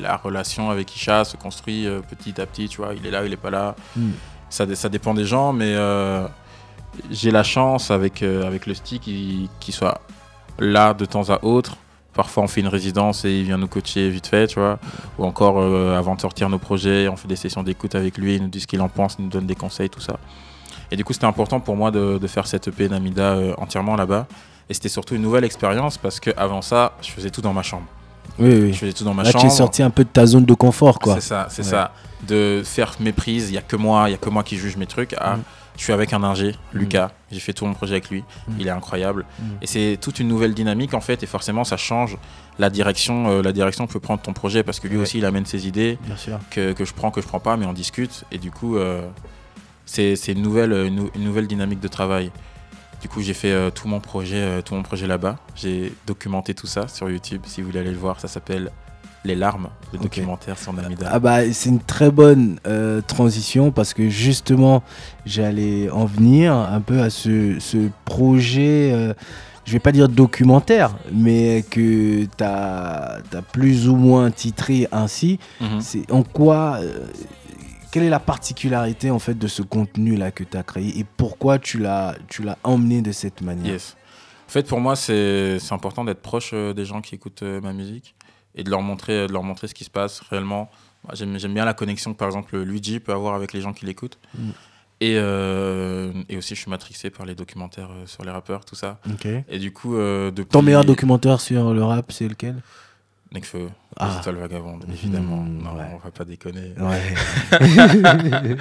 la 0.00 0.16
relation 0.16 0.70
avec 0.70 0.94
Isha 0.96 1.24
se 1.24 1.36
construit 1.36 1.86
petit 2.08 2.40
à 2.40 2.46
petit, 2.46 2.68
tu 2.68 2.78
vois, 2.78 2.94
il 2.94 3.06
est 3.06 3.10
là, 3.10 3.24
il 3.24 3.32
est 3.32 3.36
pas 3.36 3.50
là 3.50 3.74
ça, 4.50 4.74
ça 4.74 4.88
dépend 4.88 5.14
des 5.14 5.24
gens, 5.24 5.52
mais 5.52 5.74
euh, 5.74 6.26
j'ai 7.10 7.30
la 7.30 7.42
chance 7.42 7.90
avec, 7.90 8.22
euh, 8.22 8.46
avec 8.46 8.66
le 8.66 8.74
stick 8.74 9.02
qu'il 9.02 9.74
soit 9.74 10.00
là 10.58 10.94
de 10.94 11.04
temps 11.04 11.30
à 11.30 11.44
autre. 11.44 11.76
Parfois, 12.18 12.42
on 12.42 12.48
fait 12.48 12.62
une 12.62 12.66
résidence 12.66 13.24
et 13.24 13.30
il 13.30 13.44
vient 13.44 13.58
nous 13.58 13.68
coacher 13.68 14.10
vite 14.10 14.26
fait, 14.26 14.48
tu 14.48 14.58
vois. 14.58 14.80
Ou 15.20 15.24
encore, 15.24 15.60
euh, 15.60 15.96
avant 15.96 16.16
de 16.16 16.20
sortir 16.20 16.48
nos 16.48 16.58
projets, 16.58 17.06
on 17.06 17.14
fait 17.14 17.28
des 17.28 17.36
sessions 17.36 17.62
d'écoute 17.62 17.94
avec 17.94 18.18
lui, 18.18 18.34
il 18.34 18.42
nous 18.42 18.48
dit 18.48 18.58
ce 18.58 18.66
qu'il 18.66 18.80
en 18.80 18.88
pense, 18.88 19.14
il 19.20 19.26
nous 19.26 19.30
donne 19.30 19.46
des 19.46 19.54
conseils, 19.54 19.88
tout 19.88 20.00
ça. 20.00 20.18
Et 20.90 20.96
du 20.96 21.04
coup, 21.04 21.12
c'était 21.12 21.26
important 21.26 21.60
pour 21.60 21.76
moi 21.76 21.92
de, 21.92 22.18
de 22.18 22.26
faire 22.26 22.48
cette 22.48 22.66
EP 22.66 22.88
d'Amida 22.88 23.38
entièrement 23.58 23.94
là-bas. 23.94 24.26
Et 24.68 24.74
c'était 24.74 24.88
surtout 24.88 25.14
une 25.14 25.22
nouvelle 25.22 25.44
expérience 25.44 25.96
parce 25.96 26.18
qu'avant 26.18 26.60
ça, 26.60 26.94
je 27.02 27.12
faisais 27.12 27.30
tout 27.30 27.40
dans 27.40 27.52
ma 27.52 27.62
chambre. 27.62 27.86
Oui, 28.40 28.52
oui. 28.52 28.72
Je 28.72 28.78
faisais 28.78 28.92
tout 28.92 29.04
dans 29.04 29.14
ma 29.14 29.22
chambre. 29.22 29.38
tu 29.38 29.46
es 29.46 29.50
sorti 29.50 29.84
un 29.84 29.90
peu 29.90 30.02
de 30.02 30.08
ta 30.08 30.26
zone 30.26 30.44
de 30.44 30.54
confort, 30.54 30.98
quoi. 30.98 31.14
C'est 31.14 31.20
ça, 31.20 31.46
c'est 31.50 31.62
ça. 31.62 31.92
De 32.26 32.62
faire 32.64 32.96
mes 32.98 33.12
prises, 33.12 33.48
il 33.48 33.52
n'y 33.52 33.58
a 33.58 33.62
que 33.62 33.76
moi, 33.76 34.08
il 34.08 34.10
y 34.10 34.14
a 34.14 34.18
que 34.18 34.28
moi 34.28 34.42
qui 34.42 34.56
juge 34.56 34.76
mes 34.76 34.86
trucs. 34.86 35.12
Mm. 35.12 35.38
Je 35.78 35.84
suis 35.84 35.92
avec 35.94 36.12
un 36.12 36.22
ingé, 36.22 36.54
Lucas, 36.74 37.06
mm. 37.06 37.10
j'ai 37.32 37.40
fait 37.40 37.52
tout 37.54 37.64
mon 37.64 37.72
projet 37.72 37.94
avec 37.94 38.10
lui, 38.10 38.22
mm. 38.48 38.52
il 38.60 38.66
est 38.66 38.70
incroyable. 38.70 39.24
Et 39.62 39.66
c'est 39.66 39.96
toute 39.98 40.20
une 40.20 40.28
nouvelle 40.28 40.52
dynamique 40.52 40.92
en 40.92 41.00
fait, 41.00 41.22
et 41.22 41.26
forcément 41.26 41.64
ça 41.64 41.78
change 41.78 42.18
la 42.58 42.68
direction, 42.68 43.30
euh, 43.30 43.42
la 43.42 43.52
direction 43.52 43.86
peut 43.86 44.00
prendre 44.00 44.20
ton 44.20 44.34
projet 44.34 44.62
parce 44.62 44.80
que 44.80 44.88
lui 44.88 44.98
aussi 44.98 45.18
il 45.18 45.24
amène 45.24 45.46
ses 45.46 45.66
idées 45.66 45.98
Que, 46.50 46.72
que, 46.72 46.84
je 46.84 46.92
prends, 46.92 47.10
que 47.10 47.22
je 47.22 47.26
prends 47.26 47.40
pas, 47.40 47.56
mais 47.56 47.64
on 47.64 47.72
discute. 47.72 48.24
Et 48.32 48.38
du 48.38 48.50
coup, 48.50 48.76
euh, 48.76 49.08
c'est 49.86 50.14
une 50.28 50.42
nouvelle, 50.42 50.72
une, 50.72 51.08
nouvelle 51.16 51.46
dynamique 51.46 51.80
de 51.80 51.88
travail. 51.88 52.30
Du 53.00 53.08
coup, 53.08 53.22
j'ai 53.22 53.34
fait 53.34 53.52
euh, 53.52 53.70
tout 53.70 53.86
mon 53.86 54.00
projet, 54.00 54.42
euh, 54.42 54.62
tout 54.62 54.74
mon 54.74 54.82
projet 54.82 55.06
là-bas. 55.06 55.36
J'ai 55.54 55.92
documenté 56.06 56.54
tout 56.54 56.66
ça 56.66 56.88
sur 56.88 57.08
YouTube. 57.08 57.42
Si 57.46 57.60
vous 57.60 57.68
voulez 57.68 57.78
aller 57.80 57.92
le 57.92 57.98
voir, 57.98 58.18
ça 58.18 58.26
s'appelle 58.28 58.70
Les 59.24 59.34
larmes, 59.34 59.68
le 59.92 59.98
documentaire 59.98 60.58
sur 60.58 60.72
Namida. 60.72 61.08
Ah 61.12 61.18
bah, 61.18 61.52
c'est 61.52 61.68
une 61.68 61.80
très 61.80 62.10
bonne 62.10 62.58
euh, 62.66 63.00
transition 63.00 63.70
parce 63.70 63.94
que 63.94 64.08
justement, 64.08 64.82
j'allais 65.26 65.90
en 65.90 66.04
venir 66.04 66.54
un 66.54 66.80
peu 66.80 67.00
à 67.00 67.10
ce, 67.10 67.58
ce 67.58 67.88
projet. 68.04 69.14
je 69.64 69.72
vais 69.72 69.80
pas 69.80 69.92
dire 69.92 70.08
documentaire, 70.08 70.94
mais 71.12 71.64
que 71.68 72.24
tu 72.24 72.44
as, 72.44 73.20
plus 73.52 73.88
ou 73.88 73.96
moins 73.96 74.30
titré 74.30 74.88
ainsi. 74.92 75.38
Mhm. 75.60 75.80
C'est 75.80 76.10
en 76.12 76.22
quoi 76.22 76.80
quelle 77.90 78.02
est 78.02 78.10
la 78.10 78.20
particularité 78.20 79.10
en 79.10 79.18
fait 79.18 79.36
de 79.36 79.48
ce 79.48 79.62
contenu 79.62 80.16
là 80.16 80.30
que 80.30 80.44
tu 80.44 80.56
as 80.56 80.62
créé 80.62 80.98
et 80.98 81.04
pourquoi 81.16 81.58
tu 81.58 81.78
l'as 81.78 82.14
tu 82.28 82.42
l'as 82.42 82.58
emmené 82.62 83.02
de 83.02 83.12
cette 83.12 83.40
manière? 83.40 83.74
En 83.74 84.50
fait, 84.50 84.66
pour 84.66 84.80
moi, 84.80 84.96
c'est 84.96 85.58
important 85.70 86.04
d'être 86.04 86.22
proche 86.22 86.52
euh, 86.54 86.72
des 86.72 86.86
gens 86.86 87.02
qui 87.02 87.14
écoutent 87.14 87.42
euh, 87.42 87.60
ma 87.60 87.74
musique 87.74 88.14
et 88.58 88.64
de 88.64 88.70
leur 88.70 88.82
montrer, 88.82 89.26
de 89.26 89.32
leur 89.32 89.42
montrer 89.42 89.68
ce 89.68 89.74
qui 89.74 89.84
se 89.84 89.90
passe 89.90 90.20
réellement. 90.20 90.70
J'aime 91.14 91.54
bien 91.54 91.64
la 91.64 91.74
connexion 91.74 92.12
que 92.12 92.18
par 92.18 92.28
exemple 92.28 92.58
Luigi 92.58 93.00
peut 93.00 93.12
avoir 93.12 93.34
avec 93.34 93.54
les 93.54 93.62
gens 93.62 93.72
qui 93.72 93.86
l'écoutent. 93.86 94.18
Mm. 94.36 94.50
Et, 95.00 95.14
euh, 95.16 96.12
et, 96.28 96.36
aussi, 96.36 96.56
je 96.56 96.60
suis 96.60 96.70
matrixé 96.70 97.10
par 97.10 97.24
les 97.24 97.36
documentaires 97.36 97.90
euh, 97.92 98.06
sur 98.06 98.24
les 98.24 98.32
rappeurs, 98.32 98.64
tout 98.64 98.74
ça. 98.74 98.98
Et 99.48 99.60
du 99.60 99.72
coup, 99.72 99.96
euh, 99.96 100.32
depuis... 100.32 100.50
Ton 100.50 100.62
meilleur 100.62 100.84
documentaire 100.84 101.40
sur 101.40 101.72
le 101.72 101.84
rap, 101.84 102.10
c'est 102.10 102.26
lequel? 102.26 102.56
Nekfeu, 103.30 103.68
ah. 103.96 104.20
le 104.26 104.38
vagabond, 104.38 104.80
évidemment. 104.90 105.42
Hmm, 105.42 105.62
non, 105.62 105.70
on 105.94 105.98
va 105.98 106.10
pas 106.10 106.24
déconner. 106.24 106.72
Ouais. 106.80 107.14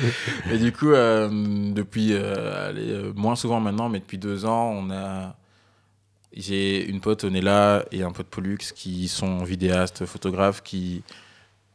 et 0.52 0.58
du 0.58 0.72
coup, 0.74 0.92
depuis, 0.92 2.14
allez, 2.14 3.12
moins 3.16 3.36
souvent 3.36 3.60
maintenant, 3.60 3.90
mais 3.90 4.00
depuis 4.00 4.18
deux 4.18 4.46
ans, 4.46 4.70
on 4.78 4.92
a 4.92 5.36
j'ai 6.40 6.88
une 6.88 7.00
pote, 7.00 7.24
Onella, 7.24 7.86
et 7.92 8.04
un 8.04 8.12
pote 8.12 8.28
Pollux 8.28 8.58
qui 8.76 9.08
sont 9.08 9.44
vidéastes, 9.44 10.06
photographes, 10.06 10.62
qui 10.64 11.04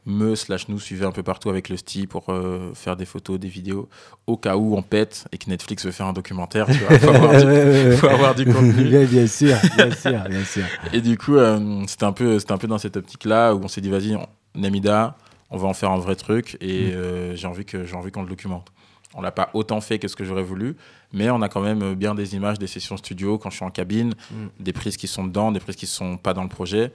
me 0.05 0.35
slash 0.35 0.69
nous 0.69 0.81
suivaient 0.81 1.07
un 1.07 1.13
peu 1.13 1.23
partout 1.23 1.49
avec 1.49 1.69
le 1.69 1.77
style 1.77 2.09
pour 2.09 2.25
euh, 2.29 2.73
faire 2.75 2.97
des 2.97 3.05
photos, 3.05 3.39
des 3.39 3.49
vidéos, 3.49 3.89
au 4.27 4.37
cas 4.37 4.57
où 4.57 4.77
on 4.77 4.83
pète 4.83 5.27
et 5.33 5.39
que 5.39 5.49
Netflix 5.49 5.85
veut 5.85 5.93
faire 5.93 6.07
un 6.07 6.13
documentaire, 6.13 6.67
vois, 6.67 6.99
faut 6.99 7.09
avoir 7.09 7.45
du, 7.45 7.93
faut 7.97 8.09
avoir 8.09 8.35
du 8.35 8.45
contenu. 8.47 8.85
bien, 9.07 9.27
sûr, 9.27 9.57
bien 9.77 9.91
sûr, 9.93 10.21
bien 10.29 10.45
sûr. 10.45 10.65
Et 10.93 11.01
du 11.01 11.17
coup, 11.17 11.37
euh, 11.37 11.85
c'était 11.87 12.05
un 12.05 12.13
peu, 12.13 12.39
un 12.49 12.59
peu 12.59 12.67
dans 12.67 12.79
cette 12.79 12.97
optique-là 12.97 13.55
où 13.55 13.61
on 13.63 13.69
s'est 13.69 13.81
dit, 13.81 13.91
vas-y, 13.91 14.17
Namida, 14.57 15.17
on 15.51 15.57
va 15.57 15.69
en 15.69 15.75
faire 15.75 15.91
un 15.91 15.99
vrai 15.99 16.17
truc 16.17 16.57
et 16.61 16.89
mm. 16.89 16.95
euh, 16.95 17.37
j'ai 17.37 17.47
envie 17.47 17.65
que 17.65 17.85
j'ai 17.85 17.95
envie 17.95 18.11
qu'on 18.11 18.23
le 18.23 18.29
documente. 18.29 18.73
On 19.15 19.21
l'a 19.21 19.33
pas 19.33 19.51
autant 19.55 19.81
fait 19.81 19.99
que 19.99 20.09
ce 20.09 20.17
que 20.17 20.25
j'aurais 20.25 20.43
voulu, 20.43 20.77
mais 21.13 21.31
on 21.31 21.43
a 21.43 21.49
quand 21.49 21.61
même 21.61 21.95
bien 21.95 22.15
des 22.15 22.35
images 22.35 22.59
des 22.59 22.67
sessions 22.67 22.97
studio 22.97 23.39
quand 23.39 23.51
je 23.51 23.57
suis 23.57 23.65
en 23.65 23.71
cabine, 23.71 24.15
mm. 24.31 24.47
des 24.61 24.73
prises 24.73 24.97
qui 24.97 25.07
sont 25.07 25.25
dedans, 25.25 25.53
des 25.53 25.61
prises 25.61 25.77
qui 25.77 25.87
sont 25.87 26.17
pas 26.17 26.35
dans 26.35 26.43
le 26.43 26.49
projet. 26.49 26.93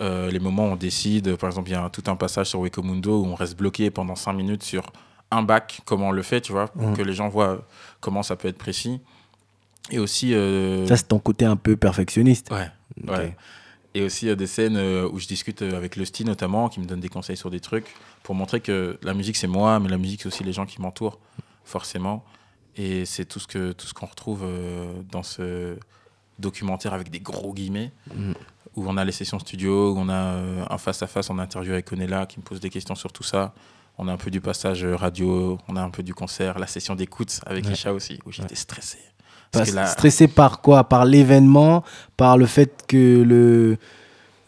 Euh, 0.00 0.30
les 0.30 0.38
moments 0.38 0.68
où 0.68 0.72
on 0.72 0.76
décide, 0.76 1.36
par 1.36 1.48
exemple, 1.48 1.70
il 1.70 1.72
y 1.72 1.76
a 1.76 1.90
tout 1.90 2.04
un 2.06 2.16
passage 2.16 2.46
sur 2.46 2.60
Wekomundo 2.60 3.22
où 3.22 3.26
on 3.26 3.34
reste 3.34 3.56
bloqué 3.56 3.90
pendant 3.90 4.14
5 4.14 4.32
minutes 4.32 4.62
sur 4.62 4.84
un 5.30 5.42
bac, 5.42 5.80
comment 5.84 6.08
on 6.08 6.12
le 6.12 6.22
fait, 6.22 6.40
tu 6.40 6.52
vois, 6.52 6.68
pour 6.68 6.90
mm. 6.90 6.96
que 6.96 7.02
les 7.02 7.12
gens 7.12 7.28
voient 7.28 7.66
comment 8.00 8.22
ça 8.22 8.36
peut 8.36 8.48
être 8.48 8.58
précis. 8.58 9.00
Et 9.90 9.98
aussi. 9.98 10.34
Euh, 10.34 10.86
ça, 10.86 10.96
c'est 10.96 11.08
ton 11.08 11.18
côté 11.18 11.44
un 11.44 11.56
peu 11.56 11.76
perfectionniste. 11.76 12.50
Ouais. 12.52 12.68
ouais. 13.08 13.36
Et 13.94 14.02
aussi, 14.02 14.34
des 14.36 14.46
scènes 14.46 14.76
euh, 14.76 15.08
où 15.10 15.18
je 15.18 15.26
discute 15.26 15.62
avec 15.62 15.96
le 15.96 16.04
style 16.04 16.26
notamment, 16.26 16.68
qui 16.68 16.78
me 16.78 16.84
donne 16.84 17.00
des 17.00 17.08
conseils 17.08 17.36
sur 17.36 17.50
des 17.50 17.60
trucs, 17.60 17.92
pour 18.22 18.34
montrer 18.34 18.60
que 18.60 18.98
la 19.02 19.14
musique, 19.14 19.36
c'est 19.36 19.48
moi, 19.48 19.80
mais 19.80 19.88
la 19.88 19.98
musique, 19.98 20.22
c'est 20.22 20.28
aussi 20.28 20.44
les 20.44 20.52
gens 20.52 20.66
qui 20.66 20.80
m'entourent, 20.80 21.18
forcément. 21.68 22.24
Et 22.76 23.04
c'est 23.04 23.24
tout 23.24 23.40
ce 23.40 23.46
que 23.46 23.72
tout 23.72 23.86
ce 23.86 23.94
qu'on 23.94 24.06
retrouve 24.06 24.46
dans 25.10 25.22
ce 25.22 25.76
documentaire 26.38 26.94
avec 26.94 27.10
des 27.10 27.20
gros 27.20 27.52
guillemets. 27.52 27.92
Mm 28.14 28.32
où 28.78 28.88
on 28.88 28.96
a 28.96 29.04
les 29.04 29.12
sessions 29.12 29.38
studio, 29.38 29.92
où 29.92 29.98
on 29.98 30.08
a 30.08 30.34
euh, 30.34 30.64
un 30.70 30.78
face-à-face, 30.78 31.30
on 31.30 31.38
a 31.38 31.42
interview 31.42 31.72
avec 31.72 31.92
Onella 31.92 32.26
qui 32.26 32.38
me 32.38 32.44
pose 32.44 32.60
des 32.60 32.70
questions 32.70 32.94
sur 32.94 33.12
tout 33.12 33.22
ça. 33.22 33.54
On 33.98 34.06
a 34.06 34.12
un 34.12 34.16
peu 34.16 34.30
du 34.30 34.40
passage 34.40 34.84
radio, 34.84 35.58
on 35.68 35.76
a 35.76 35.82
un 35.82 35.90
peu 35.90 36.04
du 36.04 36.14
concert, 36.14 36.58
la 36.58 36.68
session 36.68 36.94
d'écoute 36.94 37.40
avec 37.46 37.64
ouais. 37.66 37.90
aussi, 37.90 38.20
où 38.24 38.30
j'étais 38.30 38.54
stressé. 38.54 38.98
Stressé 39.52 40.28
par 40.28 40.60
quoi? 40.60 40.84
Par 40.84 41.04
l'événement? 41.04 41.82
Par 42.16 42.38
le 42.38 42.46
fait 42.46 42.84
que 42.86 43.22
le. 43.22 43.76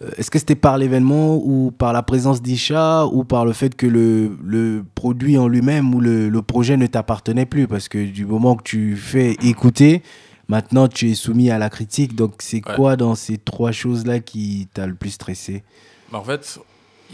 Euh, 0.03 0.11
est-ce 0.17 0.31
que 0.31 0.39
c'était 0.39 0.55
par 0.55 0.79
l'événement 0.79 1.37
ou 1.37 1.71
par 1.71 1.93
la 1.93 2.03
présence 2.03 2.43
d'Isha 2.43 3.07
ou 3.07 3.25
par 3.25 3.45
le 3.45 3.53
fait 3.53 3.75
que 3.75 3.87
le, 3.87 4.37
le 4.43 4.85
produit 4.95 5.39
en 5.39 5.49
lui-même 5.49 5.95
ou 5.95 6.01
le, 6.01 6.29
le 6.29 6.43
projet 6.43 6.77
ne 6.77 6.87
t'appartenait 6.87 7.47
plus? 7.47 7.67
Parce 7.67 7.89
que 7.89 8.05
du 8.05 8.27
moment 8.27 8.57
que 8.57 8.63
tu 8.63 8.97
fais 8.97 9.33
écouter, 9.43 10.03
Maintenant, 10.51 10.89
tu 10.89 11.09
es 11.09 11.15
soumis 11.15 11.49
à 11.49 11.59
la 11.59 11.71
critique. 11.71 12.17
Donc, 12.17 12.35
c'est 12.41 12.61
quoi 12.61 12.97
dans 12.97 13.15
ces 13.15 13.39
trois 13.39 13.71
choses-là 13.71 14.19
qui 14.19 14.69
t'a 14.75 14.89
le 14.89 14.97
plus 14.97 15.11
stressé? 15.11 15.63
Bah, 16.11 16.19
En 16.19 16.25
fait, 16.25 16.59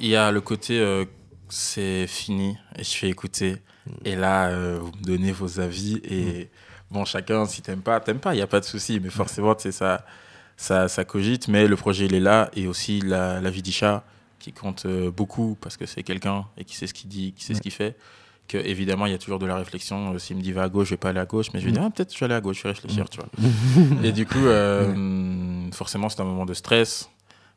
il 0.01 0.07
y 0.07 0.17
a 0.17 0.33
le 0.33 0.41
côté 0.41 0.81
euh, 0.81 1.05
c'est 1.51 2.07
fini 2.07 2.57
et 2.79 2.83
je 2.83 2.97
fais 2.97 3.11
écouter. 3.11 3.57
Mm. 3.87 3.91
Et 4.07 4.17
là, 4.17 4.49
euh, 4.49 4.79
vous 4.81 4.91
me 4.99 5.05
donnez 5.05 5.33
vos 5.33 5.61
avis. 5.61 6.01
Et 6.05 6.45
mm. 6.45 6.95
bon, 6.95 7.05
chacun, 7.05 7.45
si 7.45 7.61
t'aimes 7.61 7.83
pas, 7.83 8.01
t'aimes 8.01 8.21
pas, 8.21 8.33
il 8.33 8.39
n'y 8.39 8.43
a 8.43 8.47
pas 8.47 8.61
de 8.61 8.65
souci. 8.65 9.01
Mais 9.01 9.11
forcément, 9.11 9.55
c'est 9.59 9.71
ça, 9.71 10.07
ça, 10.57 10.89
ça 10.89 11.05
cogite. 11.05 11.49
Mais 11.49 11.67
le 11.69 11.77
projet, 11.77 12.07
il 12.07 12.15
est 12.15 12.21
là. 12.21 12.51
Et 12.55 12.67
aussi 12.67 13.01
la, 13.01 13.41
la 13.41 13.51
vie 13.51 13.63
d'Isha 13.63 14.05
qui 14.39 14.53
compte 14.53 14.87
euh, 14.87 15.11
beaucoup 15.11 15.57
parce 15.61 15.77
que 15.77 15.87
c'est 15.87 16.03
quelqu'un 16.03 16.47
et 16.57 16.65
qui 16.65 16.77
sait 16.77 16.87
ce 16.87 16.95
qu'il 16.95 17.09
dit, 17.09 17.33
qui 17.33 17.45
sait 17.45 17.55
ce 17.55 17.61
qu'il 17.61 17.73
fait 17.73 17.97
que 18.47 18.59
évidemment 18.59 19.07
il 19.07 19.13
y 19.13 19.15
a 19.15 19.19
toujours 19.19 19.39
de 19.41 19.47
la 19.47 19.57
réflexion 19.57 20.15
euh, 20.15 20.19
s'il 20.19 20.37
me 20.37 20.43
dit 20.43 20.53
va 20.53 20.63
à 20.63 20.69
gauche 20.69 20.89
je 20.89 20.95
vais 20.95 20.99
pas 20.99 21.09
aller 21.09 21.19
à 21.19 21.27
gauche 21.27 21.49
mais 21.53 21.61
je 21.61 21.67
vais 21.67 21.73
dire 21.73 21.83
ah, 21.85 21.91
peut-être 21.91 22.15
je 22.15 22.19
vais 22.21 22.27
aller 22.27 22.35
à 22.35 22.41
gauche 22.41 22.59
je 22.59 22.63
vais 22.63 22.69
réfléchir 22.71 23.05
mm. 23.05 23.09
tu 23.09 23.19
vois 23.19 24.05
et 24.05 24.13
du 24.13 24.25
coup 24.25 24.47
euh, 24.47 25.69
forcément 25.73 26.09
c'est 26.09 26.21
un 26.21 26.25
moment 26.25 26.47
de 26.47 26.55
stress 26.55 27.11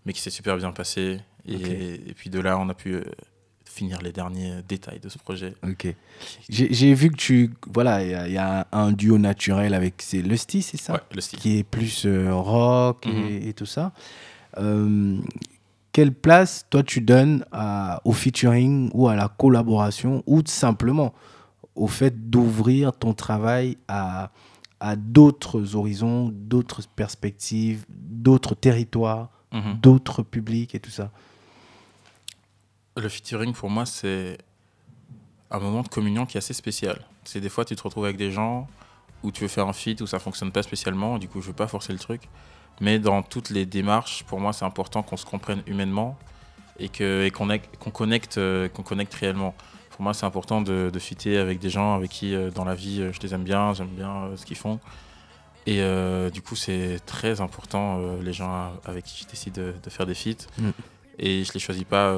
mais 0.05 0.13
qui 0.13 0.21
s'est 0.21 0.31
super 0.31 0.57
bien 0.57 0.71
passé 0.71 1.19
et, 1.47 2.13
puis 2.15 2.31
de 2.31 2.39
là 2.39 2.57
on 2.57 2.69
a 2.69 2.73
pu 2.73 3.03
finir 3.69 4.01
les 4.01 4.11
derniers 4.11 4.61
détails 4.67 4.99
de 4.99 5.09
ce 5.09 5.17
projet 5.17 5.53
ok 5.63 5.95
j'ai 6.49 6.93
vu 6.93 7.11
que 7.11 7.15
tu 7.15 7.51
voilà 7.71 8.25
il 8.25 8.33
y, 8.33 8.37
a 8.37 8.67
un 8.71 8.91
duo 8.91 9.17
naturel 9.17 9.73
avec 9.73 10.01
c'est 10.01 10.21
Lusty 10.21 10.61
c'est 10.61 10.77
ça? 10.77 10.93
Ouais, 10.93 10.99
Lusty. 11.13 11.37
qui 11.37 11.57
est 11.59 11.63
plus 11.63 12.07
rock 12.29 13.05
et, 13.05 13.09
mm-hmm. 13.09 13.47
et, 13.47 13.53
tout 13.53 13.65
ça 13.65 13.93
quelle 15.91 16.13
place 16.13 16.65
toi 16.69 16.83
tu 16.83 17.01
donnes 17.01 17.45
au 18.03 18.13
featuring 18.13 18.89
ou 18.93 19.07
à 19.07 19.15
la 19.15 19.27
collaboration 19.27 20.23
ou 20.25 20.41
simplement 20.45 21.13
au 21.75 21.87
fait 21.87 22.29
d'ouvrir 22.29 22.93
ton 22.93 23.13
travail 23.13 23.77
à, 23.87 24.31
à 24.79 24.95
d'autres 24.95 25.75
horizons, 25.75 26.31
d'autres 26.33 26.81
perspectives, 26.95 27.85
d'autres 27.89 28.55
territoires, 28.55 29.29
mhm. 29.51 29.79
d'autres 29.81 30.23
publics 30.23 30.75
et 30.75 30.79
tout 30.79 30.89
ça? 30.89 31.11
Le 32.99 33.09
featuring 33.09 33.53
pour 33.53 33.69
moi 33.69 33.85
c'est 33.85 34.37
un 35.51 35.59
moment 35.59 35.81
de 35.81 35.87
communion 35.87 36.25
qui 36.25 36.37
est 36.37 36.39
assez 36.39 36.53
spécial. 36.53 37.05
C'est 37.23 37.41
des 37.41 37.49
fois 37.49 37.65
tu 37.65 37.75
te 37.75 37.81
retrouves 37.81 38.05
avec 38.05 38.17
des 38.17 38.31
gens 38.31 38.67
où 39.23 39.31
tu 39.31 39.41
veux 39.41 39.47
faire 39.47 39.67
un 39.67 39.73
feat 39.73 40.01
où 40.01 40.07
ça 40.07 40.19
fonctionne 40.19 40.51
pas 40.51 40.63
spécialement, 40.63 41.17
du 41.17 41.27
coup 41.27 41.41
je 41.41 41.47
veux 41.47 41.53
pas 41.53 41.67
forcer 41.67 41.93
le 41.93 41.99
truc. 41.99 42.29
Mais 42.81 42.99
dans 42.99 43.21
toutes 43.21 43.49
les 43.49 43.65
démarches, 43.65 44.23
pour 44.23 44.39
moi, 44.39 44.53
c'est 44.53 44.65
important 44.65 45.03
qu'on 45.03 45.17
se 45.17 45.25
comprenne 45.25 45.61
humainement 45.67 46.17
et 46.79 46.87
qu'on 46.87 47.91
connecte, 47.91 48.37
euh, 48.37 48.69
connecte 48.69 49.13
réellement. 49.15 49.53
Pour 49.91 50.01
moi, 50.01 50.13
c'est 50.13 50.25
important 50.25 50.61
de, 50.61 50.89
de 50.91 50.99
fitter 50.99 51.37
avec 51.37 51.59
des 51.59 51.69
gens 51.69 51.93
avec 51.93 52.09
qui, 52.09 52.33
euh, 52.33 52.51
dans 52.51 52.63
la 52.63 52.75
vie, 52.75 53.01
euh, 53.01 53.11
je 53.11 53.19
les 53.19 53.33
aime 53.33 53.43
bien, 53.43 53.73
j'aime 53.73 53.89
bien 53.89 54.29
ce 54.37 54.45
qu'ils 54.45 54.57
font. 54.57 54.79
Et 55.65 55.83
du 56.31 56.41
coup, 56.41 56.55
c'est 56.55 56.99
très 57.05 57.41
important, 57.41 58.01
les 58.23 58.33
gens 58.33 58.71
avec 58.85 59.05
qui 59.05 59.23
je 59.23 59.29
décide 59.29 59.53
de, 59.53 59.89
faire 59.89 60.07
des 60.07 60.15
feats. 60.15 60.47
Mm. 60.57 60.69
Et 61.19 61.43
je 61.43 61.49
ne 61.49 61.53
les 61.53 61.59
choisis 61.59 61.83
pas 61.83 62.15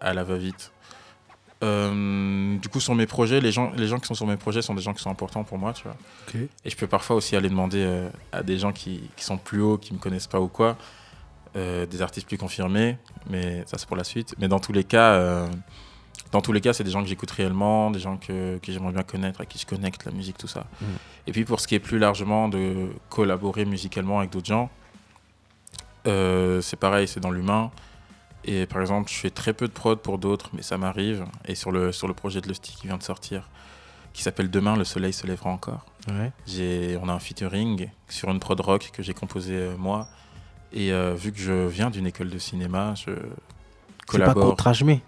à 0.00 0.12
la 0.12 0.24
va-vite. 0.24 0.72
Euh, 1.62 2.56
du 2.58 2.68
coup, 2.68 2.80
sur 2.80 2.94
mes 2.94 3.06
projets, 3.06 3.40
les 3.40 3.52
gens, 3.52 3.72
les 3.76 3.86
gens 3.86 3.98
qui 3.98 4.06
sont 4.06 4.14
sur 4.14 4.26
mes 4.26 4.36
projets 4.36 4.62
sont 4.62 4.74
des 4.74 4.80
gens 4.80 4.94
qui 4.94 5.02
sont 5.02 5.10
importants 5.10 5.44
pour 5.44 5.58
moi, 5.58 5.72
tu 5.72 5.84
vois. 5.84 5.96
Et 6.64 6.70
je 6.70 6.76
peux 6.76 6.86
parfois 6.86 7.16
aussi 7.16 7.36
aller 7.36 7.50
demander 7.50 7.82
euh, 7.82 8.08
à 8.32 8.42
des 8.42 8.58
gens 8.58 8.72
qui, 8.72 9.02
qui, 9.16 9.24
sont 9.24 9.36
plus 9.36 9.60
hauts, 9.60 9.76
qui 9.76 9.92
me 9.92 9.98
connaissent 9.98 10.26
pas 10.26 10.40
ou 10.40 10.48
quoi, 10.48 10.76
euh, 11.56 11.84
des 11.84 12.00
artistes 12.00 12.26
plus 12.26 12.38
confirmés, 12.38 12.96
mais 13.28 13.62
ça 13.66 13.76
c'est 13.76 13.86
pour 13.86 13.96
la 13.96 14.04
suite. 14.04 14.34
Mais 14.38 14.48
dans 14.48 14.58
tous 14.58 14.72
les 14.72 14.84
cas, 14.84 15.48
dans 16.32 16.40
tous 16.40 16.52
les 16.52 16.62
cas, 16.62 16.72
c'est 16.72 16.84
des 16.84 16.92
gens 16.92 17.02
que 17.02 17.08
j'écoute 17.08 17.30
réellement, 17.30 17.90
des 17.90 18.00
gens 18.00 18.16
que, 18.16 18.56
que 18.58 18.72
j'aimerais 18.72 18.92
bien 18.92 19.02
connaître, 19.02 19.42
à 19.42 19.46
qui 19.46 19.58
je 19.58 19.66
connecte 19.66 20.06
la 20.06 20.12
musique, 20.12 20.38
tout 20.38 20.48
ça. 20.48 20.66
Mm. 20.80 20.84
Et 21.26 21.32
puis 21.32 21.44
pour 21.44 21.60
ce 21.60 21.68
qui 21.68 21.74
est 21.74 21.80
plus 21.80 21.98
largement 21.98 22.48
de 22.48 22.88
collaborer 23.10 23.66
musicalement 23.66 24.20
avec 24.20 24.30
d'autres 24.30 24.46
gens, 24.46 24.70
c'est 26.06 26.78
pareil, 26.78 27.06
c'est 27.06 27.20
dans 27.20 27.30
l'humain. 27.30 27.70
Et 28.44 28.66
par 28.66 28.80
exemple, 28.80 29.10
je 29.10 29.16
fais 29.16 29.30
très 29.30 29.52
peu 29.52 29.68
de 29.68 29.72
prod 29.72 29.98
pour 29.98 30.18
d'autres, 30.18 30.50
mais 30.52 30.62
ça 30.62 30.78
m'arrive. 30.78 31.24
Et 31.46 31.54
sur 31.54 31.70
le, 31.70 31.92
sur 31.92 32.08
le 32.08 32.14
projet 32.14 32.40
de 32.40 32.48
Lusty 32.48 32.74
qui 32.76 32.86
vient 32.86 32.96
de 32.96 33.02
sortir, 33.02 33.48
qui 34.12 34.22
s'appelle 34.22 34.50
Demain, 34.50 34.76
le 34.76 34.84
soleil 34.84 35.12
se 35.12 35.26
lèvera 35.26 35.50
encore. 35.50 35.84
Ouais. 36.08 36.32
On 37.02 37.08
a 37.08 37.12
un 37.12 37.18
featuring 37.18 37.90
sur 38.08 38.30
une 38.30 38.40
prod 38.40 38.58
rock 38.60 38.90
que 38.92 39.02
j'ai 39.02 39.14
composé 39.14 39.54
euh, 39.54 39.76
moi. 39.76 40.08
Et 40.72 40.92
euh, 40.92 41.14
vu 41.14 41.32
que 41.32 41.38
je 41.38 41.66
viens 41.66 41.90
d'une 41.90 42.06
école 42.06 42.30
de 42.30 42.38
cinéma, 42.38 42.94
je 42.94 43.10
collabore. 44.06 44.34
C'est 44.34 44.40
pas 44.40 45.00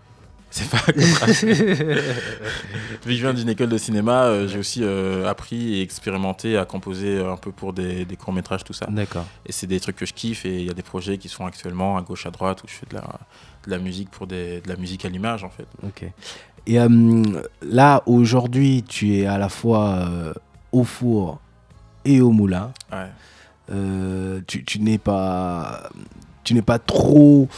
c'est 0.52 0.68
pas 0.68 0.82
Vu 0.92 1.94
que 3.04 3.10
je 3.10 3.20
viens 3.22 3.32
d'une 3.32 3.48
école 3.48 3.70
de 3.70 3.78
cinéma, 3.78 4.24
euh, 4.24 4.46
j'ai 4.46 4.58
aussi 4.58 4.80
euh, 4.82 5.26
appris 5.26 5.76
et 5.76 5.82
expérimenté 5.82 6.58
à 6.58 6.66
composer 6.66 7.20
un 7.20 7.38
peu 7.38 7.52
pour 7.52 7.72
des, 7.72 8.06
courts-métrages, 8.18 8.62
tout 8.62 8.74
ça. 8.74 8.86
D'accord. 8.90 9.24
Et 9.46 9.52
c'est 9.52 9.66
des 9.66 9.80
trucs 9.80 9.96
que 9.96 10.04
je 10.04 10.12
kiffe 10.12 10.44
et 10.44 10.60
il 10.60 10.66
y 10.66 10.70
a 10.70 10.74
des 10.74 10.82
projets 10.82 11.16
qui 11.16 11.30
sont 11.30 11.46
actuellement 11.46 11.96
à 11.96 12.02
gauche, 12.02 12.26
à 12.26 12.30
droite 12.30 12.62
où 12.62 12.68
je 12.68 12.74
fais 12.74 12.86
de 12.90 12.94
la, 12.94 13.04
de 13.64 13.70
la 13.70 13.78
musique 13.78 14.10
pour 14.10 14.26
des, 14.26 14.60
de 14.60 14.68
la 14.68 14.76
musique 14.76 15.06
à 15.06 15.08
l'image 15.08 15.42
en 15.42 15.50
fait. 15.50 15.66
Ok. 15.82 16.04
Et 16.66 16.78
euh, 16.78 17.22
là, 17.62 18.02
aujourd'hui, 18.04 18.84
tu 18.86 19.16
es 19.16 19.26
à 19.26 19.38
la 19.38 19.48
fois 19.48 20.06
au 20.70 20.84
four 20.84 21.40
et 22.04 22.20
au 22.20 22.30
moulin. 22.30 22.72
Ouais. 22.92 24.42
tu, 24.46 24.64
tu 24.64 24.80
n'es 24.80 24.98
pas, 24.98 25.88
tu 26.44 26.52
n'es 26.52 26.62
pas 26.62 26.78
trop 26.78 27.48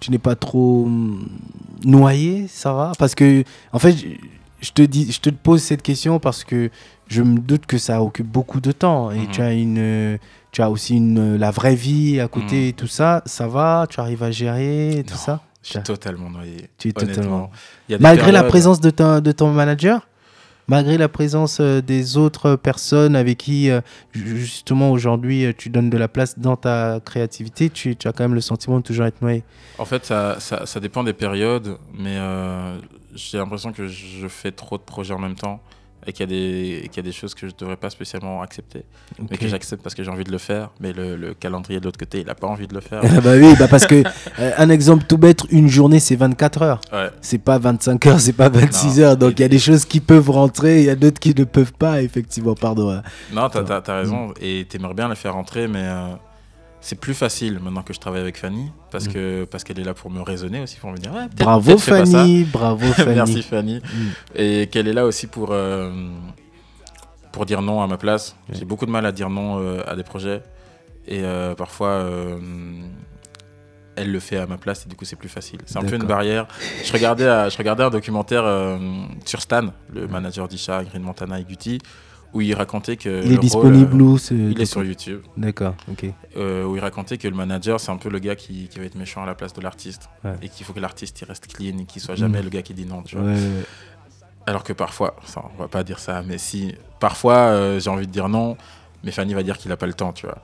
tu 0.00 0.10
n'es 0.10 0.18
pas 0.18 0.36
trop 0.36 0.84
hum, 0.86 1.28
noyé, 1.84 2.46
ça 2.48 2.72
va 2.72 2.92
Parce 2.98 3.14
que, 3.14 3.44
en 3.72 3.78
fait, 3.78 3.96
je 4.60 4.70
te, 4.70 4.82
dis, 4.82 5.10
je 5.12 5.20
te 5.20 5.30
pose 5.30 5.62
cette 5.62 5.82
question 5.82 6.18
parce 6.18 6.44
que 6.44 6.70
je 7.08 7.22
me 7.22 7.38
doute 7.38 7.66
que 7.66 7.78
ça 7.78 8.02
occupe 8.02 8.26
beaucoup 8.26 8.60
de 8.60 8.72
temps. 8.72 9.10
Et 9.10 9.20
mhm. 9.20 9.30
tu, 9.30 9.42
as 9.42 9.52
une, 9.52 10.18
tu 10.52 10.62
as 10.62 10.70
aussi 10.70 10.96
une, 10.96 11.36
la 11.36 11.50
vraie 11.50 11.74
vie 11.74 12.20
à 12.20 12.28
côté, 12.28 12.68
mhm. 12.68 12.72
tout 12.72 12.86
ça. 12.86 13.22
Ça 13.26 13.46
va? 13.46 13.86
Tu 13.88 14.00
arrives 14.00 14.22
à 14.22 14.30
gérer 14.30 15.04
tout 15.06 15.16
ça? 15.16 15.40
Je 15.62 15.70
suis 15.70 15.82
totalement 15.82 16.30
noyé. 16.30 16.68
Tu 16.78 16.88
es 16.88 16.92
totalement. 16.92 17.50
Malgré 18.00 18.32
la 18.32 18.44
présence 18.44 18.80
de, 18.80 19.20
de 19.20 19.32
ton 19.32 19.50
manager? 19.50 20.06
Malgré 20.68 20.98
la 20.98 21.08
présence 21.08 21.58
euh, 21.60 21.80
des 21.80 22.16
autres 22.16 22.56
personnes 22.56 23.16
avec 23.16 23.38
qui, 23.38 23.70
euh, 23.70 23.80
justement, 24.12 24.90
aujourd'hui, 24.90 25.44
euh, 25.44 25.52
tu 25.56 25.70
donnes 25.70 25.90
de 25.90 25.98
la 25.98 26.08
place 26.08 26.38
dans 26.38 26.56
ta 26.56 27.00
créativité, 27.04 27.70
tu, 27.70 27.96
as 28.04 28.12
quand 28.12 28.24
même 28.24 28.34
le 28.34 28.40
sentiment 28.40 28.78
de 28.78 28.82
toujours 28.82 29.06
être 29.06 29.22
noyé. 29.22 29.42
En 29.78 29.84
fait, 29.84 30.04
ça, 30.04 30.38
ça, 30.40 30.80
dépend 30.80 31.04
des 31.04 31.12
périodes, 31.12 31.78
mais 31.94 32.18
j'ai 33.14 33.38
l'impression 33.38 33.72
que 33.72 33.86
je 33.86 34.28
fais 34.28 34.52
trop 34.52 34.78
de 34.78 34.82
projets 34.82 35.14
en 35.14 35.18
même 35.18 35.34
temps 35.34 35.60
et 36.06 36.12
qu'il 36.12 36.30
y, 36.30 36.86
y, 36.86 36.98
a 36.98 37.02
des 37.02 37.12
choses 37.12 37.34
que 37.34 37.48
je 37.48 37.52
ne 37.52 37.58
devrais 37.58 37.76
pas 37.76 37.90
spécialement 37.90 38.42
accepter, 38.42 38.84
mais 39.30 39.36
que 39.36 39.48
j'accepte 39.48 39.82
parce 39.82 39.94
que 39.94 40.04
j'ai 40.04 40.10
envie 40.10 40.24
de 40.24 40.30
le 40.30 40.38
faire. 40.38 40.70
Mais 40.80 40.92
le, 40.92 41.34
calendrier 41.34 41.80
de 41.80 41.84
l'autre 41.84 41.98
côté, 41.98 42.20
il 42.20 42.26
n'a 42.26 42.34
pas 42.34 42.46
envie 42.46 42.66
de 42.66 42.74
le 42.74 42.80
faire. 42.80 43.02
bah 43.22 43.32
oui, 43.36 43.54
bah 43.58 43.66
parce 43.68 43.86
que, 43.86 44.02
euh, 44.38 44.52
un 44.56 44.70
exemple 44.70 45.04
tout 45.08 45.18
bête, 45.18 45.42
une 45.50 45.68
journée 45.68 46.00
c'est 46.00 46.16
24 46.16 46.62
heures. 46.62 46.80
Ouais. 46.92 47.10
C'est 47.20 47.38
pas 47.38 47.58
25 47.58 48.06
heures, 48.06 48.20
c'est 48.20 48.32
pas 48.32 48.48
26 48.48 49.00
heures. 49.00 49.16
Donc 49.16 49.32
il 49.38 49.42
y 49.42 49.44
a 49.44 49.48
des 49.48 49.58
choses 49.58 49.84
qui 49.84 50.00
peuvent 50.00 50.30
rentrer, 50.30 50.80
il 50.80 50.86
y 50.86 50.90
a 50.90 50.96
d'autres 50.96 51.20
qui 51.20 51.34
ne 51.34 51.44
peuvent 51.44 51.72
pas, 51.72 52.02
effectivement, 52.02 52.54
pardon. 52.54 53.02
Non, 53.32 53.48
tu 53.48 53.58
as, 53.58 53.82
raison, 53.88 54.32
et 54.40 54.66
tu 54.68 54.76
aimerais 54.76 54.94
bien 54.94 55.08
les 55.08 55.16
faire 55.16 55.34
rentrer, 55.34 55.66
mais. 55.66 55.82
Euh, 55.82 56.14
c'est 56.80 57.00
plus 57.00 57.14
facile 57.14 57.58
maintenant 57.60 57.82
que 57.82 57.92
je 57.92 57.98
travaille 57.98 58.20
avec 58.20 58.36
Fanny 58.36 58.70
parce 58.90 59.06
mm. 59.08 59.12
que 59.12 59.44
parce 59.44 59.64
qu'elle 59.64 59.80
est 59.80 59.84
là 59.84 59.94
pour 59.94 60.10
me 60.10 60.20
raisonner 60.20 60.60
aussi 60.60 60.76
pour 60.76 60.90
me 60.90 60.98
dire 60.98 61.12
bravo 61.36 61.78
Fanny 61.78 62.44
bravo 62.44 62.86
Fanny 62.92 63.14
merci 63.14 63.42
Fanny. 63.42 63.78
Mm. 63.78 64.08
et 64.34 64.66
qu'elle 64.68 64.88
est 64.88 64.92
là 64.92 65.04
aussi 65.04 65.26
pour 65.26 65.48
euh, 65.50 65.90
pour 67.32 67.44
dire 67.44 67.60
non 67.60 67.82
à 67.82 67.86
ma 67.86 67.98
place. 67.98 68.34
J'ai 68.50 68.64
beaucoup 68.64 68.86
de 68.86 68.90
mal 68.90 69.04
à 69.04 69.12
dire 69.12 69.28
non 69.28 69.60
euh, 69.60 69.82
à 69.86 69.94
des 69.94 70.04
projets. 70.04 70.42
Et 71.06 71.20
euh, 71.22 71.54
parfois 71.54 72.08
elle 73.94 74.12
le 74.12 74.20
fait 74.20 74.36
à 74.36 74.46
ma 74.46 74.56
place 74.56 74.84
et 74.84 74.88
du 74.88 74.96
coup 74.96 75.04
c'est 75.04 75.16
plus 75.16 75.28
facile. 75.28 75.60
C'est 75.66 75.78
un 75.78 75.82
peu 75.82 75.96
une 75.96 76.04
barrière. 76.04 76.46
Je 76.84 76.92
regardais 76.92 77.50
je 77.50 77.58
regardais 77.58 77.84
un 77.84 77.90
documentaire 77.90 78.44
sur 79.24 79.42
Stan 79.42 79.72
le 79.92 80.06
manager 80.08 80.48
d'Isha 80.48 80.84
Green 80.84 81.02
Montana 81.02 81.40
et 81.40 81.44
Guti 81.44 81.78
où 82.32 82.40
il 82.40 82.54
racontait 82.54 82.96
que. 82.96 83.24
Il 83.24 83.32
est 83.32 83.38
disponible 83.38 84.00
où 84.00 84.18
Il 84.30 84.60
est 84.60 84.66
sur 84.66 84.84
YouTube. 84.84 85.22
D'accord, 85.36 85.74
ok. 85.90 86.06
Euh, 86.36 86.64
où 86.64 86.76
il 86.76 86.80
racontait 86.80 87.18
que 87.18 87.28
le 87.28 87.34
manager, 87.34 87.80
c'est 87.80 87.90
un 87.90 87.96
peu 87.96 88.08
le 88.08 88.18
gars 88.18 88.36
qui, 88.36 88.68
qui, 88.68 88.78
va 88.78 88.84
être 88.84 88.94
méchant 88.94 89.22
à 89.22 89.26
la 89.26 89.34
place 89.34 89.52
de 89.52 89.60
l'artiste. 89.60 90.08
Et 90.42 90.48
qu'il 90.48 90.66
faut 90.66 90.72
que 90.72 90.80
l'artiste 90.80 91.24
reste 91.26 91.46
clean 91.46 91.78
et 91.78 91.84
qu'il 91.84 92.02
soit 92.02 92.14
jamais 92.14 92.40
mm. 92.40 92.44
le 92.44 92.50
gars 92.50 92.62
qui 92.62 92.74
dit 92.74 92.86
non, 92.86 93.02
tu 93.02 93.16
vois. 93.16 93.32
Alors 94.46 94.62
que 94.62 94.72
parfois, 94.72 95.16
ça, 95.24 95.42
on 95.54 95.60
va 95.60 95.68
pas 95.68 95.82
dire 95.82 95.98
ça, 95.98 96.22
mais 96.22 96.38
si. 96.38 96.74
Parfois, 97.00 97.36
euh, 97.36 97.80
j'ai 97.80 97.90
envie 97.90 98.06
de 98.06 98.12
dire 98.12 98.28
non, 98.28 98.56
mais 99.02 99.10
Fanny 99.10 99.34
va 99.34 99.42
dire 99.42 99.58
qu'il 99.58 99.72
a 99.72 99.76
pas 99.76 99.86
le 99.86 99.94
temps, 99.94 100.12
tu 100.12 100.26
vois. 100.26 100.38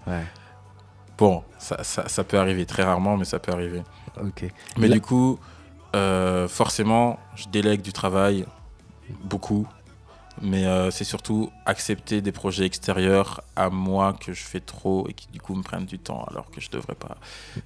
Bon, 1.18 1.44
ça, 1.58 1.84
ça, 1.84 2.08
ça, 2.08 2.24
peut 2.24 2.38
arriver, 2.38 2.66
très 2.66 2.82
rarement, 2.82 3.16
mais 3.16 3.24
ça 3.24 3.38
peut 3.38 3.52
arriver. 3.52 3.82
Ok. 4.20 4.44
Mais 4.76 4.88
du 4.88 5.00
coup, 5.00 5.38
euh, 5.94 6.48
forcément, 6.48 7.18
je 7.36 7.48
délègue 7.48 7.82
du 7.82 7.92
travail 7.92 8.46
beaucoup 9.24 9.66
mais 10.42 10.66
euh, 10.66 10.90
c'est 10.90 11.04
surtout 11.04 11.50
accepter 11.66 12.20
des 12.20 12.32
projets 12.32 12.66
extérieurs 12.66 13.42
à 13.54 13.70
moi 13.70 14.12
que 14.12 14.32
je 14.32 14.42
fais 14.42 14.60
trop 14.60 15.06
et 15.08 15.12
qui 15.12 15.28
du 15.28 15.40
coup 15.40 15.54
me 15.54 15.62
prennent 15.62 15.86
du 15.86 15.98
temps 15.98 16.24
alors 16.30 16.50
que 16.50 16.60
je 16.60 16.68
devrais 16.70 16.96
pas. 16.96 17.16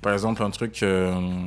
Par 0.03 0.13
exemple, 0.13 0.43
un 0.43 0.51
truc, 0.51 0.83
euh, 0.83 1.47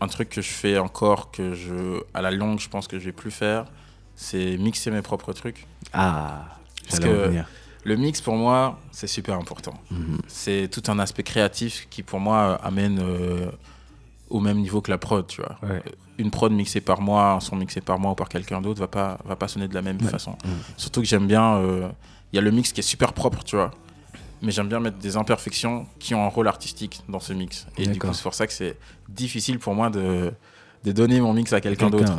un 0.00 0.08
truc 0.08 0.30
que 0.30 0.40
je 0.40 0.50
fais 0.50 0.78
encore 0.78 1.30
que 1.30 1.54
je, 1.54 2.00
à 2.14 2.22
la 2.22 2.30
longue, 2.30 2.58
je 2.58 2.68
pense 2.68 2.88
que 2.88 2.98
je 2.98 3.04
vais 3.04 3.12
plus 3.12 3.30
faire, 3.30 3.66
c'est 4.16 4.56
mixer 4.56 4.90
mes 4.90 5.02
propres 5.02 5.34
trucs. 5.34 5.66
Ah, 5.92 6.44
parce 6.88 7.00
que 7.00 7.30
le 7.84 7.96
mix 7.96 8.22
pour 8.22 8.36
moi, 8.36 8.80
c'est 8.92 9.06
super 9.06 9.34
important. 9.34 9.74
Mhm. 9.90 10.18
C'est 10.26 10.68
tout 10.70 10.90
un 10.90 10.98
aspect 10.98 11.22
créatif 11.22 11.86
qui 11.90 12.02
pour 12.02 12.18
moi 12.18 12.54
amène 12.62 12.98
euh, 12.98 13.50
au 14.34 14.40
même 14.40 14.58
niveau 14.58 14.80
que 14.80 14.90
la 14.90 14.98
prod, 14.98 15.24
tu 15.28 15.40
vois. 15.40 15.56
Une 16.18 16.30
prod 16.30 16.52
mixée 16.52 16.80
par 16.80 17.00
moi, 17.00 17.34
un 17.34 17.40
son 17.40 17.54
mixé 17.54 17.80
par 17.80 18.00
moi 18.00 18.12
ou 18.12 18.14
par 18.16 18.28
quelqu'un 18.28 18.60
d'autre 18.60 18.80
va 18.80 18.88
pas, 18.88 19.18
va 19.24 19.36
pas 19.36 19.46
sonner 19.46 19.68
de 19.68 19.74
la 19.74 19.82
même 19.82 20.00
façon. 20.00 20.32
Mm. 20.32 20.48
Surtout 20.76 21.00
que 21.00 21.06
j'aime 21.06 21.28
bien, 21.28 21.60
il 21.60 21.64
euh, 21.64 21.88
y 22.32 22.38
a 22.38 22.40
le 22.40 22.50
mix 22.50 22.72
qui 22.72 22.80
est 22.80 22.88
super 22.94 23.12
propre, 23.12 23.44
tu 23.44 23.54
vois. 23.54 23.70
Mais 24.42 24.50
j'aime 24.50 24.68
bien 24.68 24.80
mettre 24.80 24.98
des 24.98 25.16
imperfections 25.16 25.86
qui 26.00 26.16
ont 26.16 26.24
un 26.24 26.28
rôle 26.28 26.48
artistique 26.48 27.00
dans 27.08 27.20
ce 27.20 27.32
mix. 27.32 27.66
Et 27.78 27.86
du 27.86 27.98
coup, 27.98 28.12
c'est 28.12 28.24
pour 28.24 28.34
ça 28.34 28.48
que 28.48 28.52
c'est 28.52 28.76
difficile 29.08 29.60
pour 29.60 29.74
moi 29.74 29.88
de, 29.88 30.32
de 30.82 30.92
donner 30.92 31.20
mon 31.20 31.32
mix 31.32 31.52
à 31.52 31.60
quelqu'un 31.60 31.88
d'autre. 31.88 32.12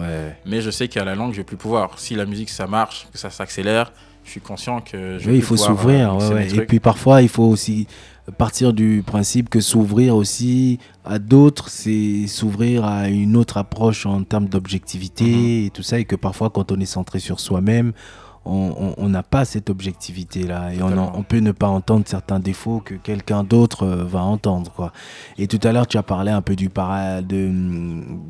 Mais 0.45 0.61
je 0.61 0.71
sais 0.71 0.87
qu'à 0.87 1.03
la 1.03 1.15
langue, 1.15 1.33
je 1.33 1.37
vais 1.37 1.43
plus 1.43 1.57
pouvoir. 1.57 1.99
Si 1.99 2.15
la 2.15 2.25
musique, 2.25 2.49
ça 2.49 2.65
marche, 2.65 3.07
que 3.11 3.17
ça 3.17 3.29
s'accélère, 3.29 3.91
je 4.23 4.31
suis 4.31 4.41
conscient 4.41 4.79
que 4.79 5.19
je 5.19 5.29
oui, 5.29 5.35
il 5.35 5.41
faut 5.41 5.57
s'ouvrir. 5.57 6.15
Euh, 6.15 6.39
et 6.39 6.65
puis 6.65 6.79
parfois, 6.79 7.21
il 7.21 7.29
faut 7.29 7.43
aussi 7.43 7.87
partir 8.31 8.73
du 8.73 9.03
principe 9.05 9.49
que 9.49 9.59
s'ouvrir 9.59 10.15
aussi 10.15 10.79
à 11.03 11.19
d'autres, 11.19 11.69
c'est 11.69 12.27
s'ouvrir 12.27 12.85
à 12.85 13.09
une 13.09 13.37
autre 13.37 13.57
approche 13.57 14.05
en 14.05 14.23
termes 14.23 14.47
d'objectivité 14.47 15.25
mhm. 15.25 15.65
et 15.65 15.69
tout 15.71 15.83
ça, 15.83 15.99
et 15.99 16.05
que 16.05 16.15
parfois 16.15 16.49
quand 16.49 16.71
on 16.71 16.79
est 16.79 16.85
centré 16.85 17.19
sur 17.19 17.39
soi-même, 17.39 17.93
on 18.47 19.09
n'a 19.09 19.23
pas 19.23 19.43
cette 19.43 19.71
objectivité-là 19.71 20.71
et 20.73 20.81
on, 20.81 21.23
peut 21.23 21.39
ne 21.39 21.51
pas 21.51 21.67
entendre 21.67 22.03
certains 22.07 22.39
défauts 22.39 22.79
que 22.79 22.93
quelqu'un 22.93 23.43
d'autre 23.43 23.83
euh, 23.83 24.03
va 24.03 24.21
entendre. 24.21 24.71
Quoi. 24.71 24.93
Et 25.39 25.47
tout 25.47 25.59
à 25.63 25.71
l'heure, 25.71 25.87
tu 25.87 25.97
as 25.97 26.03
parlé 26.03 26.29
un 26.29 26.43
peu 26.43 26.55
du, 26.55 26.69
para 26.69 27.23
de, 27.23 27.51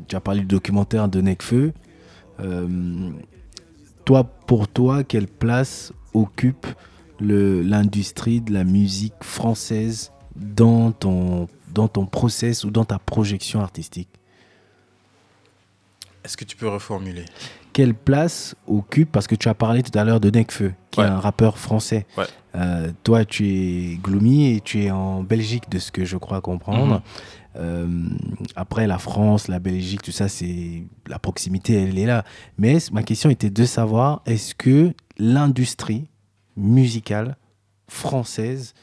tu 0.08 0.16
as 0.16 0.20
parlé 0.20 0.40
du 0.40 0.46
documentaire 0.46 1.10
de 1.10 1.20
Necfeu. 1.20 1.74
Euh, 2.40 3.10
toi, 4.06 4.24
pour 4.24 4.68
toi, 4.68 5.04
quelle 5.04 5.26
place 5.26 5.92
occupe 6.14 6.66
l'industrie 7.20 8.40
de 8.40 8.52
la 8.52 8.64
musique 8.64 9.14
française 9.22 10.12
dans 10.34 10.92
ton, 10.92 11.48
dans 11.72 11.88
ton 11.88 12.06
process 12.06 12.64
ou 12.64 12.70
dans 12.70 12.84
ta 12.84 12.98
projection 12.98 13.60
artistique 13.60 14.08
Est-ce 16.24 16.36
que 16.36 16.44
tu 16.44 16.56
peux 16.56 16.68
reformuler? 16.68 17.24
Quelle 17.72 17.94
place 17.94 18.54
occupe, 18.66 19.12
parce 19.12 19.26
que 19.26 19.34
tu 19.34 19.48
as 19.48 19.54
parlé 19.54 19.82
tout 19.82 19.96
à 19.98 20.04
l'heure 20.04 20.20
de 20.20 20.30
Nekfeu, 20.30 20.72
qui 20.90 21.00
est 21.00 21.04
un 21.04 21.20
rappeur 21.20 21.58
français. 21.58 22.06
Euh, 22.54 22.90
toi, 23.02 23.26
tu 23.26 23.46
es 23.46 23.96
Gloomy 24.02 24.54
et 24.54 24.60
tu 24.60 24.84
es 24.84 24.90
en 24.90 25.22
Belgique, 25.22 25.68
de 25.68 25.78
ce 25.78 25.92
que 25.92 26.06
je 26.06 26.16
crois 26.16 26.40
comprendre. 26.40 26.94
Mhm. 26.94 27.02
Euh, 27.58 27.86
après, 28.54 28.86
la 28.86 28.98
France, 28.98 29.48
la 29.48 29.58
Belgique, 29.58 30.02
tout 30.02 30.12
ça, 30.12 30.28
c'est 30.28 30.84
la 31.06 31.18
proximité, 31.18 31.74
elle 31.74 31.98
est 31.98 32.06
là. 32.06 32.24
Mais 32.58 32.78
ma 32.92 33.02
question 33.02 33.30
était 33.30 33.50
de 33.50 33.64
savoir, 33.64 34.22
est-ce 34.26 34.54
que 34.54 34.92
l'industrie 35.18 36.06
musicale 36.56 37.36
française 37.88 38.74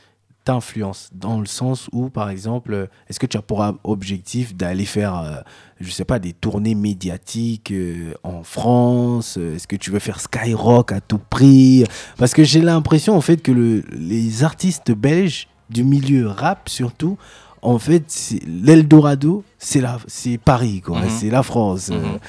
t'influence 0.43 1.09
dans 1.13 1.39
le 1.39 1.45
sens 1.45 1.89
où, 1.93 2.09
par 2.09 2.30
exemple, 2.30 2.89
est-ce 3.07 3.19
que 3.19 3.26
tu 3.26 3.38
as 3.38 3.41
pour 3.41 3.65
objectif 3.84 4.55
d'aller 4.55 4.86
faire, 4.86 5.17
euh, 5.17 5.36
je 5.80 5.89
sais 5.89 6.05
pas, 6.05 6.19
des 6.19 6.34
tournées 6.34 6.76
médiatiques 6.76 7.71
euh, 7.71 8.13
en 8.24 8.43
France 8.43 9.38
Est-ce 9.38 9.67
que 9.67 9.76
tu 9.76 9.89
veux 9.89 9.99
faire 9.99 10.19
Skyrock 10.19 10.91
à 10.91 10.99
tout 11.01 11.17
prix? 11.30 11.86
Parce 12.17 12.34
que 12.34 12.43
j'ai 12.43 12.61
l'impression, 12.61 13.15
en 13.15 13.21
fait, 13.21 13.38
que 13.38 13.51
le, 13.51 13.84
les 13.91 14.43
artistes 14.43 14.91
belges 14.91 15.47
du 15.69 15.84
milieu 15.84 16.28
rap, 16.28 16.67
surtout, 16.67 17.17
en 17.61 17.80
fait, 17.80 18.36
l'Eldorado, 18.45 19.43
c'est 19.57 20.38
Paris, 20.38 20.82
quoi. 20.82 21.01
Mhm. 21.01 21.09
C'est 21.09 21.30
la 21.30 21.43
France. 21.43 21.89
Mhm. 21.89 22.19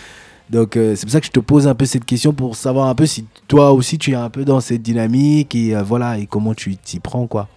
Donc 0.51 0.77
euh, 0.77 0.95
c'est 0.95 1.07
pour 1.07 1.13
ça 1.13 1.21
que 1.21 1.27
je 1.27 1.31
te 1.33 1.41
pose 1.41 1.67
un 1.67 1.75
peu 1.75 1.87
cette 1.87 2.05
question 2.05 2.33
pour 2.33 2.55
savoir 2.57 2.89
un 2.89 2.95
peu 2.95 3.07
si 3.07 3.27
toi 3.49 3.73
aussi 3.73 3.99
tu 3.99 4.13
es 4.13 4.15
un 4.15 4.31
peu 4.31 4.45
dans 4.45 4.61
cette 4.61 4.83
dynamique 4.83 5.55
et 5.55 5.75
euh, 5.75 5.83
voilà 5.83 6.19
et 6.19 6.27
comment 6.27 6.55
tu 6.55 6.77
t'y 6.77 7.01
prends 7.01 7.27
quoi. 7.27 7.49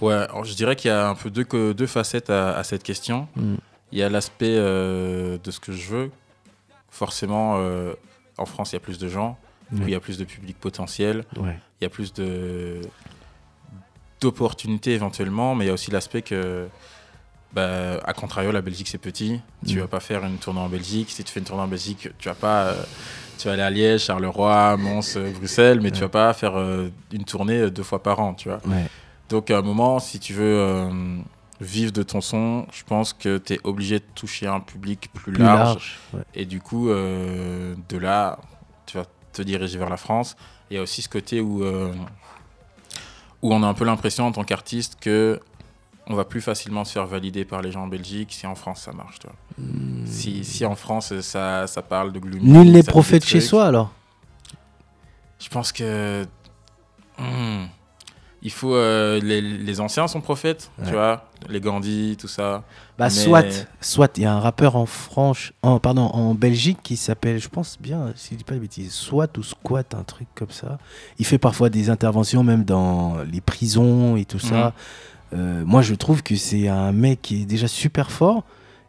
Ouais, 0.00 0.26
je 0.42 0.54
dirais 0.54 0.74
qu'il 0.74 0.90
y 0.90 0.92
a 0.92 1.08
un 1.08 1.14
peu 1.14 1.30
deux, 1.30 1.46
deux 1.74 1.86
facettes 1.86 2.30
à, 2.30 2.62
cette 2.64 2.82
question. 2.82 3.28
Mm. 3.36 3.54
Il 3.92 3.98
y 3.98 4.02
a 4.02 4.08
l'aspect 4.08 4.56
euh, 4.56 5.38
de 5.42 5.50
ce 5.52 5.60
que 5.60 5.70
je 5.70 5.88
veux. 5.88 6.10
Forcément, 6.90 7.56
en 8.36 8.44
France, 8.44 8.72
il 8.72 8.74
y 8.74 8.76
a 8.76 8.80
plus 8.80 8.98
de 8.98 9.08
gens, 9.08 9.38
il 9.72 9.88
y 9.88 9.94
a 9.94 10.00
plus 10.00 10.18
de 10.18 10.24
public 10.24 10.58
potentiel, 10.58 11.24
il 11.36 11.54
y 11.80 11.86
a 11.86 11.88
plus 11.88 12.12
de 12.12 12.80
d'opportunités 14.20 14.92
éventuellement, 14.92 15.54
mais 15.54 15.64
il 15.64 15.68
y 15.68 15.70
a 15.70 15.74
aussi 15.74 15.90
l'aspect 15.90 16.22
que 16.22 16.68
bah, 17.52 18.00
à 18.04 18.12
contrario, 18.14 18.50
la 18.50 18.62
Belgique 18.62 18.88
c'est 18.88 18.98
petit. 18.98 19.40
Tu 19.66 19.76
mm. 19.76 19.80
vas 19.80 19.88
pas 19.88 20.00
faire 20.00 20.24
une 20.24 20.38
tournée 20.38 20.60
en 20.60 20.68
Belgique. 20.68 21.10
Si 21.10 21.22
tu 21.22 21.32
fais 21.32 21.40
une 21.40 21.46
tournée 21.46 21.62
en 21.62 21.68
Belgique, 21.68 22.08
tu 22.18 22.28
vas 22.28 22.34
pas. 22.34 22.64
Euh, 22.64 22.82
tu 23.38 23.48
vas 23.48 23.54
aller 23.54 23.62
à 23.62 23.70
Liège, 23.70 24.04
Charleroi, 24.04 24.76
Mons, 24.76 25.16
euh, 25.16 25.32
Bruxelles, 25.32 25.80
mais 25.80 25.90
tu 25.90 26.00
vas 26.00 26.08
pas 26.08 26.32
faire 26.32 26.56
euh, 26.56 26.90
une 27.12 27.24
tournée 27.24 27.70
deux 27.70 27.82
fois 27.82 28.02
par 28.02 28.20
an, 28.20 28.34
tu 28.34 28.48
vois. 28.48 28.60
Donc 29.28 29.50
à 29.50 29.58
un 29.58 29.62
moment, 29.62 29.98
si 29.98 30.18
tu 30.18 30.34
veux 30.34 30.88
vivre 31.60 31.92
de 31.92 32.02
ton 32.02 32.20
son, 32.20 32.66
je 32.72 32.82
pense 32.84 33.12
que 33.12 33.38
tu 33.38 33.54
es 33.54 33.60
obligé 33.64 33.98
de 33.98 34.04
toucher 34.14 34.46
un 34.46 34.60
public 34.60 35.10
plus, 35.12 35.32
large. 35.32 35.98
Et 36.34 36.44
du 36.44 36.60
coup, 36.60 36.88
de 36.88 37.98
là, 37.98 38.38
tu 38.86 38.98
vas 38.98 39.06
te 39.32 39.42
diriger 39.42 39.78
vers 39.78 39.90
la 39.90 39.96
France. 39.96 40.36
Il 40.70 40.76
y 40.76 40.78
a 40.78 40.82
aussi 40.82 41.02
ce 41.02 41.08
côté 41.08 41.40
où, 41.40 41.64
où 41.64 43.52
on 43.52 43.62
a 43.62 43.66
un 43.66 43.74
peu 43.74 43.84
l'impression 43.84 44.26
en 44.26 44.32
tant 44.32 44.44
qu'artiste 44.44 44.98
que 45.00 45.40
on 46.08 46.14
va 46.14 46.24
plus 46.24 46.40
facilement 46.40 46.84
se 46.84 46.92
faire 46.92 47.06
valider 47.06 47.44
par 47.44 47.62
les 47.62 47.70
gens 47.72 47.82
en 47.84 47.86
Belgique 47.88 48.32
si 48.32 48.46
en 48.46 48.54
France 48.54 48.82
ça 48.82 48.92
marche. 48.92 49.18
Toi. 49.20 49.32
Hmm. 49.58 50.04
Si, 50.06 50.44
si, 50.44 50.64
en 50.66 50.74
France 50.74 51.18
ça, 51.20 51.66
ça 51.66 51.82
parle 51.82 52.12
de 52.12 52.18
gloomy. 52.18 52.44
Nul 52.50 52.72
n'est 52.72 52.82
prophète 52.82 53.24
chez 53.24 53.40
soi 53.40 53.66
alors 53.66 53.90
Je 55.38 55.48
pense 55.48 55.72
que. 55.72 56.24
Hmm, 57.18 57.66
il 58.44 58.50
faut 58.50 58.74
euh, 58.74 59.20
les, 59.22 59.40
les 59.40 59.80
anciens 59.80 60.08
sont 60.08 60.20
prophètes, 60.20 60.70
Ouais. 60.78 60.86
tu 60.86 60.92
vois, 60.92 61.28
les 61.48 61.60
Gandhi, 61.60 62.16
tout 62.18 62.26
ça. 62.26 62.64
Bah, 62.98 63.04
Mais- 63.04 63.10
soit, 63.10 63.68
soit, 63.80 64.18
il 64.18 64.24
y 64.24 64.26
a 64.26 64.32
un 64.34 64.40
rappeur 64.40 64.74
en 64.74 64.86
France, 64.86 65.52
en, 65.62 65.78
pardon, 65.78 66.06
en 66.06 66.34
Belgique 66.34 66.78
qui 66.82 66.96
s'appelle, 66.96 67.38
je 67.38 67.48
pense 67.48 67.76
bien, 67.80 68.12
si 68.16 68.30
je 68.34 68.38
dis 68.38 68.44
pas 68.44 68.54
de 68.54 68.58
bêtises, 68.60 68.92
Soit 68.92 69.36
ou 69.38 69.42
Squat, 69.44 69.94
un 69.94 70.02
truc 70.02 70.26
comme 70.34 70.50
ça. 70.50 70.78
Il 71.18 71.26
fait 71.26 71.38
parfois 71.38 71.68
des 71.70 71.88
interventions 71.90 72.42
même 72.42 72.64
dans 72.64 73.18
les 73.30 73.40
prisons 73.40 74.16
et 74.16 74.24
tout 74.24 74.40
ça. 74.40 74.72
Euh, 75.34 75.62
moi, 75.64 75.82
je 75.82 75.94
trouve 75.94 76.22
que 76.22 76.36
c'est 76.36 76.68
un 76.68 76.92
mec 76.92 77.22
qui 77.22 77.42
est 77.42 77.46
déjà 77.46 77.68
super 77.68 78.10
fort 78.10 78.44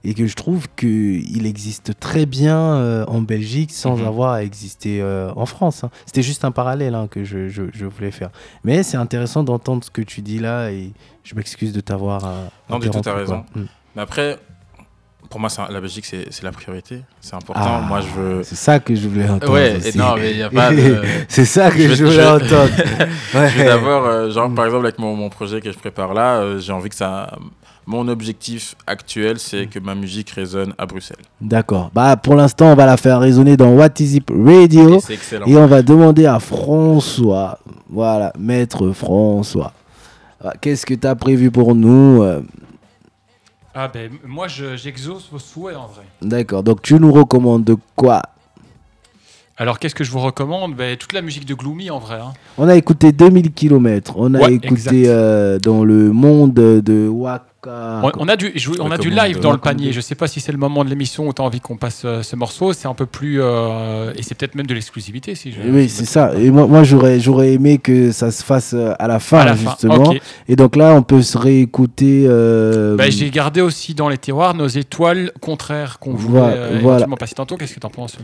et 0.06 0.14
que 0.14 0.28
je 0.28 0.36
trouve 0.36 0.68
qu'il 0.76 1.46
existe 1.46 1.98
très 2.00 2.26
bien 2.26 2.58
euh, 2.60 3.06
en 3.08 3.22
Belgique 3.22 3.72
sans 3.72 3.96
Mhm. 3.98 4.06
avoir 4.08 4.32
à 4.34 4.44
exister 4.44 5.00
euh, 5.02 5.32
en 5.38 5.46
France. 5.46 5.86
hein. 5.86 5.90
C'était 6.06 6.22
juste 6.24 6.44
un 6.44 6.52
parallèle 6.52 6.94
hein, 6.96 7.08
que 7.10 7.24
je, 7.24 7.48
je- 7.48 7.72
je 7.74 7.86
voulais 7.86 8.12
faire. 8.12 8.30
Mais 8.66 8.84
c'est 8.84 8.98
intéressant 8.98 9.44
d'entendre 9.44 9.82
ce 9.84 9.90
que 9.90 10.02
tu 10.02 10.22
dis 10.22 10.40
là 10.40 10.72
et 10.72 10.92
je 11.24 11.36
m'excuse 11.36 11.72
de 11.72 11.80
t'avoir. 11.80 12.30
Non, 12.70 12.80
du 12.80 12.90
tout, 12.90 13.00
t'as 13.00 13.14
raison. 13.16 13.46
Mm. 13.56 13.62
Mais 13.96 14.02
après, 14.02 14.38
pour 15.34 15.40
moi, 15.40 15.50
la 15.72 15.82
Belgique, 15.82 16.06
c'est 16.06 16.44
la 16.44 16.52
priorité. 16.52 17.00
C'est 17.20 17.34
important. 17.34 17.60
Ah, 17.66 17.82
moi, 17.88 18.02
je 18.02 18.22
veux. 18.22 18.44
C'est 18.44 18.54
ça 18.54 18.78
que 18.78 18.94
je 18.94 19.08
voulais 19.08 19.28
entendre. 19.28 19.52
Ouais, 19.52 19.78
aussi. 19.78 19.98
non, 19.98 20.14
mais 20.16 20.30
il 20.30 20.38
n'y 20.38 20.44
a 20.44 20.50
pas 20.52 20.72
de. 20.72 21.02
c'est 21.28 21.46
ça 21.46 21.72
que 21.72 21.80
Je 21.96 22.04
voulais 22.06 22.18
je- 22.18 22.22
entendre. 22.22 22.70
Ouais. 23.34 23.50
Je 23.50 23.64
d'abord, 23.64 24.06
euh, 24.06 24.30
genre 24.30 24.54
par 24.54 24.66
exemple 24.66 24.86
avec 24.86 25.00
mon, 25.00 25.16
mon 25.16 25.30
projet 25.30 25.60
que 25.60 25.72
je 25.72 25.78
prépare 25.80 26.14
là, 26.14 26.36
euh, 26.36 26.60
j'ai 26.60 26.72
envie 26.72 26.90
que 26.90 26.94
ça. 26.96 27.32
Mon 27.88 28.08
objectif 28.10 28.76
actuel, 28.86 29.40
c'est 29.40 29.66
que 29.66 29.80
ma 29.80 29.96
musique 29.96 30.30
résonne 30.30 30.76
à 30.78 30.86
Bruxelles. 30.86 31.18
D'accord. 31.42 31.90
Bah, 31.96 32.16
pour 32.16 32.36
l'instant, 32.36 32.68
on 32.72 32.76
va 32.76 32.86
la 32.86 32.96
faire 32.96 33.20
résonner 33.20 33.58
dans 33.58 33.70
What 33.74 33.90
Is 34.02 34.18
It 34.18 34.30
Radio. 34.30 34.98
Et 34.98 35.00
c'est 35.00 35.14
excellent. 35.16 35.48
Et 35.48 35.58
on 35.58 35.66
va 35.66 35.82
demander 35.82 36.28
à 36.28 36.40
François, 36.40 37.58
voilà, 37.90 38.32
maître 38.38 38.92
François, 38.92 39.74
qu'est-ce 40.62 40.86
que 40.86 40.94
tu 40.94 41.08
as 41.08 41.16
prévu 41.16 41.50
pour 41.50 41.74
nous 41.74 42.22
euh, 42.22 42.42
Ah 43.76 43.88
ben, 43.88 44.12
moi, 44.26 44.48
je- 44.48 44.76
j'exauce 44.78 45.28
vos 45.32 45.40
souhaits 45.40 45.76
en 45.76 45.88
vrai. 45.88 46.04
D'accord, 46.22 46.64
donc 46.64 46.82
tu 46.82 46.94
nous 46.96 47.12
recommandes 47.12 47.64
de 47.64 47.76
quoi? 47.96 48.22
Alors, 49.58 49.78
qu'est-ce 49.80 49.96
que 49.96 50.04
je 50.04 50.12
vous 50.12 50.20
recommande? 50.20 50.76
Ben, 50.76 50.98
Toute 50.98 51.14
la 51.14 51.22
musique 51.22 51.46
de 51.46 51.54
Gloomy 51.54 51.90
en 51.92 52.00
vrai. 52.00 52.16
hein. 52.20 52.34
On 52.58 52.68
a 52.68 52.76
écouté 52.76 53.12
2000 53.12 53.52
km, 53.52 54.14
on 54.18 54.34
a 54.34 54.40
Ouais, 54.40 54.56
écouté 54.56 55.04
euh, 55.08 55.60
dans 55.60 55.84
le 55.84 56.12
monde 56.12 56.54
de 56.54 57.08
On, 57.68 58.12
on 58.18 58.28
a 58.28 58.36
du, 58.36 58.52
je- 58.56 58.72
on 58.80 58.92
a 58.92 58.98
du 58.98 59.10
live 59.10 59.40
dans 59.40 59.52
le 59.52 59.58
panier. 59.58 59.92
Je 59.94 60.02
sais 60.02 60.16
pas 60.16 60.28
si 60.28 60.40
c'est 60.40 60.52
le 60.52 60.58
moment 60.58 60.84
de 60.84 60.90
l'émission 60.90 61.28
où 61.28 61.34
tu 61.34 61.42
as 61.42 61.46
envie 61.46 61.60
qu'on 61.62 61.78
passe 61.78 62.02
euh, 62.06 62.22
ce 62.24 62.36
morceau. 62.36 62.74
C'est 62.74 62.88
un 62.88 62.94
peu 62.94 63.06
plus. 63.06 63.42
euh, 63.42 64.14
et 64.18 64.24
c'est 64.24 64.36
peut-être 64.36 64.56
même 64.56 64.68
de 64.68 64.74
l'exclusivité 64.74 65.36
si 65.36 65.52
je. 65.52 65.62
Oui, 65.62 65.90
si 65.90 65.98
c'est 65.98 66.06
ça. 66.06 66.34
Et 66.36 66.52
moi, 66.52 66.68
moi 66.68 66.84
j'aurais, 66.84 67.20
j'aurais 67.20 67.54
aimé 67.54 67.78
que 67.78 68.12
ça 68.12 68.32
se 68.32 68.44
fasse 68.44 68.74
euh, 68.74 68.94
à 69.00 69.08
la 69.08 69.20
fin, 69.20 69.38
pas. 69.38 69.42
À 69.44 69.46
la 69.46 69.56
fin. 69.56 69.70
justement. 69.72 70.14
Et 70.48 70.56
donc 70.56 70.76
là, 70.76 70.94
on 70.96 71.04
peut 71.04 71.22
se 71.22 71.38
réécouter. 71.38 72.26
euh, 72.28 72.96
Ben, 72.96 73.12
J'ai 73.12 73.30
gardé 73.30 73.62
aussi 73.62 73.94
dans 73.94 74.10
les 74.10 74.18
tiroirs 74.18 74.54
nos 74.56 74.68
étoiles 74.68 75.32
contraires 75.42 76.00
qu'on 76.00 76.14
voulait 76.14 76.40
Voilà, 76.40 76.56
euh, 76.56 76.80
voilà. 76.82 77.08
passer 77.18 77.36
tantôt. 77.36 77.58
Qu'est-ce 77.58 77.76
que 77.76 77.80
tu 77.80 77.86
en 77.88 77.90
penses, 77.90 78.18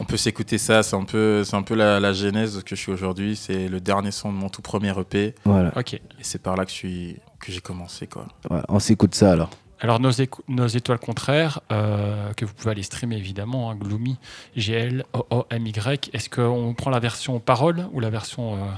On 0.00 0.04
peut 0.04 0.16
s'écouter 0.16 0.58
ça, 0.58 0.82
c'est 0.82 0.96
un 0.96 1.04
peu, 1.04 1.44
c'est 1.44 1.54
un 1.56 1.62
peu 1.62 1.74
la, 1.74 2.00
la 2.00 2.12
genèse 2.12 2.62
que 2.66 2.74
je 2.74 2.80
suis 2.80 2.92
aujourd'hui. 2.92 3.36
C'est 3.36 3.68
le 3.68 3.80
dernier 3.80 4.10
son 4.10 4.32
de 4.32 4.36
mon 4.36 4.48
tout 4.48 4.60
premier 4.62 4.92
EP. 4.98 5.34
Voilà, 5.44 5.72
Ok. 5.76 5.94
Et 5.94 6.00
c'est 6.22 6.42
par 6.42 6.56
là 6.56 6.64
que 6.64 6.70
je 6.70 6.76
suis, 6.76 7.16
que 7.44 7.52
j'ai 7.52 7.60
commencé 7.60 8.06
quoi. 8.06 8.26
on 8.68 8.78
s'écoute 8.78 9.14
ça 9.14 9.32
alors. 9.32 9.50
Alors, 9.80 10.00
nos, 10.00 10.12
nos 10.48 10.66
étoiles 10.66 10.98
contraires, 10.98 11.60
euh, 11.70 12.32
que 12.34 12.46
vous 12.46 12.54
pouvez 12.54 12.70
aller 12.70 12.82
streamer 12.82 13.16
évidemment, 13.16 13.70
hein, 13.70 13.76
Gloomy, 13.76 14.16
G-L-O-O-M-Y. 14.56 16.10
Est-ce 16.14 16.30
qu'on 16.30 16.72
prend 16.74 16.90
la 16.90 17.00
version 17.00 17.38
parole 17.38 17.86
ou 17.92 18.00
la 18.00 18.08
version, 18.08 18.54
euh, 18.54 18.70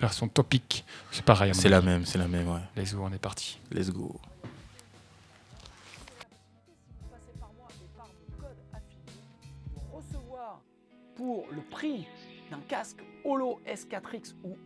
version 0.00 0.28
topic 0.28 0.84
C'est 1.10 1.24
pareil. 1.24 1.52
C'est 1.54 1.68
la 1.68 1.80
même, 1.80 2.06
c'est 2.06 2.18
la 2.18 2.28
même, 2.28 2.48
ouais. 2.48 2.60
Let's 2.76 2.94
go, 2.94 3.02
on 3.04 3.12
est 3.12 3.18
parti. 3.18 3.58
Let's 3.72 3.90
go. 3.90 4.20
passez 7.10 7.32
par 7.40 7.50
moi 7.58 7.66
et 7.70 7.96
par 7.96 8.06
mon 8.06 8.40
code 8.40 8.56
affilié 8.74 9.22
pour 9.74 9.98
recevoir 9.98 10.60
pour 11.16 11.46
le 11.50 11.62
prix 11.62 12.06
d'un 12.52 12.60
casque 12.68 13.02
Holo 13.24 13.60
S4X 13.66 14.34
ou 14.44 14.56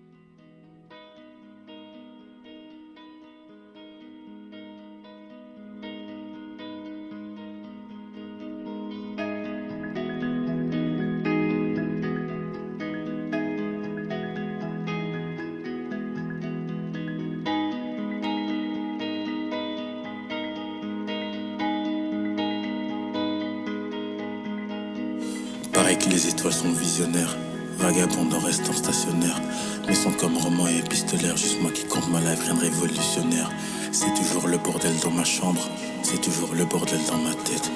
dans 35.03 35.11
ma 35.11 35.25
chambre. 35.25 35.61
C'est 36.03 36.21
toujours 36.21 36.51
le 36.55 36.65
bordel 36.65 37.01
dans 37.09 37.19
ma 37.19 37.35
tête. 37.35 37.71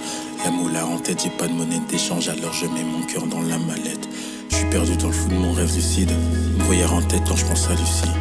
La 0.45 0.51
moula 0.51 0.87
en 0.87 0.99
tête, 0.99 1.23
j'ai 1.23 1.31
pas 1.31 1.47
de 1.47 1.53
monnaie 1.53 1.81
d'échange. 1.89 2.29
Alors 2.29 2.53
je 2.53 2.67
mets 2.67 2.85
mon 2.85 3.03
cœur 3.03 3.27
dans 3.27 3.41
la 3.43 3.59
mallette. 3.59 4.09
Je 4.51 4.57
suis 4.57 4.67
perdu 4.67 4.97
dans 4.97 5.09
le 5.09 5.13
flou 5.13 5.29
de 5.31 5.35
mon 5.35 5.53
rêve 5.53 5.75
lucide. 5.75 6.11
Une 6.11 6.63
voyeur 6.65 6.93
en 6.93 7.03
tête 7.03 7.23
quand 7.29 7.37
je 7.37 7.45
pense 7.45 7.69
à 7.69 7.73
Lucie. 7.73 8.13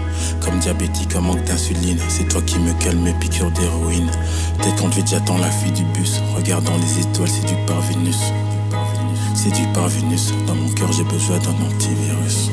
Comme 0.42 0.60
diabétique 0.60 1.16
en 1.16 1.22
manque 1.22 1.44
d'insuline. 1.44 2.00
C'est 2.10 2.28
toi 2.28 2.42
qui 2.42 2.60
me 2.60 2.74
calme 2.84 3.02
mes 3.02 3.14
piqûres 3.14 3.52
d'héroïne. 3.52 4.12
Tête 4.62 4.82
en 4.82 4.88
vide, 4.90 5.08
j'attends 5.08 5.38
la 5.38 5.52
fuite 5.52 5.74
du 5.74 5.84
bus. 5.84 6.22
Regardant 6.36 6.78
les 6.78 7.02
étoiles, 7.02 7.30
c'est 7.30 7.48
du 7.48 7.56
parvenus. 7.66 8.20
C'est 9.36 9.52
du 9.52 9.66
parvenus. 9.74 10.34
Dans 10.48 10.56
mon 10.56 10.70
cœur, 10.74 10.92
j'ai 10.92 11.04
besoin 11.04 11.38
d'un 11.40 11.56
antivirus. 11.66 12.52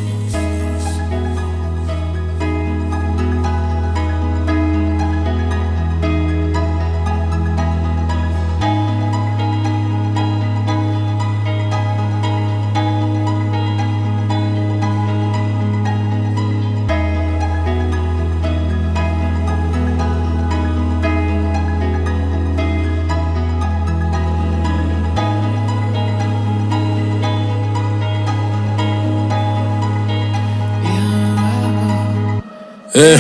Eh 33.00 33.16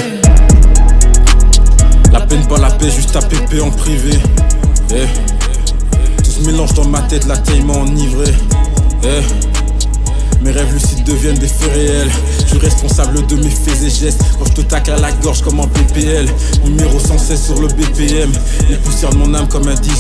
La 2.12 2.20
peine, 2.22 2.44
pas 2.48 2.58
la 2.58 2.68
paix, 2.68 2.90
juste 2.90 3.14
à 3.14 3.20
pépé 3.20 3.60
en 3.60 3.70
privé. 3.70 4.18
Eh 4.90 5.06
Tout 6.24 6.30
se 6.30 6.40
mélange 6.46 6.74
dans 6.74 6.88
ma 6.88 7.00
tête, 7.02 7.26
la 7.26 7.36
taille 7.36 7.62
m'a 7.62 7.74
enivré. 7.74 8.34
Eh 9.04 9.22
mes 10.40 10.52
rêves 10.52 10.72
lucides 10.72 11.04
deviennent 11.04 11.38
des 11.38 11.48
faits 11.48 11.72
réels. 11.72 12.10
Je 12.40 12.46
suis 12.46 12.58
responsable 12.58 13.26
de 13.26 13.36
mes 13.36 13.50
faits 13.50 13.82
et 13.82 13.90
gestes. 13.90 14.22
Quand 14.38 14.46
je 14.46 14.52
te 14.52 14.60
tacle 14.62 14.92
à 14.92 14.96
la 14.96 15.12
gorge 15.12 15.42
comme 15.42 15.60
un 15.60 15.66
PPL. 15.66 16.28
Numéro 16.64 16.98
116 16.98 17.44
sur 17.44 17.60
le 17.60 17.68
BPM. 17.68 18.32
Les 18.70 18.76
poussières 18.76 19.10
de 19.10 19.16
mon 19.16 19.34
âme 19.34 19.48
comme 19.48 19.66
un 19.68 19.74
10. 19.74 19.90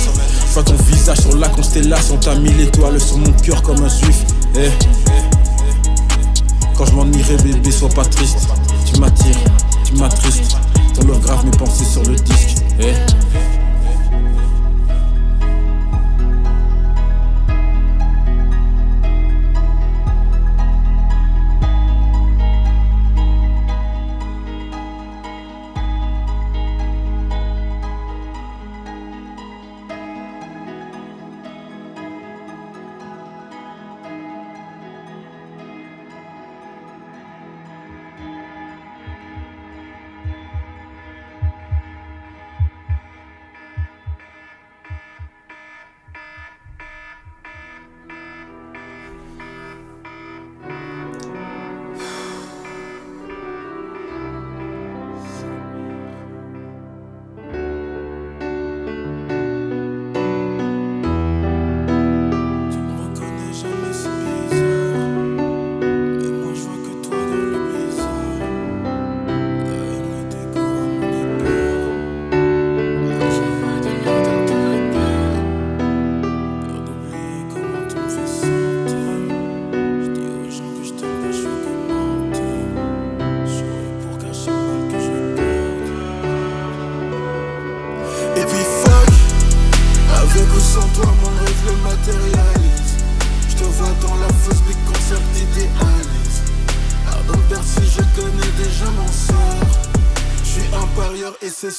Je 0.48 0.54
vois 0.54 0.62
ton 0.62 0.74
visage 0.74 1.18
sur 1.20 1.36
la 1.36 1.48
constellation. 1.48 2.18
T'as 2.20 2.36
mille 2.36 2.60
étoiles 2.60 3.00
sur 3.00 3.18
mon 3.18 3.32
cœur 3.32 3.62
comme 3.62 3.82
un 3.82 3.88
juif. 3.88 4.24
Eh 4.56 4.70
Quand 6.76 6.86
je 6.86 6.92
m'ennuierai, 6.92 7.36
bébé, 7.38 7.70
sois 7.72 7.88
pas 7.88 8.04
triste. 8.04 8.48
Tu 8.86 9.00
m'attires, 9.00 9.36
tu 9.88 9.94
m'attristes. 9.94 10.56
Ton 10.94 11.06
love 11.06 11.20
grave 11.20 11.44
mes 11.44 11.56
pensées 11.56 11.84
sur 11.84 12.02
le 12.02 12.14
disque. 12.16 12.62
Eh 12.80 12.92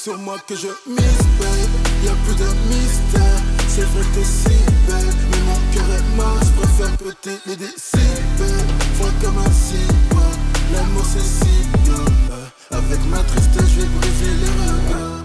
sur 0.04 0.18
moi 0.18 0.38
que 0.48 0.56
je 0.56 0.68
mise, 0.88 1.26
babe. 1.40 1.76
Y'a 2.06 2.14
plus 2.26 2.36
de 2.36 2.50
mystère, 2.70 3.42
c'est 3.68 3.82
vrai 3.82 4.02
que 4.02 4.16
t'es 4.16 4.24
si 4.24 4.56
belle. 4.88 5.14
Mais 5.32 5.42
mon 5.48 5.60
cœur 5.74 5.90
est 5.98 6.16
mort, 6.16 6.40
je 6.42 6.62
préfère 6.62 6.98
peut-être 6.98 7.46
les 7.46 7.58
décider. 7.58 8.60
Vois 8.96 9.12
comme 9.22 9.38
un 9.40 9.52
cibor, 9.52 10.32
l'amour 10.74 11.06
c'est 11.06 11.20
si 11.20 11.68
bien. 11.84 12.06
Euh, 12.32 12.78
avec 12.78 13.00
ma 13.10 13.22
tristesse, 13.24 13.70
je 13.76 13.82
vais 13.82 13.88
briser 13.88 14.32
les 14.42 14.94
regards. 14.94 15.19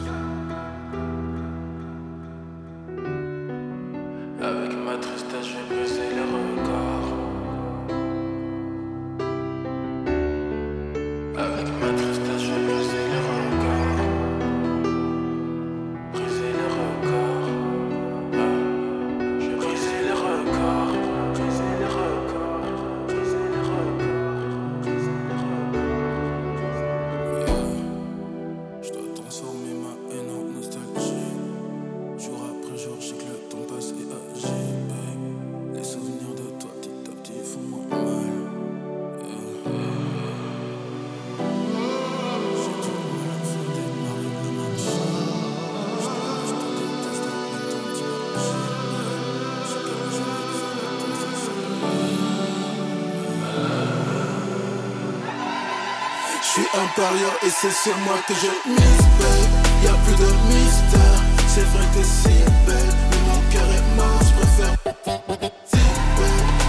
Parieur 56.97 57.33
et 57.43 57.51
c'est 57.51 57.73
sur 57.73 57.97
moi 57.99 58.15
que 58.29 58.35
je 58.35 58.71
mise, 58.71 59.07
babe. 59.19 59.53
Y'a 59.83 59.95
plus 60.05 60.15
de 60.15 60.31
mystère, 60.49 61.21
c'est 61.49 61.65
vrai 61.65 61.85
t'es 61.93 62.05
si 62.05 62.37
belle. 62.67 62.95
Mais 63.11 63.21
mon 63.27 63.41
cœur 63.51 63.69
est 63.69 63.97
mort, 63.97 64.21
je 64.23 64.33
préfère. 64.39 64.77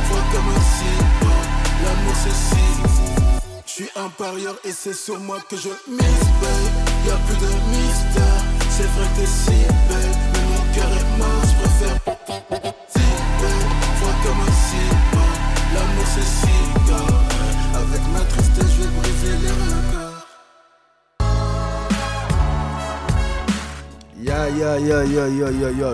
Vois 0.10 0.26
comme 0.32 0.50
un 0.50 0.64
cibor, 0.74 1.44
l'amour 1.84 2.16
c'est 2.24 2.38
si. 2.50 2.66
Je 3.68 3.72
suis 3.72 3.90
un 3.96 4.10
parieur 4.10 4.56
et 4.64 4.72
c'est 4.72 4.96
sur 4.96 5.20
moi 5.20 5.38
que 5.48 5.58
je 5.58 5.70
mise, 5.88 6.30
babe. 6.42 6.76
Y'a 7.08 7.18
plus 7.28 7.38
de 7.38 7.52
mystère, 7.70 8.42
c'est 8.72 8.90
vrai 8.96 9.08
t'es 9.16 9.28
si 9.28 9.60
belle. 9.90 10.18
Mais 10.34 10.46
mon 10.50 10.64
cœur 10.74 10.92
est 10.92 11.18
mort, 11.20 11.44
je 11.44 11.54
préfère 11.62 12.15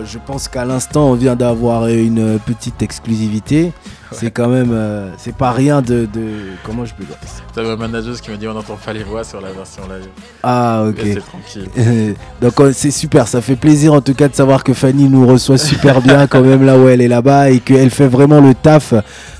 Je 0.05 0.17
pense 0.25 0.47
qu'à 0.47 0.65
l'instant 0.65 1.11
on 1.11 1.13
vient 1.13 1.35
d'avoir 1.35 1.87
une 1.87 2.39
petite 2.39 2.81
exclusivité. 2.81 3.71
C'est 4.11 4.31
quand 4.31 4.47
même, 4.49 4.71
euh, 4.71 5.11
c'est 5.17 5.35
pas 5.35 5.51
rien 5.51 5.81
de, 5.81 6.05
de- 6.05 6.51
comment 6.65 6.85
je 6.85 6.93
peux 6.93 7.03
dire. 7.03 7.15
T'avais 7.53 7.69
ma 7.69 7.75
manageuse 7.75 8.19
qui 8.21 8.29
m'a 8.31 8.37
dit 8.37 8.47
on 8.47 8.53
n'entend 8.53 8.75
pas 8.75 8.93
les 8.93 9.03
voix 9.03 9.23
sur 9.23 9.39
la 9.41 9.51
version 9.51 9.83
live. 9.83 10.07
Ah 10.43 10.83
ok. 10.87 10.97
Restez 10.97 11.21
tranquille. 11.21 12.15
Donc 12.41 12.53
c'est 12.73 12.91
super, 12.91 13.27
ça 13.27 13.41
fait 13.41 13.55
plaisir 13.55 13.93
en 13.93 14.01
tout 14.01 14.13
cas 14.13 14.27
de 14.27 14.35
savoir 14.35 14.63
que 14.63 14.73
Fanny 14.73 15.09
nous 15.09 15.25
reçoit 15.27 15.57
super 15.57 16.01
bien 16.01 16.27
quand 16.27 16.41
même 16.41 16.65
là 16.65 16.77
où 16.77 16.87
elle 16.87 17.01
est 17.01 17.07
là-bas 17.07 17.51
et 17.51 17.59
qu'elle 17.59 17.89
fait 17.89 18.07
vraiment 18.07 18.41
le 18.41 18.53
taf 18.53 18.93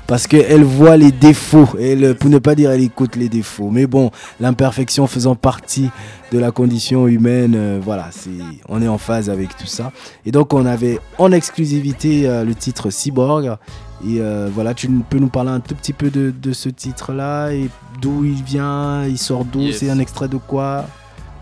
parce 0.06 0.26
qu'elle 0.26 0.64
voit 0.64 0.96
les 0.96 1.12
défauts, 1.12 1.68
elle, 1.80 2.14
pour 2.16 2.28
ne 2.28 2.38
pas 2.38 2.54
dire 2.54 2.70
elle 2.70 2.82
écoute 2.82 3.16
les 3.16 3.28
défauts. 3.28 3.70
Mais 3.70 3.86
bon, 3.86 4.10
l'imperfection 4.40 5.06
faisant 5.06 5.34
partie 5.36 5.90
de 6.32 6.38
la 6.38 6.50
condition 6.50 7.06
humaine, 7.06 7.54
euh, 7.56 7.78
voilà, 7.82 8.08
c'est, 8.10 8.30
on 8.68 8.82
est 8.82 8.88
en 8.88 8.98
phase 8.98 9.30
avec 9.30 9.56
tout 9.56 9.66
ça. 9.66 9.92
Et 10.26 10.30
donc 10.32 10.52
on 10.54 10.66
avait 10.66 10.98
en 11.18 11.30
exclusivité 11.32 12.28
euh, 12.28 12.44
le 12.44 12.54
titre 12.54 12.90
Cyborg. 12.90 13.56
Et 14.04 14.20
euh, 14.20 14.48
voilà, 14.52 14.74
tu 14.74 14.88
peux 14.88 15.18
nous 15.18 15.28
parler 15.28 15.50
un 15.50 15.60
tout 15.60 15.74
petit 15.76 15.92
peu 15.92 16.10
de, 16.10 16.30
de 16.32 16.52
ce 16.52 16.68
titre-là 16.68 17.50
et 17.52 17.70
d'où 18.00 18.24
il 18.24 18.42
vient, 18.42 19.04
il 19.06 19.16
sort 19.18 19.44
d'où, 19.44 19.60
Yes. 19.60 19.78
c'est 19.78 19.90
un 19.90 19.98
extrait 20.00 20.28
de 20.28 20.36
quoi? 20.38 20.86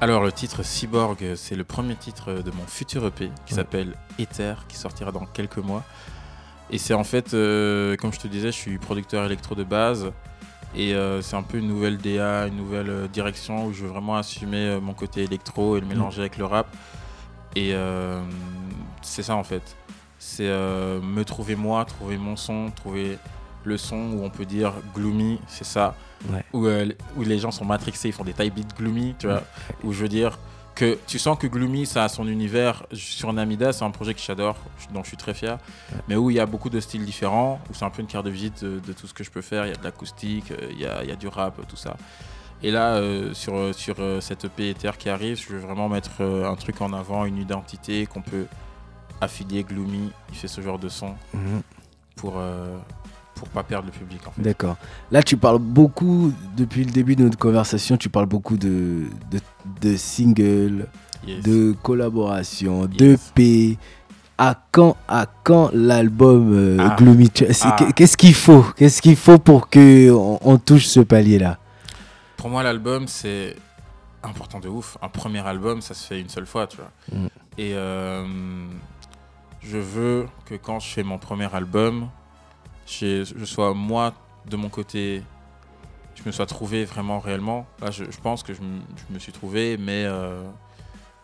Alors 0.02 0.22
le 0.22 0.30
titre 0.32 0.62
Cyborg, 0.62 1.18
c'est 1.36 1.56
le 1.56 1.64
premier 1.64 1.94
titre 1.96 2.32
de 2.42 2.50
mon 2.50 2.64
futur 2.66 3.06
EP 3.06 3.30
qui 3.46 3.54
Ouais. 3.54 3.58
s'appelle 3.61 3.94
Ether, 4.18 4.54
qui 4.68 4.76
sortira 4.76 5.11
dans 5.12 5.24
quelques 5.26 5.58
mois. 5.58 5.84
Et 6.70 6.78
c'est 6.78 6.94
en 6.94 7.04
fait, 7.04 7.32
euh, 7.34 7.96
comme 7.96 8.12
je 8.12 8.18
te 8.20 8.28
disais, 8.28 8.48
je 8.48 8.56
suis 8.56 8.78
producteur 8.78 9.24
électro 9.24 9.54
de 9.54 9.64
base. 9.64 10.11
Et 10.76 10.94
euh, 10.94 11.20
c'est 11.20 11.34
un 11.36 11.42
peu 11.42 11.58
une 11.58 11.66
nouvelle 11.66 11.98
DA, 11.98 12.46
une 12.46 12.56
nouvelle 12.56 13.08
direction 13.12 13.66
où 13.66 13.72
je 13.72 13.82
veux 13.82 13.88
vraiment 13.88 14.16
assumer 14.16 14.78
mon 14.80 14.92
côté 14.94 15.24
électro 15.24 15.76
et 15.76 15.80
le 15.80 15.86
mélanger 15.86 16.20
avec 16.20 16.36
le 16.38 16.44
rap. 16.44 16.66
Et 17.56 17.74
c'est 19.02 19.22
ça 19.24 19.34
en 19.34 19.42
fait. 19.44 19.76
C'est 20.20 20.46
euh, 20.46 21.00
me 21.00 21.24
trouver 21.24 21.56
moi, 21.56 21.84
trouver 21.84 22.16
mon 22.16 22.36
son, 22.36 22.70
trouver 22.70 23.18
le 23.64 23.76
son 23.76 24.12
où 24.12 24.22
on 24.22 24.30
peut 24.30 24.44
dire 24.44 24.74
gloomy, 24.94 25.40
c'est 25.48 25.64
ça. 25.64 25.96
Ouais. 26.30 26.44
Où, 26.52 26.66
euh, 26.66 26.86
où 27.16 27.22
les 27.22 27.38
gens 27.38 27.50
sont 27.50 27.64
matrixés, 27.64 28.08
ils 28.08 28.12
font 28.12 28.24
des 28.24 28.32
type 28.34 28.54
beats 28.54 28.76
gloomy, 28.76 29.16
tu 29.18 29.26
vois. 29.26 29.42
Où 29.82 29.92
je 29.92 30.02
veux 30.02 30.08
dire 30.08 30.38
que 30.74 30.98
tu 31.06 31.18
sens 31.18 31.36
que 31.36 31.46
Gloomy, 31.46 31.84
ça 31.84 32.04
a 32.04 32.08
son 32.08 32.26
univers. 32.28 32.84
Sur 32.92 33.32
Namida, 33.32 33.72
c'est 33.72 33.84
un 33.84 33.90
projet 33.90 34.14
que 34.14 34.20
j'adore, 34.20 34.56
dont 34.94 35.02
je 35.02 35.08
suis 35.08 35.16
très 35.16 35.34
fier. 35.34 35.58
Mais 36.08 36.16
où 36.16 36.30
il 36.30 36.36
y 36.36 36.40
a 36.40 36.46
beaucoup 36.46 36.70
de 36.70 36.80
styles 36.80 37.04
différents, 37.04 37.60
où 37.68 37.74
c'est 37.74 37.84
un 37.84 37.90
peu 37.90 38.00
une 38.00 38.08
carte 38.08 38.24
de 38.24 38.30
visite 38.30 38.64
de, 38.64 38.78
de 38.78 38.92
tout 38.92 39.06
ce 39.06 39.12
que 39.12 39.24
je 39.24 39.30
peux 39.30 39.42
faire. 39.42 39.66
Il 39.66 39.70
y 39.70 39.74
a 39.74 39.76
de 39.76 39.84
l'acoustique, 39.84 40.52
euh, 40.52 40.68
il 40.70 40.80
y 40.80 40.86
a, 40.86 41.02
il 41.02 41.08
y 41.10 41.12
a 41.12 41.16
du 41.16 41.28
rap, 41.28 41.60
tout 41.68 41.76
ça. 41.76 41.96
Et 42.62 42.70
là, 42.70 42.94
euh, 42.94 43.32
sur, 43.32 43.74
sur 43.74 43.96
euh, 44.00 44.20
cette 44.20 44.44
EP 44.44 44.70
Ether 44.70 44.92
qui 44.98 45.08
arrive, 45.08 45.40
je 45.40 45.54
veux 45.54 45.58
vraiment 45.58 45.88
mettre 45.88 46.20
euh, 46.20 46.50
un 46.50 46.56
truc 46.56 46.80
en 46.82 46.92
avant, 46.92 47.24
une 47.24 47.38
identité 47.38 48.06
qu'on 48.06 48.20
peut 48.20 48.46
affilier 49.20 49.64
Gloomy. 49.64 50.10
Il 50.30 50.34
fait 50.36 50.48
ce 50.48 50.60
genre 50.60 50.78
de 50.78 50.88
son 50.88 51.14
pour, 52.16 52.34
euh, 52.38 52.76
pour 53.34 53.48
pas 53.48 53.62
perdre 53.62 53.86
le 53.86 53.92
public. 53.92 54.20
En 54.26 54.30
fait. 54.32 54.42
D'accord. 54.42 54.76
Là, 55.10 55.22
tu 55.22 55.36
parles 55.36 55.58
beaucoup, 55.58 56.32
depuis 56.56 56.84
le 56.84 56.90
début 56.90 57.16
de 57.16 57.24
notre 57.24 57.38
conversation, 57.38 57.96
tu 57.96 58.08
parles 58.08 58.26
beaucoup 58.26 58.56
de, 58.56 59.04
de, 59.30 59.40
de 59.80 59.96
singles, 59.96 60.86
Yes. 61.26 61.42
de 61.44 61.74
collaborations, 61.82 62.88
Yes. 62.98 63.32
d'EP. 63.36 63.78
À 64.38 64.58
quand, 64.72 64.96
à 65.06 65.26
quand 65.44 65.68
l'album 65.74 66.50
euh, 66.54 66.78
Ah. 66.80 66.96
Gloomy? 66.96 67.28
Ah. 67.62 67.76
Qu'est-ce 67.94 68.16
qu'il 68.16 68.32
faut? 68.34 68.64
Qu'est-ce 68.74 69.02
qu'il 69.02 69.16
faut 69.16 69.36
pour 69.38 69.68
que 69.68 70.10
on, 70.10 70.38
on 70.42 70.56
touche 70.56 70.86
ce 70.86 71.00
palier-là? 71.00 71.58
Pour 72.38 72.48
moi, 72.48 72.62
l'album, 72.62 73.06
c'est 73.06 73.54
important 74.22 74.60
de 74.60 74.68
ouf. 74.68 74.96
Un 75.02 75.10
premier 75.10 75.40
album, 75.46 75.82
ça 75.82 75.92
se 75.92 76.06
fait 76.06 76.18
une 76.20 76.30
seule 76.30 76.46
fois, 76.46 76.66
tu 76.66 76.78
vois. 76.78 76.90
Mm. 77.12 77.26
Et 77.58 77.72
euh, 77.74 78.24
je 79.62 79.78
veux 79.78 80.26
que 80.46 80.54
quand 80.54 80.80
je 80.80 80.88
fais 80.88 81.02
mon 81.02 81.18
premier 81.18 81.52
album, 81.54 82.08
je 82.86 83.24
sois 83.44 83.74
moi, 83.74 84.12
de 84.46 84.56
mon 84.56 84.68
côté, 84.68 85.22
je 86.16 86.22
me 86.26 86.32
sois 86.32 86.46
trouvé 86.46 86.84
vraiment 86.84 87.20
réellement. 87.20 87.66
Là, 87.80 87.90
je, 87.90 88.04
je 88.11 88.20
pense 88.20 88.42
que 88.42 88.52
je, 88.54 88.61
me- 88.62 88.80
je 89.08 89.14
me 89.14 89.18
suis 89.18 89.32
trouvé, 89.32 89.76
mais 89.78 90.04
euh, 90.06 90.42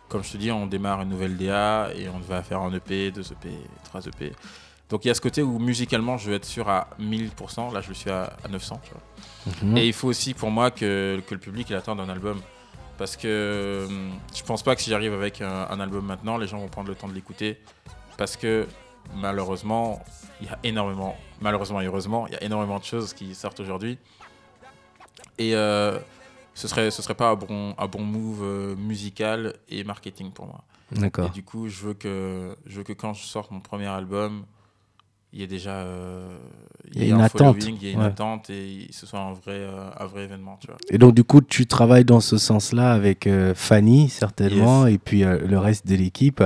comme 0.09 0.23
je 0.23 0.33
te 0.33 0.37
dis, 0.37 0.51
on 0.53 0.67
démarre 0.67 1.03
une 1.03 1.09
nouvelle 1.09 1.37
DA 1.37 1.91
et 1.95 2.09
on 2.09 2.19
va 2.19 2.43
faire 2.43 2.61
un 2.61 2.73
EP, 2.73 3.11
deux 3.11 3.33
EP, 3.33 3.51
trois 3.85 4.05
EP. 4.07 4.33
Donc 4.89 5.05
il 5.05 5.09
y 5.09 5.11
a 5.11 5.15
ce 5.15 5.21
côté 5.21 5.43
où 5.43 5.59
musicalement, 5.59 6.17
je 6.17 6.31
veux 6.31 6.37
être 6.37 6.45
sûr 6.45 6.69
à 6.69 6.89
1000%. 7.01 7.73
Là, 7.75 7.81
je 7.81 7.89
le 7.89 7.95
suis 7.95 8.11
à, 8.11 8.37
à 8.45 8.49
900, 8.49 8.81
tu 8.85 8.93
vois. 8.93 9.55
Mhm. 9.71 9.77
Et 9.79 9.87
il 9.89 9.93
faut 9.93 10.07
aussi 10.09 10.33
pour 10.35 10.51
moi 10.51 10.71
que, 10.71 11.21
que 11.27 11.35
le 11.35 11.41
public 11.41 11.69
il 11.71 11.75
attende 11.77 11.99
un 12.01 12.09
album. 12.09 12.41
Parce 12.97 13.17
que 13.17 13.85
hum, 13.89 14.13
je 14.35 14.43
pense 14.45 14.63
pas 14.63 14.75
que 14.77 14.81
si 14.83 14.91
j'arrive 14.91 15.13
avec 15.13 15.41
un, 15.43 15.67
un 15.69 15.81
album 15.81 16.07
maintenant, 16.07 16.39
les 16.39 16.47
gens 16.47 16.59
vont 16.59 16.69
prendre 16.69 16.89
le 16.89 16.95
temps 16.95 17.09
de 17.09 17.13
l'écouter. 17.15 17.61
Parce 18.17 18.37
que 18.37 18.67
malheureusement, 19.15 20.03
il 20.41 20.47
y 20.47 20.51
a 20.51 20.59
énormément, 20.65 21.17
malheureusement 21.41 21.81
et 21.81 21.87
heureusement, 21.87 22.27
il 22.27 22.35
y 22.35 22.37
a 22.37 22.43
énormément 22.43 22.79
de 22.79 22.85
choses 22.85 23.13
qui 23.13 23.35
sortent 23.35 23.61
aujourd'hui. 23.61 23.99
Et 25.39 25.55
euh, 25.55 25.99
ce 26.55 26.69
serait, 26.69 26.91
ce 26.91 27.03
serait 27.03 27.15
pas 27.15 27.31
un 27.31 27.35
bon, 27.35 27.75
un 27.77 27.87
bon 27.87 28.03
move 28.03 28.43
euh, 28.43 28.77
musical 28.77 29.55
et 29.69 29.85
marketing 29.85 30.31
pour 30.31 30.47
moi. 30.47 30.65
D'accord. 30.93 31.27
Et 31.27 31.31
du 31.31 31.43
coup, 31.43 31.69
je 31.69 31.83
veux 31.85 31.95
que, 31.95 32.57
je 32.67 32.79
veux 32.79 32.85
que 32.85 32.93
quand 32.93 33.13
je 33.13 33.25
sorte 33.25 33.51
mon 33.51 33.61
premier 33.61 33.87
album, 33.87 34.45
il 35.33 35.41
y 35.41 35.43
ait 35.43 35.49
déjà 35.49 35.81
euh, 35.81 36.39
Il 36.95 37.01
y 37.01 37.03
a 37.03 37.07
ait 37.07 37.11
une 37.11 37.21
un 37.21 37.25
attente, 37.25 37.57
il 37.63 37.83
y 37.83 37.89
ait 37.89 37.93
une 37.93 38.01
ouais. 38.01 38.07
attente 38.07 38.49
et 38.49 38.87
ce 38.91 39.05
soit 39.05 39.19
un 39.19 39.33
vrai, 39.33 39.53
euh, 39.53 39.91
un 39.99 40.07
vrai 40.07 40.25
événement. 40.25 40.57
Tu 40.61 40.69
vois. 40.69 40.77
Et 40.89 40.97
donc, 40.97 41.15
du 41.15 41.25
coup, 41.25 41.43
tu 41.43 41.67
travailles 41.67 42.07
dans 42.07 42.21
ce 42.21 42.39
sens-là 42.39 42.93
avec 42.93 43.27
euh, 43.27 43.55
Fanny, 43.55 44.09
certainement, 44.09 44.87
et 44.87 44.97
puis 44.99 45.25
le 45.25 45.59
reste 45.59 45.87
de 45.87 45.95
l'équipe. 45.95 46.43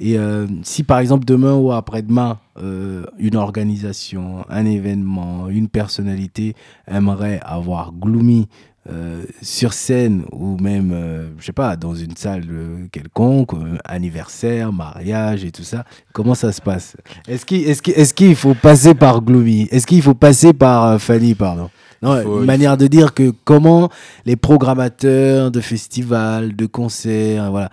Et 0.00 0.16
euh, 0.16 0.46
si, 0.62 0.84
par 0.84 1.00
exemple, 1.00 1.24
demain 1.24 1.54
ou 1.54 1.72
après-demain, 1.72 2.38
euh, 2.62 3.04
une 3.18 3.34
organisation, 3.36 4.44
un 4.48 4.64
événement, 4.64 5.48
une 5.48 5.68
personnalité 5.68 6.54
aimerait 6.86 7.40
avoir 7.44 7.92
Gloomy 7.92 8.46
euh, 8.90 9.24
sur 9.42 9.72
scène 9.72 10.22
ou 10.32 10.56
même, 10.58 10.94
je 11.38 11.44
sais 11.44 11.52
pas, 11.52 11.76
dans 11.76 11.94
une 11.94 12.16
salle 12.16 12.46
quelconque, 12.92 13.50
anniversaire, 13.84 14.72
mariage 14.72 15.44
et 15.44 15.50
tout 15.50 15.64
ça, 15.64 15.84
comment 16.12 16.34
ça 16.34 16.52
se 16.52 16.62
passe? 16.62 16.96
Est-ce 17.26 17.44
qu'il 17.44 17.68
est 17.68 17.88
est 18.30 18.34
faut 18.34 18.54
passer 18.54 18.94
par 18.94 19.20
Gloomy? 19.20 19.68
Est-ce 19.70 19.86
qu'il 19.86 20.00
faut 20.00 20.14
passer 20.14 20.52
par 20.52 21.00
Fanny, 21.00 21.34
pardon? 21.34 21.70
Non, 22.02 22.16
Il 22.18 22.22
faut- 22.22 22.38
une 22.40 22.46
manière 22.46 22.76
de 22.76 22.86
dire 22.86 23.12
que 23.12 23.32
comment 23.44 23.88
les 24.24 24.36
programmateurs 24.36 25.50
de 25.50 25.60
festivals, 25.60 26.54
de 26.54 26.66
concerts, 26.66 27.50
voilà, 27.50 27.70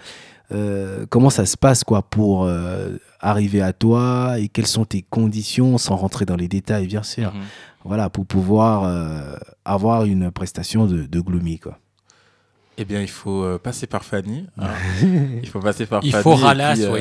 euh, 0.51 1.05
comment 1.09 1.29
ça 1.29 1.45
se 1.45 1.57
passe 1.57 1.83
quoi 1.83 2.01
pour 2.03 2.43
euh, 2.45 2.97
arriver 3.19 3.61
à 3.61 3.73
toi 3.73 4.35
et 4.39 4.47
quelles 4.47 4.67
sont 4.67 4.85
tes 4.85 5.01
conditions 5.01 5.77
sans 5.77 5.95
rentrer 5.95 6.25
dans 6.25 6.35
les 6.35 6.47
détails 6.47 6.87
bien 6.87 7.03
sûr 7.03 7.33
Mhm. 7.33 7.41
voilà 7.83 8.09
pour 8.09 8.25
pouvoir 8.25 8.83
euh, 8.83 9.35
avoir 9.65 10.05
une 10.05 10.29
prestation 10.31 10.85
de, 10.85 11.05
de 11.05 11.19
Gloomy 11.19 11.59
quoi 11.59 11.79
Eh 12.77 12.83
bien, 12.83 12.99
il 13.01 13.09
faut 13.09 13.43
euh, 13.43 13.57
passer 13.57 13.87
par 13.87 14.03
Fanny. 14.03 14.45
hein. 14.59 14.67
il 15.43 15.47
faut 15.47 15.59
passer 15.59 15.85
par 15.85 16.01
Il 16.03 16.11
Fanny. 16.11 16.23
faut 16.23 16.33
et 16.33 16.35
puis, 16.35 16.43
Ralas, 16.43 16.77
euh, 16.79 16.91
oui. 16.91 16.99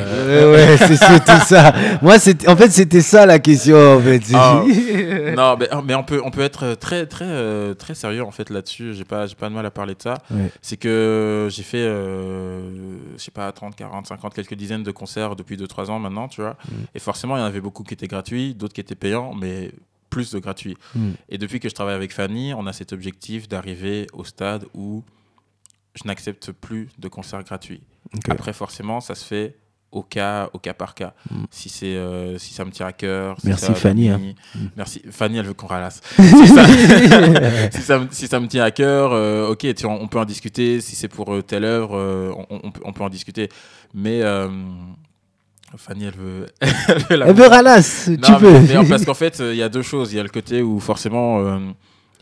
ouais, 0.54 0.68
ouais 0.70 0.76
c'est 0.86 0.96
surtout 0.96 1.44
ça 1.46 1.74
moi 2.00 2.18
c'était 2.20 2.48
en 2.48 2.56
fait 2.56 2.70
c'était 2.70 3.00
ça 3.00 3.26
la 3.26 3.38
question 3.40 3.96
en 3.96 4.00
fait 4.00 4.22
Ah. 4.34 4.62
non, 5.36 5.56
mais, 5.58 5.68
mais 5.84 5.94
on 5.96 6.04
peut 6.04 6.20
on 6.24 6.30
peut 6.30 6.42
être 6.42 6.74
très 6.74 7.06
très 7.06 7.24
euh, 7.26 7.74
très 7.74 7.94
sérieux 7.94 8.22
en 8.22 8.30
fait 8.30 8.50
là-dessus. 8.50 8.94
J'ai 8.94 9.04
pas 9.04 9.26
j'ai 9.26 9.34
pas 9.34 9.48
de 9.48 9.54
mal 9.54 9.66
à 9.66 9.70
parler 9.72 9.94
de 9.94 10.02
ça. 10.02 10.14
Ouais. 10.30 10.50
C'est 10.62 10.76
que 10.76 11.48
j'ai 11.50 11.62
fait 11.64 11.78
euh, 11.78 12.96
je 13.16 13.22
sais 13.22 13.30
pas 13.32 13.50
30, 13.50 13.74
40, 13.74 14.06
50 14.06 14.32
quelques 14.34 14.54
dizaines 14.54 14.82
de 14.84 14.90
concerts 14.92 15.34
depuis 15.36 15.56
2 15.56 15.66
3 15.66 15.90
ans 15.90 15.98
maintenant, 15.98 16.28
tu 16.28 16.40
vois. 16.40 16.56
Mm. 16.70 16.74
Et 16.94 16.98
forcément, 17.00 17.36
il 17.36 17.40
y 17.40 17.42
en 17.42 17.46
avait 17.46 17.60
beaucoup 17.60 17.82
qui 17.82 17.94
étaient 17.94 18.06
gratuits, 18.06 18.54
d'autres 18.54 18.74
qui 18.74 18.80
étaient 18.80 18.94
payants, 18.94 19.34
mais 19.34 19.72
plus 20.10 20.30
de 20.32 20.38
gratuits. 20.38 20.76
Mm. 20.94 21.10
Et 21.30 21.38
depuis 21.38 21.58
que 21.58 21.68
je 21.68 21.74
travaille 21.74 21.96
avec 21.96 22.12
Fanny, 22.12 22.54
on 22.54 22.66
a 22.68 22.72
cet 22.72 22.92
objectif 22.92 23.48
d'arriver 23.48 24.06
au 24.12 24.24
stade 24.24 24.64
où 24.74 25.02
je 25.94 26.02
n'accepte 26.06 26.52
plus 26.52 26.88
de 26.98 27.08
concerts 27.08 27.42
gratuits. 27.44 27.82
Après, 28.28 28.52
forcément, 28.52 29.00
ça 29.00 29.14
se 29.14 29.24
fait 29.24 29.56
au 29.92 30.02
cas, 30.02 30.50
au 30.52 30.58
cas 30.58 30.74
par 30.74 30.94
cas. 30.96 31.14
Mm. 31.30 31.44
Si, 31.50 31.68
c'est, 31.68 31.94
euh, 31.94 32.36
si 32.38 32.52
ça 32.52 32.64
me 32.64 32.72
tient 32.72 32.86
à 32.86 32.92
cœur. 32.92 33.36
si 33.40 33.46
Merci, 33.46 33.66
ça 33.66 33.74
Fanny, 33.74 34.08
hein. 34.08 34.20
Merci. 34.76 35.00
Fanny, 35.10 35.38
elle 35.38 35.46
veut 35.46 35.54
qu'on 35.54 35.68
ralasse. 35.68 36.00
si, 36.16 36.48
ça, 36.48 36.66
si, 37.70 37.80
ça, 37.82 37.98
me- 38.00 38.08
si 38.10 38.26
ça 38.26 38.40
me 38.40 38.48
tient 38.48 38.64
à 38.64 38.72
cœur, 38.72 39.12
euh, 39.12 39.50
ok, 39.50 39.72
tu- 39.74 39.86
on, 39.86 40.02
on 40.02 40.08
peut 40.08 40.18
en 40.18 40.24
discuter. 40.24 40.80
Si 40.80 40.96
c'est 40.96 41.06
pour 41.08 41.32
euh, 41.32 41.42
telle 41.42 41.64
œuvre, 41.64 41.96
euh, 41.96 42.32
on, 42.50 42.60
on 42.64 42.70
peut, 42.72 42.80
on 42.84 42.92
peut 42.92 43.04
en 43.04 43.08
discuter. 43.08 43.48
Mais 43.94 44.20
euh, 44.22 44.48
Fanny, 45.76 46.04
elle 46.06 46.14
veut, 46.14 46.46
elle 46.60 46.98
veut 47.10 47.16
la 47.16 47.28
Eh 47.30 47.32
ben, 47.32 47.48
Ralas, 47.48 48.08
Non, 48.08 48.16
tu 48.20 48.32
mais- 48.32 48.38
peux 48.38 48.60
mais 48.82 48.88
parce 48.88 49.04
qu'en 49.04 49.14
fait, 49.14 49.38
il 49.40 49.56
y 49.56 49.62
a 49.62 49.68
deux 49.68 49.82
choses. 49.82 50.12
Il 50.12 50.16
y 50.16 50.20
a 50.20 50.24
le 50.24 50.28
côté 50.28 50.60
où 50.62 50.80
forcément, 50.80 51.38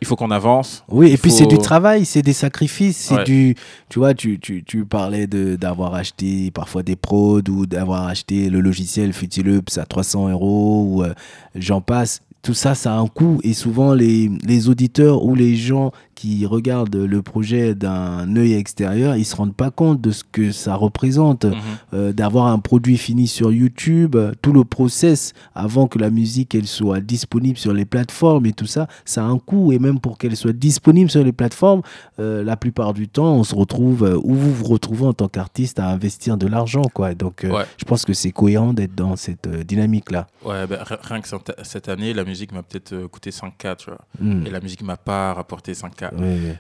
il 0.02 0.04
faut 0.04 0.16
qu'on 0.16 0.30
avance. 0.32 0.84
Oui, 0.90 1.12
et 1.12 1.16
puis 1.16 1.30
c'est 1.30 1.46
du 1.46 1.58
travail, 1.58 2.04
c'est 2.04 2.22
des 2.22 2.32
sacrifices, 2.32 2.96
c'est 2.96 3.14
Ouais. 3.14 3.24
du... 3.24 3.54
Tu 3.88 3.98
vois, 4.00 4.14
tu, 4.14 4.38
tu, 4.40 4.64
tu 4.64 4.84
parlais 4.84 5.26
de- 5.28 5.54
d'avoir 5.56 5.94
acheté 5.94 6.50
parfois 6.50 6.82
des 6.82 6.96
prods 6.96 7.40
ou 7.48 7.66
d'avoir 7.66 8.08
acheté 8.08 8.50
le 8.50 8.60
logiciel 8.60 9.12
Futilups 9.12 9.78
à 9.78 9.86
300 9.86 10.28
euros 10.30 10.84
ou 10.88 11.02
euh, 11.04 11.14
j'en 11.54 11.80
passe. 11.80 12.20
Tout 12.42 12.54
ça, 12.54 12.74
ça 12.74 12.94
a 12.94 12.98
un 12.98 13.06
coût 13.06 13.38
et 13.44 13.52
souvent 13.52 13.94
les, 13.94 14.28
les 14.44 14.68
auditeurs 14.68 15.24
ou 15.24 15.36
les 15.36 15.54
gens 15.54 15.92
qui 16.22 16.46
regardent 16.46 16.94
le 16.94 17.20
projet 17.20 17.74
d'un 17.74 18.36
œil 18.36 18.52
extérieur, 18.52 19.16
ils 19.16 19.24
se 19.24 19.34
rendent 19.34 19.56
pas 19.56 19.72
compte 19.72 20.00
de 20.00 20.12
ce 20.12 20.22
que 20.22 20.52
ça 20.52 20.76
représente 20.76 21.46
Mhm. 21.46 21.52
euh, 21.94 22.12
d'avoir 22.12 22.46
un 22.46 22.60
produit 22.60 22.96
fini 22.96 23.26
sur 23.26 23.50
YouTube, 23.50 24.14
tout 24.40 24.52
le 24.52 24.62
process 24.62 25.32
avant 25.56 25.88
que 25.88 25.98
la 25.98 26.10
musique 26.10 26.54
elle 26.54 26.68
soit 26.68 27.00
disponible 27.00 27.58
sur 27.58 27.72
les 27.74 27.84
plateformes 27.84 28.46
et 28.46 28.52
tout 28.52 28.66
ça, 28.66 28.86
ça 29.04 29.24
a 29.24 29.26
un 29.26 29.38
coût 29.38 29.72
et 29.72 29.80
même 29.80 29.98
pour 29.98 30.16
qu'elle 30.16 30.36
soit 30.36 30.52
disponible 30.52 31.10
sur 31.10 31.24
les 31.24 31.32
plateformes, 31.32 31.82
euh, 32.20 32.44
la 32.44 32.56
plupart 32.56 32.94
du 32.94 33.08
temps 33.08 33.34
on 33.34 33.42
se 33.42 33.56
retrouve 33.56 34.04
euh, 34.04 34.16
où 34.22 34.34
vous 34.34 34.52
vous 34.54 34.64
retrouvez 34.66 35.06
en 35.06 35.12
tant 35.14 35.26
qu'artiste 35.28 35.80
à 35.80 35.88
investir 35.88 36.36
de 36.36 36.46
l'argent 36.46 36.82
quoi. 36.94 37.14
Donc 37.14 37.44
euh, 37.44 37.50
Ouais. 37.50 37.64
je 37.78 37.84
pense 37.84 38.04
que 38.04 38.12
c'est 38.12 38.30
cohérent 38.30 38.72
d'être 38.74 38.94
dans 38.94 39.16
cette 39.16 39.48
dynamique 39.66 40.12
là. 40.12 40.28
Ouais, 40.44 40.68
bah, 40.68 40.84
ri- 40.84 40.96
rien 41.02 41.20
que 41.20 41.28
cette- 41.64 41.88
année, 41.88 42.14
la 42.14 42.24
musique 42.24 42.52
m'a 42.52 42.62
peut-être 42.62 43.06
coûté 43.08 43.30
5K, 43.32 43.76
tu 43.76 43.86
vois. 43.90 43.98
Hmm. 44.20 44.46
Et 44.46 44.50
la 44.50 44.60
musique 44.60 44.82
m'a 44.82 44.96
pas 44.96 45.34
rapporté 45.34 45.72
5K. 45.74 46.11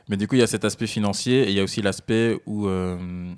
Mais 0.08 0.16
du 0.16 0.26
coup, 0.28 0.34
il 0.34 0.40
y 0.40 0.42
a 0.42 0.46
cet 0.46 0.64
aspect 0.64 0.86
financier 0.86 1.42
et 1.42 1.48
il 1.48 1.54
y 1.54 1.60
a 1.60 1.64
aussi 1.64 1.82
l'aspect 1.82 2.38
où 2.46 2.66
euh, 2.66 3.32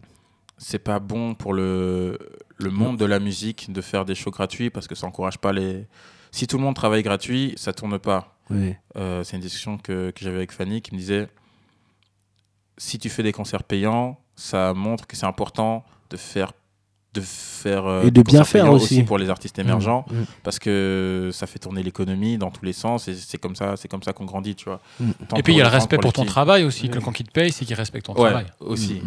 c'est 0.59 0.79
pas 0.79 0.99
bon 0.99 1.35
pour 1.35 1.53
le, 1.53 2.19
le 2.59 2.71
monde 2.71 2.99
de 2.99 3.05
la 3.05 3.19
musique 3.19 3.73
de 3.73 3.81
faire 3.81 4.05
des 4.05 4.15
shows 4.15 4.31
gratuits 4.31 4.71
parce 4.71 4.87
que 4.87 4.95
ça 4.95 5.07
encourage 5.07 5.39
pas 5.39 5.53
les. 5.53 5.87
Si 6.31 6.47
tout 6.47 6.57
le 6.59 6.65
monde 6.65 6.75
travaille 6.75 7.03
gratuit, 7.03 7.55
ça 7.57 7.73
tourne 7.73 7.99
pas. 7.99 8.37
Euh, 8.97 9.23
c'est 9.25 9.37
une 9.37 9.43
discussion 9.43 9.79
que, 9.79 10.11
que 10.11 10.21
j'avais 10.25 10.37
avec 10.37 10.53
Fanny 10.53 10.83
qui 10.83 10.93
me 10.95 10.99
disait 10.99 11.29
si 12.77 12.99
tu 12.99 13.09
fais 13.09 13.23
des 13.23 13.33
concerts 13.33 13.65
payants, 13.65 14.21
ça 14.37 14.75
montre 14.75 15.07
que 15.07 15.17
c'est 15.17 15.27
important 15.27 15.85
de 16.11 16.17
faire 16.17 16.53
de 17.15 17.21
faire 17.23 17.87
euh, 17.87 18.03
Et 18.05 18.11
de 18.11 18.23
bien 18.23 18.45
faire 18.45 18.71
aussi. 18.71 19.03
pour 19.05 19.17
les 19.19 19.31
artistes 19.31 19.59
émergents 19.59 20.05
Mm. 20.11 20.15
parce 20.43 20.59
que 20.59 21.31
ça 21.33 21.47
fait 21.47 21.59
tourner 21.59 21.83
l'économie 21.83 22.37
dans 22.37 22.51
tous 22.51 22.65
les 22.65 22.73
sens 22.75 23.09
et 23.09 23.15
c'est 23.15 23.39
comme 23.39 23.57
ça 23.57 23.75
c'est 23.77 23.89
comme 23.89 24.03
ça 24.03 24.12
qu'on 24.12 24.25
grandit 24.27 24.55
tu 24.55 24.65
vois 24.67 24.81
Mm. 25.01 25.11
Tant 25.29 25.37
Et 25.37 25.43
puis 25.43 25.55
il 25.55 25.57
y 25.57 25.61
a 25.61 25.65
le 25.65 25.71
respect 25.71 25.97
pour 25.99 26.12
ton 26.12 26.25
travail 26.25 26.65
aussi. 26.65 26.89
Quelqu'un 26.91 27.12
qui 27.12 27.25
te 27.25 27.31
paye, 27.31 27.53
c'est 27.53 27.65
qu'il 27.65 27.75
respecte 27.77 28.07
ton 28.07 28.12
ouais 28.15 28.29
travail. 28.31 28.47
aussi. 28.61 29.01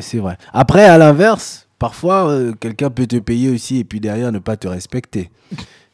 C'est 0.00 0.18
vrai. 0.18 0.36
Après, 0.52 0.84
à 0.84 0.96
l'inverse, 0.98 1.66
parfois, 1.78 2.28
euh, 2.30 2.52
quelqu'un 2.52 2.90
peut 2.90 3.06
te 3.06 3.16
payer 3.16 3.50
aussi 3.50 3.78
et 3.78 3.84
puis 3.84 4.00
derrière 4.00 4.32
ne 4.32 4.38
pas 4.38 4.56
te 4.56 4.68
respecter. 4.68 5.30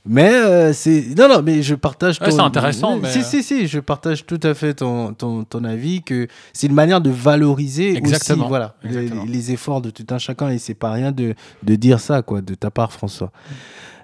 Mais 0.08 0.32
euh, 0.32 0.72
c'est. 0.72 1.04
Non, 1.18 1.28
non, 1.28 1.42
mais 1.42 1.62
je 1.62 1.74
partage 1.74 2.20
Ouais, 2.20 2.30
c'est 2.30 2.40
intéressant, 2.40 2.98
mais- 2.98 3.10
Si, 3.10 3.22
si, 3.24 3.42
si, 3.42 3.66
je 3.66 3.80
partage 3.80 4.24
tout 4.26 4.40
à 4.42 4.54
fait 4.54 4.74
ton, 4.74 5.12
ton, 5.14 5.44
ton 5.44 5.64
avis 5.64 6.02
que 6.02 6.28
c'est 6.52 6.66
une 6.68 6.74
manière 6.74 7.00
de 7.00 7.10
valoriser 7.10 7.96
Exactement. 7.96 8.42
aussi 8.44 8.48
voilà, 8.48 8.74
les, 8.82 8.96
Exactement. 8.96 9.24
les 9.28 9.52
efforts 9.52 9.80
de 9.80 9.90
tout 9.90 10.06
un 10.10 10.18
chacun 10.18 10.50
et 10.50 10.58
c'est 10.58 10.74
pas 10.74 10.92
rien 10.92 11.12
de, 11.12 11.34
de 11.62 11.74
dire 11.74 12.00
ça, 12.00 12.22
quoi, 12.22 12.40
de 12.40 12.54
ta 12.54 12.70
part, 12.70 12.92
François. 12.92 13.32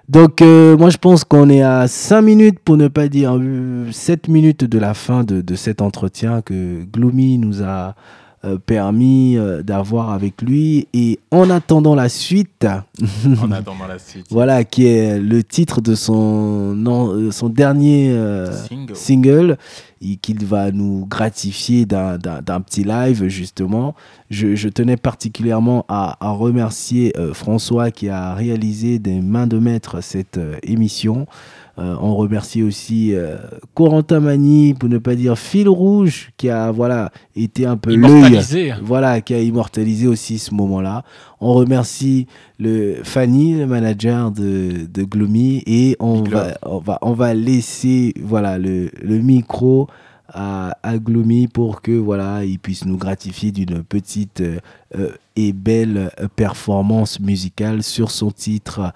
Donc, 0.09 0.41
euh, 0.41 0.75
moi, 0.75 0.89
je 0.89 0.97
pense 0.97 1.23
qu'on 1.23 1.49
est 1.49 1.61
à 1.61 1.87
5 1.87 2.21
minutes, 2.21 2.59
pour 2.59 2.75
ne 2.75 2.89
pas 2.89 3.07
dire 3.07 3.39
7 3.91 4.27
minutes 4.27 4.65
de 4.65 4.77
la 4.77 4.93
fin 4.93 5.23
de, 5.23 5.39
de 5.39 5.55
cet 5.55 5.81
entretien 5.81 6.41
que 6.41 6.83
Gloomy 6.83 7.37
nous 7.37 7.63
a 7.63 7.65
euh, 7.65 7.91
permis 8.57 9.37
euh, 9.37 9.63
d'avoir 9.63 10.11
avec 10.11 10.41
lui. 10.41 10.87
Et 10.93 11.19
en 11.31 11.49
attendant 11.49 11.95
la 11.95 12.09
suite, 12.09 12.65
en 13.41 13.51
attendant 13.51 13.87
la 13.87 13.99
suite 13.99 14.25
voilà, 14.29 14.63
qui 14.63 14.85
est 14.87 15.19
le 15.19 15.43
titre 15.43 15.81
de 15.81 15.95
son, 15.95 16.75
non, 16.75 17.09
euh, 17.13 17.31
son 17.31 17.49
dernier 17.49 18.09
euh, 18.11 18.51
single 18.51 18.95
single, 18.95 19.57
et 20.01 20.17
qu'il 20.17 20.43
va 20.45 20.71
nous 20.71 21.05
gratifier 21.05 21.85
d'un- 21.85 22.17
petit 22.61 22.83
live, 22.83 23.27
justement. 23.27 23.95
Je, 24.29 24.55
je 24.55 24.67
tenais 24.67 24.97
particulièrement 24.97 25.85
à, 25.87 26.17
à 26.25 26.31
remercier 26.31 27.13
euh, 27.17 27.33
François 27.33 27.91
qui 27.91 28.09
a 28.09 28.33
réalisé 28.33 28.99
des 28.99 29.21
mains 29.21 29.47
de 29.47 29.59
maître 29.59 30.01
cette 30.01 30.37
euh, 30.37 30.55
émission. 30.63 31.25
Euh, 31.79 31.95
on 32.01 32.15
remercie 32.15 32.61
aussi 32.61 33.15
euh, 33.15 33.37
Corentin 33.73 34.19
Mani, 34.19 34.75
pour 34.75 34.89
ne 34.89 34.99
pas 34.99 35.15
dire 35.15 35.35
Fil 35.37 35.67
Rouge, 35.67 36.31
qui 36.37 36.49
a 36.49 36.71
voilà, 36.71 37.11
été 37.35 37.65
un 37.65 37.77
peu 37.77 37.95
l'œil 37.95 38.09
Immortalisé. 38.27 38.73
voilà, 38.83 39.21
qui 39.21 39.33
a 39.33 39.39
immortalisé 39.39 40.05
aussi 40.07 40.37
ce 40.37 40.53
moment-là. 40.53 41.03
On 41.41 41.53
remercie 41.53 42.27
le 42.59 42.97
Fanny, 43.03 43.55
le 43.55 43.65
manager 43.65 44.29
de, 44.29 44.85
de 44.87 45.03
Gloomy, 45.03 45.63
et 45.65 45.95
on 45.99 46.21
Big 46.21 46.31
va, 46.33 46.43
love. 46.45 46.57
on 46.63 46.77
va, 46.77 46.99
on 47.01 47.13
va 47.13 47.33
laisser 47.33 48.13
voilà, 48.21 48.59
le, 48.59 48.91
le 49.01 49.17
micro 49.17 49.87
à, 50.31 50.77
à 50.83 50.97
Gloomy 50.99 51.47
pour 51.47 51.81
que 51.81 51.91
voilà, 51.91 52.45
il 52.45 52.59
puisse 52.59 52.85
nous 52.85 52.97
gratifier 52.97 53.51
d'une 53.51 53.83
petite 53.83 54.41
euh, 54.41 55.09
et 55.35 55.53
belle 55.53 56.11
performance 56.35 57.19
musicale 57.19 57.81
sur 57.81 58.11
son 58.11 58.29
titre. 58.29 58.93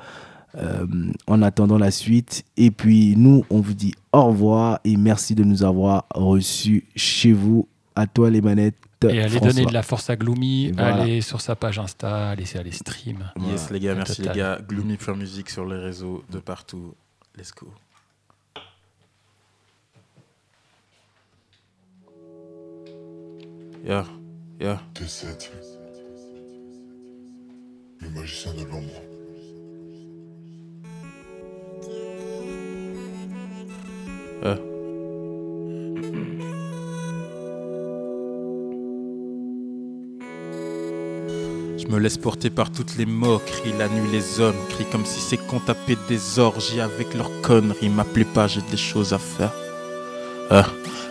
Euh, 0.58 0.86
en 1.28 1.41
attendant 1.41 1.78
la 1.78 1.91
suite. 1.91 2.43
Et 2.55 2.72
puis 2.72 3.16
nous, 3.16 3.45
on 3.49 3.62
vous 3.62 3.74
dit 3.74 3.93
au 4.12 4.26
revoir 4.26 4.80
et 4.84 4.97
merci 4.97 5.36
de 5.36 5.43
nous 5.43 5.64
avoir 5.64 6.05
reçus 6.14 6.86
chez 6.95 7.32
vous. 7.32 7.68
À 7.95 8.05
toi 8.08 8.30
les 8.30 8.41
manettes. 8.41 8.76
Et 9.03 9.22
allez 9.22 9.38
François. 9.38 9.53
donner 9.53 9.66
de 9.66 9.74
la 9.74 9.84
force 9.84 10.10
à 10.10 10.16
Gloomy, 10.16 10.72
voilà. 10.72 10.95
allez 10.95 11.22
sur 11.22 11.41
sa 11.41 11.55
page 11.55 11.78
Insta, 11.78 12.30
allez 12.30 12.45
aller 12.58 12.72
stream. 12.72 13.32
yes 13.47 13.70
les 13.70 13.80
gars 13.80 13.93
merci 13.93 14.24
les 14.24 14.30
gars 14.30 14.60
Gloomy 14.68 14.97
Pure 14.97 15.16
Music 15.16 15.51
sur 15.51 15.66
les 15.66 15.78
réseaux 15.78 16.24
de 16.32 16.39
partout 16.39 16.95
let's 17.38 17.51
go 17.53 17.72
yeah 23.86 24.05
yeah 24.60 24.82
T7. 24.95 25.51
Le 27.99 28.10
magicien 28.10 28.53
de 28.53 28.64
l'ombre. 28.64 29.16
Yeah 34.43 34.57
Je 41.88 41.93
me 41.93 41.99
laisse 41.99 42.17
porter 42.17 42.49
par 42.49 42.69
toutes 42.69 42.97
les 42.97 43.05
moqueries, 43.05 43.71
la 43.79 43.88
nuit 43.88 44.09
les 44.11 44.41
hommes 44.41 44.57
crient 44.69 44.88
comme 44.91 45.05
si 45.05 45.21
c'est 45.21 45.38
qu'on 45.38 45.59
tapait 45.59 45.97
des 46.09 46.38
orgies 46.38 46.81
avec 46.81 47.13
leurs 47.13 47.31
conneries. 47.41 47.88
M'appelez 47.88 48.25
pas, 48.25 48.47
j'ai 48.47 48.61
des 48.69 48.77
choses 48.77 49.13
à 49.13 49.17
faire. 49.17 49.53
Ah, 50.49 50.65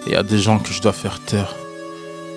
il 0.06 0.12
y 0.12 0.16
a 0.16 0.22
des 0.22 0.38
gens 0.38 0.58
que 0.58 0.72
je 0.72 0.82
dois 0.82 0.92
faire 0.92 1.18
taire. 1.20 1.54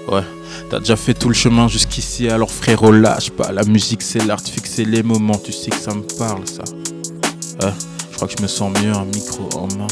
Ouais, 0.07 0.23
t'as 0.69 0.79
déjà 0.79 0.95
fait 0.95 1.13
tout 1.13 1.27
le 1.27 1.35
chemin 1.35 1.67
jusqu'ici, 1.67 2.29
alors 2.29 2.49
frérot, 2.49 2.91
lâche 2.91 3.29
pas. 3.29 3.51
La 3.51 3.63
musique, 3.63 4.01
c'est 4.01 4.25
l'art 4.25 4.39
fixer 4.39 4.85
les 4.85 5.03
moments, 5.03 5.37
tu 5.37 5.51
sais 5.51 5.71
que 5.71 5.77
ça 5.77 5.93
me 5.93 6.03
parle, 6.17 6.47
ça. 6.47 6.63
Ouais, 7.61 7.73
je 8.09 8.15
crois 8.15 8.27
que 8.27 8.35
je 8.37 8.41
me 8.41 8.47
sens 8.47 8.71
mieux, 8.81 8.93
un 8.93 9.05
micro 9.05 9.49
en 9.55 9.67
main. 9.77 9.87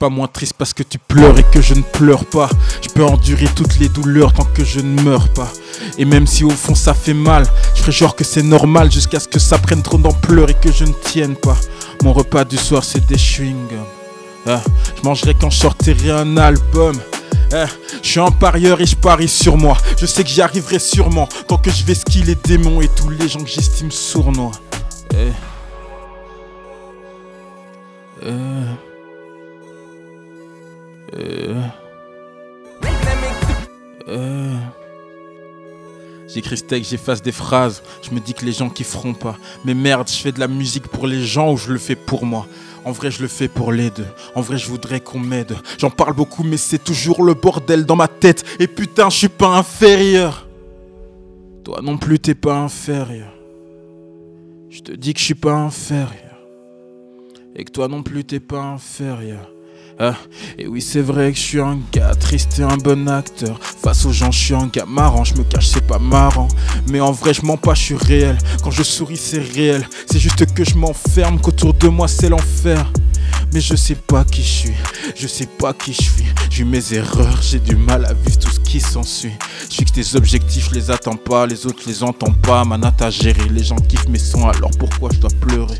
Pas 0.00 0.08
moins 0.08 0.28
triste 0.28 0.54
parce 0.56 0.72
que 0.72 0.82
tu 0.82 0.96
pleures 0.96 1.38
et 1.38 1.42
que 1.42 1.60
je 1.60 1.74
ne 1.74 1.82
pleure 1.82 2.24
pas. 2.24 2.48
Je 2.80 2.88
peux 2.88 3.04
endurer 3.04 3.48
toutes 3.54 3.78
les 3.78 3.90
douleurs 3.90 4.32
tant 4.32 4.46
que 4.46 4.64
je 4.64 4.80
ne 4.80 5.02
meurs 5.02 5.28
pas. 5.28 5.52
Et 5.98 6.06
même 6.06 6.26
si 6.26 6.42
au 6.42 6.48
fond 6.48 6.74
ça 6.74 6.94
fait 6.94 7.12
mal, 7.12 7.44
je 7.74 7.82
ferai 7.82 7.92
genre 7.92 8.16
que 8.16 8.24
c'est 8.24 8.42
normal 8.42 8.90
jusqu'à 8.90 9.20
ce 9.20 9.28
que 9.28 9.38
ça 9.38 9.58
prenne 9.58 9.82
trop 9.82 9.98
d'ampleur 9.98 10.48
et 10.48 10.54
que 10.54 10.72
je 10.72 10.86
ne 10.86 10.92
tienne 11.04 11.36
pas. 11.36 11.58
Mon 12.02 12.14
repas 12.14 12.46
du 12.46 12.56
soir 12.56 12.82
c'est 12.82 13.04
des 13.04 13.18
chewing-gums. 13.18 14.46
Ah, 14.46 14.62
je 14.96 15.06
mangerai 15.06 15.34
quand 15.38 15.50
je 15.50 15.58
sortirai 15.58 16.12
un 16.12 16.38
album. 16.38 16.96
Ah, 17.52 17.66
je 18.02 18.08
suis 18.08 18.20
un 18.20 18.30
parieur 18.30 18.80
et 18.80 18.86
je 18.86 18.96
parie 18.96 19.28
sur 19.28 19.58
moi. 19.58 19.76
Je 19.98 20.06
sais 20.06 20.24
que 20.24 20.30
j'y 20.30 20.40
arriverai 20.40 20.78
sûrement. 20.78 21.28
Tant 21.46 21.58
que 21.58 21.70
je 21.70 21.84
vais 21.84 21.94
skier 21.94 22.24
les 22.24 22.36
démons 22.36 22.80
et 22.80 22.88
tous 22.88 23.10
les 23.10 23.28
gens 23.28 23.40
que 23.40 23.50
j'estime 23.50 23.90
sournois. 23.90 24.52
Eh. 25.12 25.32
Eh. 28.24 28.89
Eh. 31.18 31.54
Eh. 34.08 34.80
J'écris 36.32 36.58
ce 36.58 36.82
j'efface 36.82 37.22
des 37.22 37.32
phrases. 37.32 37.82
Je 38.02 38.14
me 38.14 38.20
dis 38.20 38.34
que 38.34 38.44
les 38.44 38.52
gens 38.52 38.70
kifferont 38.70 39.14
pas. 39.14 39.36
Mais 39.64 39.74
merde, 39.74 40.08
je 40.08 40.16
fais 40.16 40.32
de 40.32 40.38
la 40.38 40.46
musique 40.46 40.86
pour 40.86 41.06
les 41.06 41.24
gens 41.24 41.52
ou 41.52 41.56
je 41.56 41.72
le 41.72 41.78
fais 41.78 41.96
pour 41.96 42.24
moi? 42.24 42.46
En 42.84 42.92
vrai, 42.92 43.10
je 43.10 43.20
le 43.20 43.28
fais 43.28 43.48
pour 43.48 43.72
les 43.72 43.90
deux. 43.90 44.06
En 44.34 44.40
vrai, 44.40 44.56
je 44.56 44.68
voudrais 44.68 45.00
qu'on 45.00 45.18
m'aide. 45.18 45.56
J'en 45.78 45.90
parle 45.90 46.14
beaucoup, 46.14 46.44
mais 46.44 46.56
c'est 46.56 46.82
toujours 46.82 47.22
le 47.24 47.34
bordel 47.34 47.84
dans 47.84 47.96
ma 47.96 48.08
tête. 48.08 48.44
Et 48.58 48.68
putain, 48.68 49.10
je 49.10 49.16
suis 49.16 49.28
pas 49.28 49.48
inférieur. 49.58 50.46
Toi 51.64 51.80
non 51.82 51.98
plus, 51.98 52.18
t'es 52.18 52.34
pas 52.34 52.56
inférieur. 52.56 53.32
Je 54.70 54.80
te 54.80 54.92
dis 54.92 55.12
que 55.12 55.20
je 55.20 55.24
suis 55.24 55.34
pas 55.34 55.54
inférieur. 55.54 56.38
Et 57.56 57.64
que 57.64 57.72
toi 57.72 57.88
non 57.88 58.02
plus, 58.02 58.24
t'es 58.24 58.40
pas 58.40 58.62
inférieur. 58.62 59.50
Ah, 60.02 60.16
et 60.58 60.66
oui, 60.66 60.80
c'est 60.80 61.02
vrai 61.02 61.30
que 61.30 61.36
je 61.36 61.42
suis 61.42 61.60
un 61.60 61.78
gars 61.92 62.14
triste 62.14 62.58
et 62.58 62.62
un 62.62 62.78
bon 62.78 63.06
acteur. 63.06 63.60
Face 63.60 64.06
aux 64.06 64.12
gens, 64.12 64.30
je 64.30 64.38
suis 64.38 64.54
un 64.54 64.66
gars 64.68 64.86
marrant, 64.86 65.24
je 65.24 65.34
me 65.34 65.44
cache, 65.44 65.66
c'est 65.66 65.86
pas 65.86 65.98
marrant. 65.98 66.48
Mais 66.88 67.00
en 67.00 67.12
vrai, 67.12 67.34
je 67.34 67.42
mens 67.44 67.58
pas, 67.58 67.74
je 67.74 67.82
suis 67.82 67.96
réel. 67.96 68.38
Quand 68.64 68.70
je 68.70 68.82
souris, 68.82 69.18
c'est 69.18 69.42
réel. 69.42 69.86
C'est 70.10 70.18
juste 70.18 70.54
que 70.54 70.64
je 70.64 70.74
m'enferme, 70.74 71.38
qu'autour 71.38 71.74
de 71.74 71.88
moi, 71.88 72.08
c'est 72.08 72.30
l'enfer. 72.30 72.90
Mais 73.52 73.60
je 73.60 73.76
sais 73.76 73.94
pas 73.94 74.24
qui 74.24 74.42
je 74.42 74.48
suis, 74.48 74.74
je 75.14 75.26
sais 75.26 75.46
pas 75.46 75.74
qui 75.74 75.92
je 75.92 76.00
suis. 76.00 76.24
J'ai 76.48 76.62
eu 76.62 76.64
mes 76.64 76.94
erreurs, 76.94 77.42
j'ai 77.42 77.58
du 77.58 77.76
mal 77.76 78.06
à 78.06 78.14
vivre 78.14 78.38
tout 78.38 78.50
ce 78.50 78.60
qui 78.60 78.80
s'ensuit. 78.80 79.34
Je 79.68 79.76
fixe 79.76 79.92
des 79.92 80.16
objectifs, 80.16 80.70
je 80.70 80.76
les 80.76 80.90
attends 80.90 81.16
pas, 81.16 81.46
les 81.46 81.66
autres 81.66 81.82
les 81.86 82.02
entends 82.02 82.32
pas. 82.32 82.64
Manat 82.64 82.94
à 83.00 83.10
gérer, 83.10 83.48
les 83.50 83.64
gens 83.64 83.76
kiffent 83.76 84.08
mes 84.08 84.18
sons, 84.18 84.48
alors 84.48 84.70
pourquoi 84.78 85.10
je 85.12 85.18
dois 85.18 85.30
pleurer? 85.40 85.78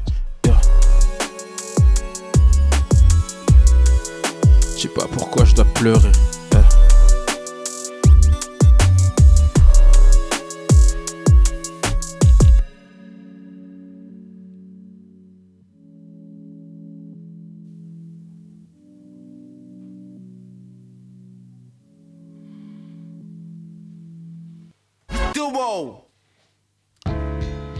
Je 4.80 4.88
sais 4.88 4.94
pas 4.94 5.06
pourquoi 5.12 5.44
je 5.44 5.54
dois 5.54 5.66
pleurer. 5.74 6.10
Yeah. 6.52 6.64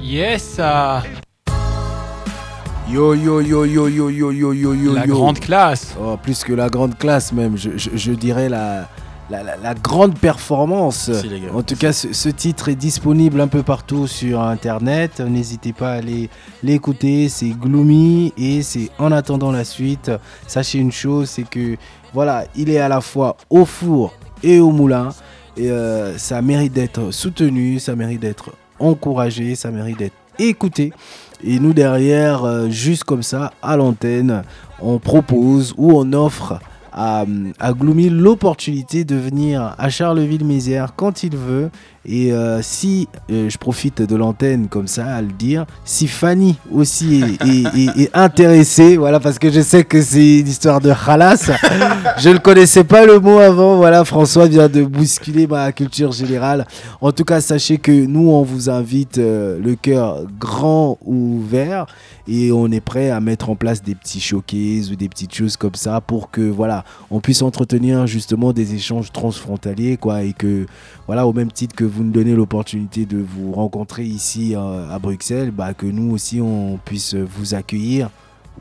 Yes, 0.03 0.59
ah, 0.59 1.03
Yo 2.93 3.14
yo 3.14 3.41
yo 3.41 3.64
yo 3.64 3.88
yo 3.88 4.11
yo 4.11 4.32
yo 4.32 4.53
yo 4.53 4.74
yo 4.74 4.93
la 4.95 5.07
yo. 5.07 5.14
grande 5.16 5.41
classe. 5.41 5.95
Oh, 6.01 6.16
plus 6.16 6.43
que 6.43 6.53
la 6.53 6.68
grande 6.68 6.97
classe 6.99 7.32
même, 7.32 7.57
je, 7.57 7.70
je- 7.76 7.91
je 7.95 8.12
dirais 8.12 8.49
la, 8.49 8.88
la, 9.30 9.43
la- 9.45 9.57
la 9.57 9.74
grande 9.74 10.18
performance. 10.18 11.09
Merci, 11.09 11.28
les 11.28 11.41
gars. 11.41 11.49
En 11.55 11.62
tout 11.62 11.76
cas, 11.76 11.93
ce, 11.93 12.12
ce 12.12 12.28
titre 12.28 12.68
est 12.68 12.74
disponible 12.74 13.41
un 13.41 13.47
peu 13.47 13.62
partout 13.62 14.09
sur 14.09 14.41
Internet. 14.41 15.20
N'hésitez 15.20 15.72
pas 15.72 15.93
à 15.93 15.97
aller 15.99 16.28
l'écouter. 16.64 17.28
C'est 17.28 17.51
Gloomy 17.51 18.32
et 18.36 18.62
c'est 18.62 18.91
En 18.99 19.12
attendant 19.12 19.53
la 19.53 19.64
suite. 19.64 20.11
Sachez 20.49 20.78
une 20.78 20.93
chose, 20.93 21.28
c'est 21.30 21.49
que 21.49 21.76
voilà, 22.12 22.45
il 22.57 22.70
est 22.70 22.78
à 22.80 22.88
la 22.88 23.01
fois 23.01 23.36
au 23.51 23.64
four 23.64 24.14
et 24.43 24.59
au 24.59 24.72
moulin. 24.72 25.11
Et 25.57 25.70
euh, 25.70 26.18
ça 26.18 26.43
mérite 26.43 26.72
d'être 26.72 27.12
soutenu, 27.12 27.78
ça 27.78 27.95
mérite 27.95 28.20
d'être 28.20 28.51
encouragé, 28.80 29.55
ça 29.55 29.70
mérite 29.70 29.99
d'être 29.99 30.14
écouté. 30.38 30.93
Et 31.45 31.59
nous 31.59 31.72
derrière, 31.72 32.45
euh, 32.45 32.68
juste 32.68 33.05
comme 33.05 33.22
ça, 33.22 33.53
à 33.62 33.76
l'antenne, 33.76 34.43
on 34.80 34.99
propose 34.99 35.74
ou 35.76 35.93
on 35.93 36.12
offre 36.12 36.61
à, 36.93 37.24
à 37.59 37.72
Gloomy 37.72 38.11
l'opportunité 38.11 39.05
de 39.05 39.16
venir 39.16 39.74
à 39.78 39.88
Charleville-Mézières 39.88 40.95
quand 40.97 41.22
il 41.22 41.36
veut. 41.36 41.70
Et 42.07 42.33
euh, 42.33 42.63
si, 42.63 43.09
euh, 43.31 43.51
je 43.51 43.59
profite 43.59 44.01
de 44.01 44.17
l'antenne 44.17 44.69
comme 44.69 44.87
ça 44.87 45.05
à 45.17 45.21
le 45.21 45.29
dire, 45.29 45.67
si 45.85 46.09
Fanny 46.09 46.57
aussi 46.73 47.23
est, 47.45 48.11
intéressée, 48.15 48.97
voilà, 48.97 49.21
parce 49.21 49.39
que 49.39 49.51
je 49.51 49.61
sais 49.61 49.85
que 49.85 50.01
c'est 50.01 50.39
une 50.39 50.49
histoire 50.49 50.81
de 50.81 50.91
halas, 50.91 51.51
je 52.19 52.31
ne 52.31 52.39
connaissais 52.39 52.85
pas 52.85 53.05
le 53.05 53.21
mot 53.21 53.39
avant, 53.39 53.77
voilà, 53.77 54.07
François 54.07 54.47
vient 54.47 54.69
de 54.69 54.83
bousculer 54.83 55.47
ma 55.47 55.73
culture 55.73 56.13
générale. 56.13 56.67
En 57.03 57.13
tout 57.13 57.25
cas, 57.25 57.43
sachez 57.43 57.77
que 57.77 57.93
nous, 57.93 58.31
on 58.31 58.43
vous 58.45 58.71
invite 58.71 59.19
euh, 59.19 59.59
le 59.63 59.75
cœur 59.75 60.25
grand 60.39 60.97
ouvert 61.05 61.85
et 62.27 62.51
on 62.51 62.71
est 62.71 62.81
prêt 62.81 63.11
à 63.11 63.21
mettre 63.21 63.51
en 63.51 63.57
place 63.57 63.83
des 63.83 63.95
petits 63.95 64.21
showcases 64.21 64.91
ou 64.91 64.97
des 64.97 65.09
petites 65.09 65.35
choses 65.35 65.57
comme 65.57 65.75
ça 65.75 66.01
pour 66.01 66.31
que 66.31 66.41
voilà, 66.41 66.85
on 67.11 67.21
puisse 67.21 67.43
entretenir 67.43 68.07
justement 68.07 68.53
des 68.53 68.75
échanges 68.75 69.13
transfrontaliers 69.13 69.97
quoi 69.97 70.23
et 70.23 70.33
que 70.33 70.67
voilà, 71.07 71.27
au 71.27 71.33
même 71.33 71.51
titre 71.51 71.75
que 71.75 71.89
vous 71.91 72.05
nous 72.05 72.12
donnez 72.12 72.34
l'opportunité 72.34 73.07
de 73.07 73.18
vous 73.18 73.53
rencontrer 73.53 74.05
ici 74.05 74.55
euh, 74.55 74.91
à 74.91 74.99
Bruxelles, 74.99 75.51
bah, 75.51 75.74
que 75.74 75.86
nous 75.86 76.12
aussi 76.12 76.41
on 76.41 76.78
puisse 76.84 77.14
vous 77.14 77.55
accueillir 77.55 78.11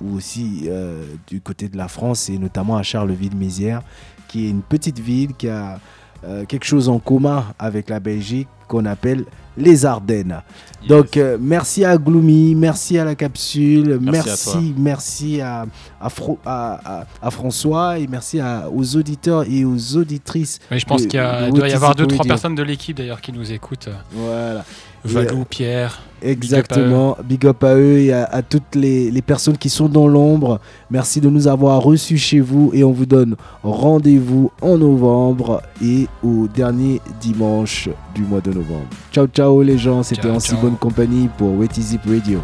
ou 0.02 0.16
aussi 0.16 0.64
euh, 0.68 1.04
du 1.28 1.42
côté 1.42 1.68
de 1.68 1.78
la 1.78 1.88
France 1.88 2.30
et 2.30 2.38
notamment 2.38 2.78
à 2.78 2.84
Charleville-Mézières 2.84 3.82
qui 4.28 4.46
est 4.46 4.50
une 4.50 4.62
petite 4.62 5.00
ville 5.00 5.34
qui 5.34 5.50
a 5.50 5.80
euh, 6.26 6.46
quelque 6.46 6.66
chose 6.66 6.90
en 6.90 7.00
commun 7.00 7.46
avec 7.58 7.90
la 7.90 8.00
Belgique 8.00 8.48
qu'on 8.68 8.86
appelle 8.86 9.26
les 9.58 9.86
Ardennes. 9.86 10.42
Donc 10.88 11.18
euh, 11.18 11.38
merci 11.42 11.84
à 11.84 11.98
Gloomy, 11.98 12.56
merci 12.56 12.98
à 12.98 13.04
la 13.04 13.16
capsule, 13.16 14.00
Merci 14.02 14.74
merci, 14.78 15.42
à, 15.42 15.66
à, 16.00 16.08
Fro- 16.08 16.38
à- 16.46 17.00
à- 17.02 17.06
à 17.22 17.32
François 17.32 18.00
et 18.00 18.08
merci 18.08 18.40
aux 18.74 18.96
auditeurs 18.96 19.44
et 19.50 19.66
aux 19.66 19.98
auditrices. 19.98 20.60
Oui, 20.72 20.80
je 20.80 20.86
pense 20.86 21.02
qu'il 21.06 21.20
doit 21.54 21.68
y 21.68 21.74
avoir 21.74 21.96
deux, 21.96 22.08
trois 22.08 22.24
personnes 22.26 22.56
de 22.56 22.64
l'équipe 22.64 22.96
d'ailleurs 22.96 23.20
qui 23.22 23.34
nous 23.34 23.52
écoutent. 23.52 23.90
Voilà. 24.14 24.64
Valou, 25.04 25.46
Pierre. 25.50 26.02
Exactement. 26.22 27.18
Big 27.24 27.46
up 27.46 27.64
à 27.64 27.76
eux 27.76 28.00
et 28.00 28.14
à, 28.14 28.26
à 28.26 28.42
toutes 28.42 28.76
les, 28.76 29.10
les 29.12 29.22
personnes 29.22 29.58
qui 29.58 29.70
sont 29.70 29.88
dans 29.88 30.08
l'ombre. 30.08 30.60
Merci 30.92 31.22
de 31.22 31.30
nous 31.30 31.48
avoir 31.48 31.82
reçus 31.82 32.18
chez 32.18 32.40
vous 32.40 32.72
et 32.74 32.84
on 32.84 32.92
vous 32.92 33.06
donne 33.06 33.36
rendez-vous 33.64 34.52
en 34.62 34.78
novembre 34.78 35.62
et 35.84 36.08
au 36.24 36.48
dernier 36.48 37.02
dimanche 37.22 37.90
du 38.14 38.22
mois 38.24 38.42
de 38.42 38.52
novembre. 38.52 38.88
Ciao 39.12 39.28
ciao 39.28 39.62
les 39.62 39.78
gens, 39.78 40.04
c'était 40.04 40.30
en 40.30 40.40
si 40.40 40.56
bonne 40.56 40.78
compagnie 40.78 41.30
pour 41.38 41.64
It 41.64 41.72
Radio. 42.06 42.40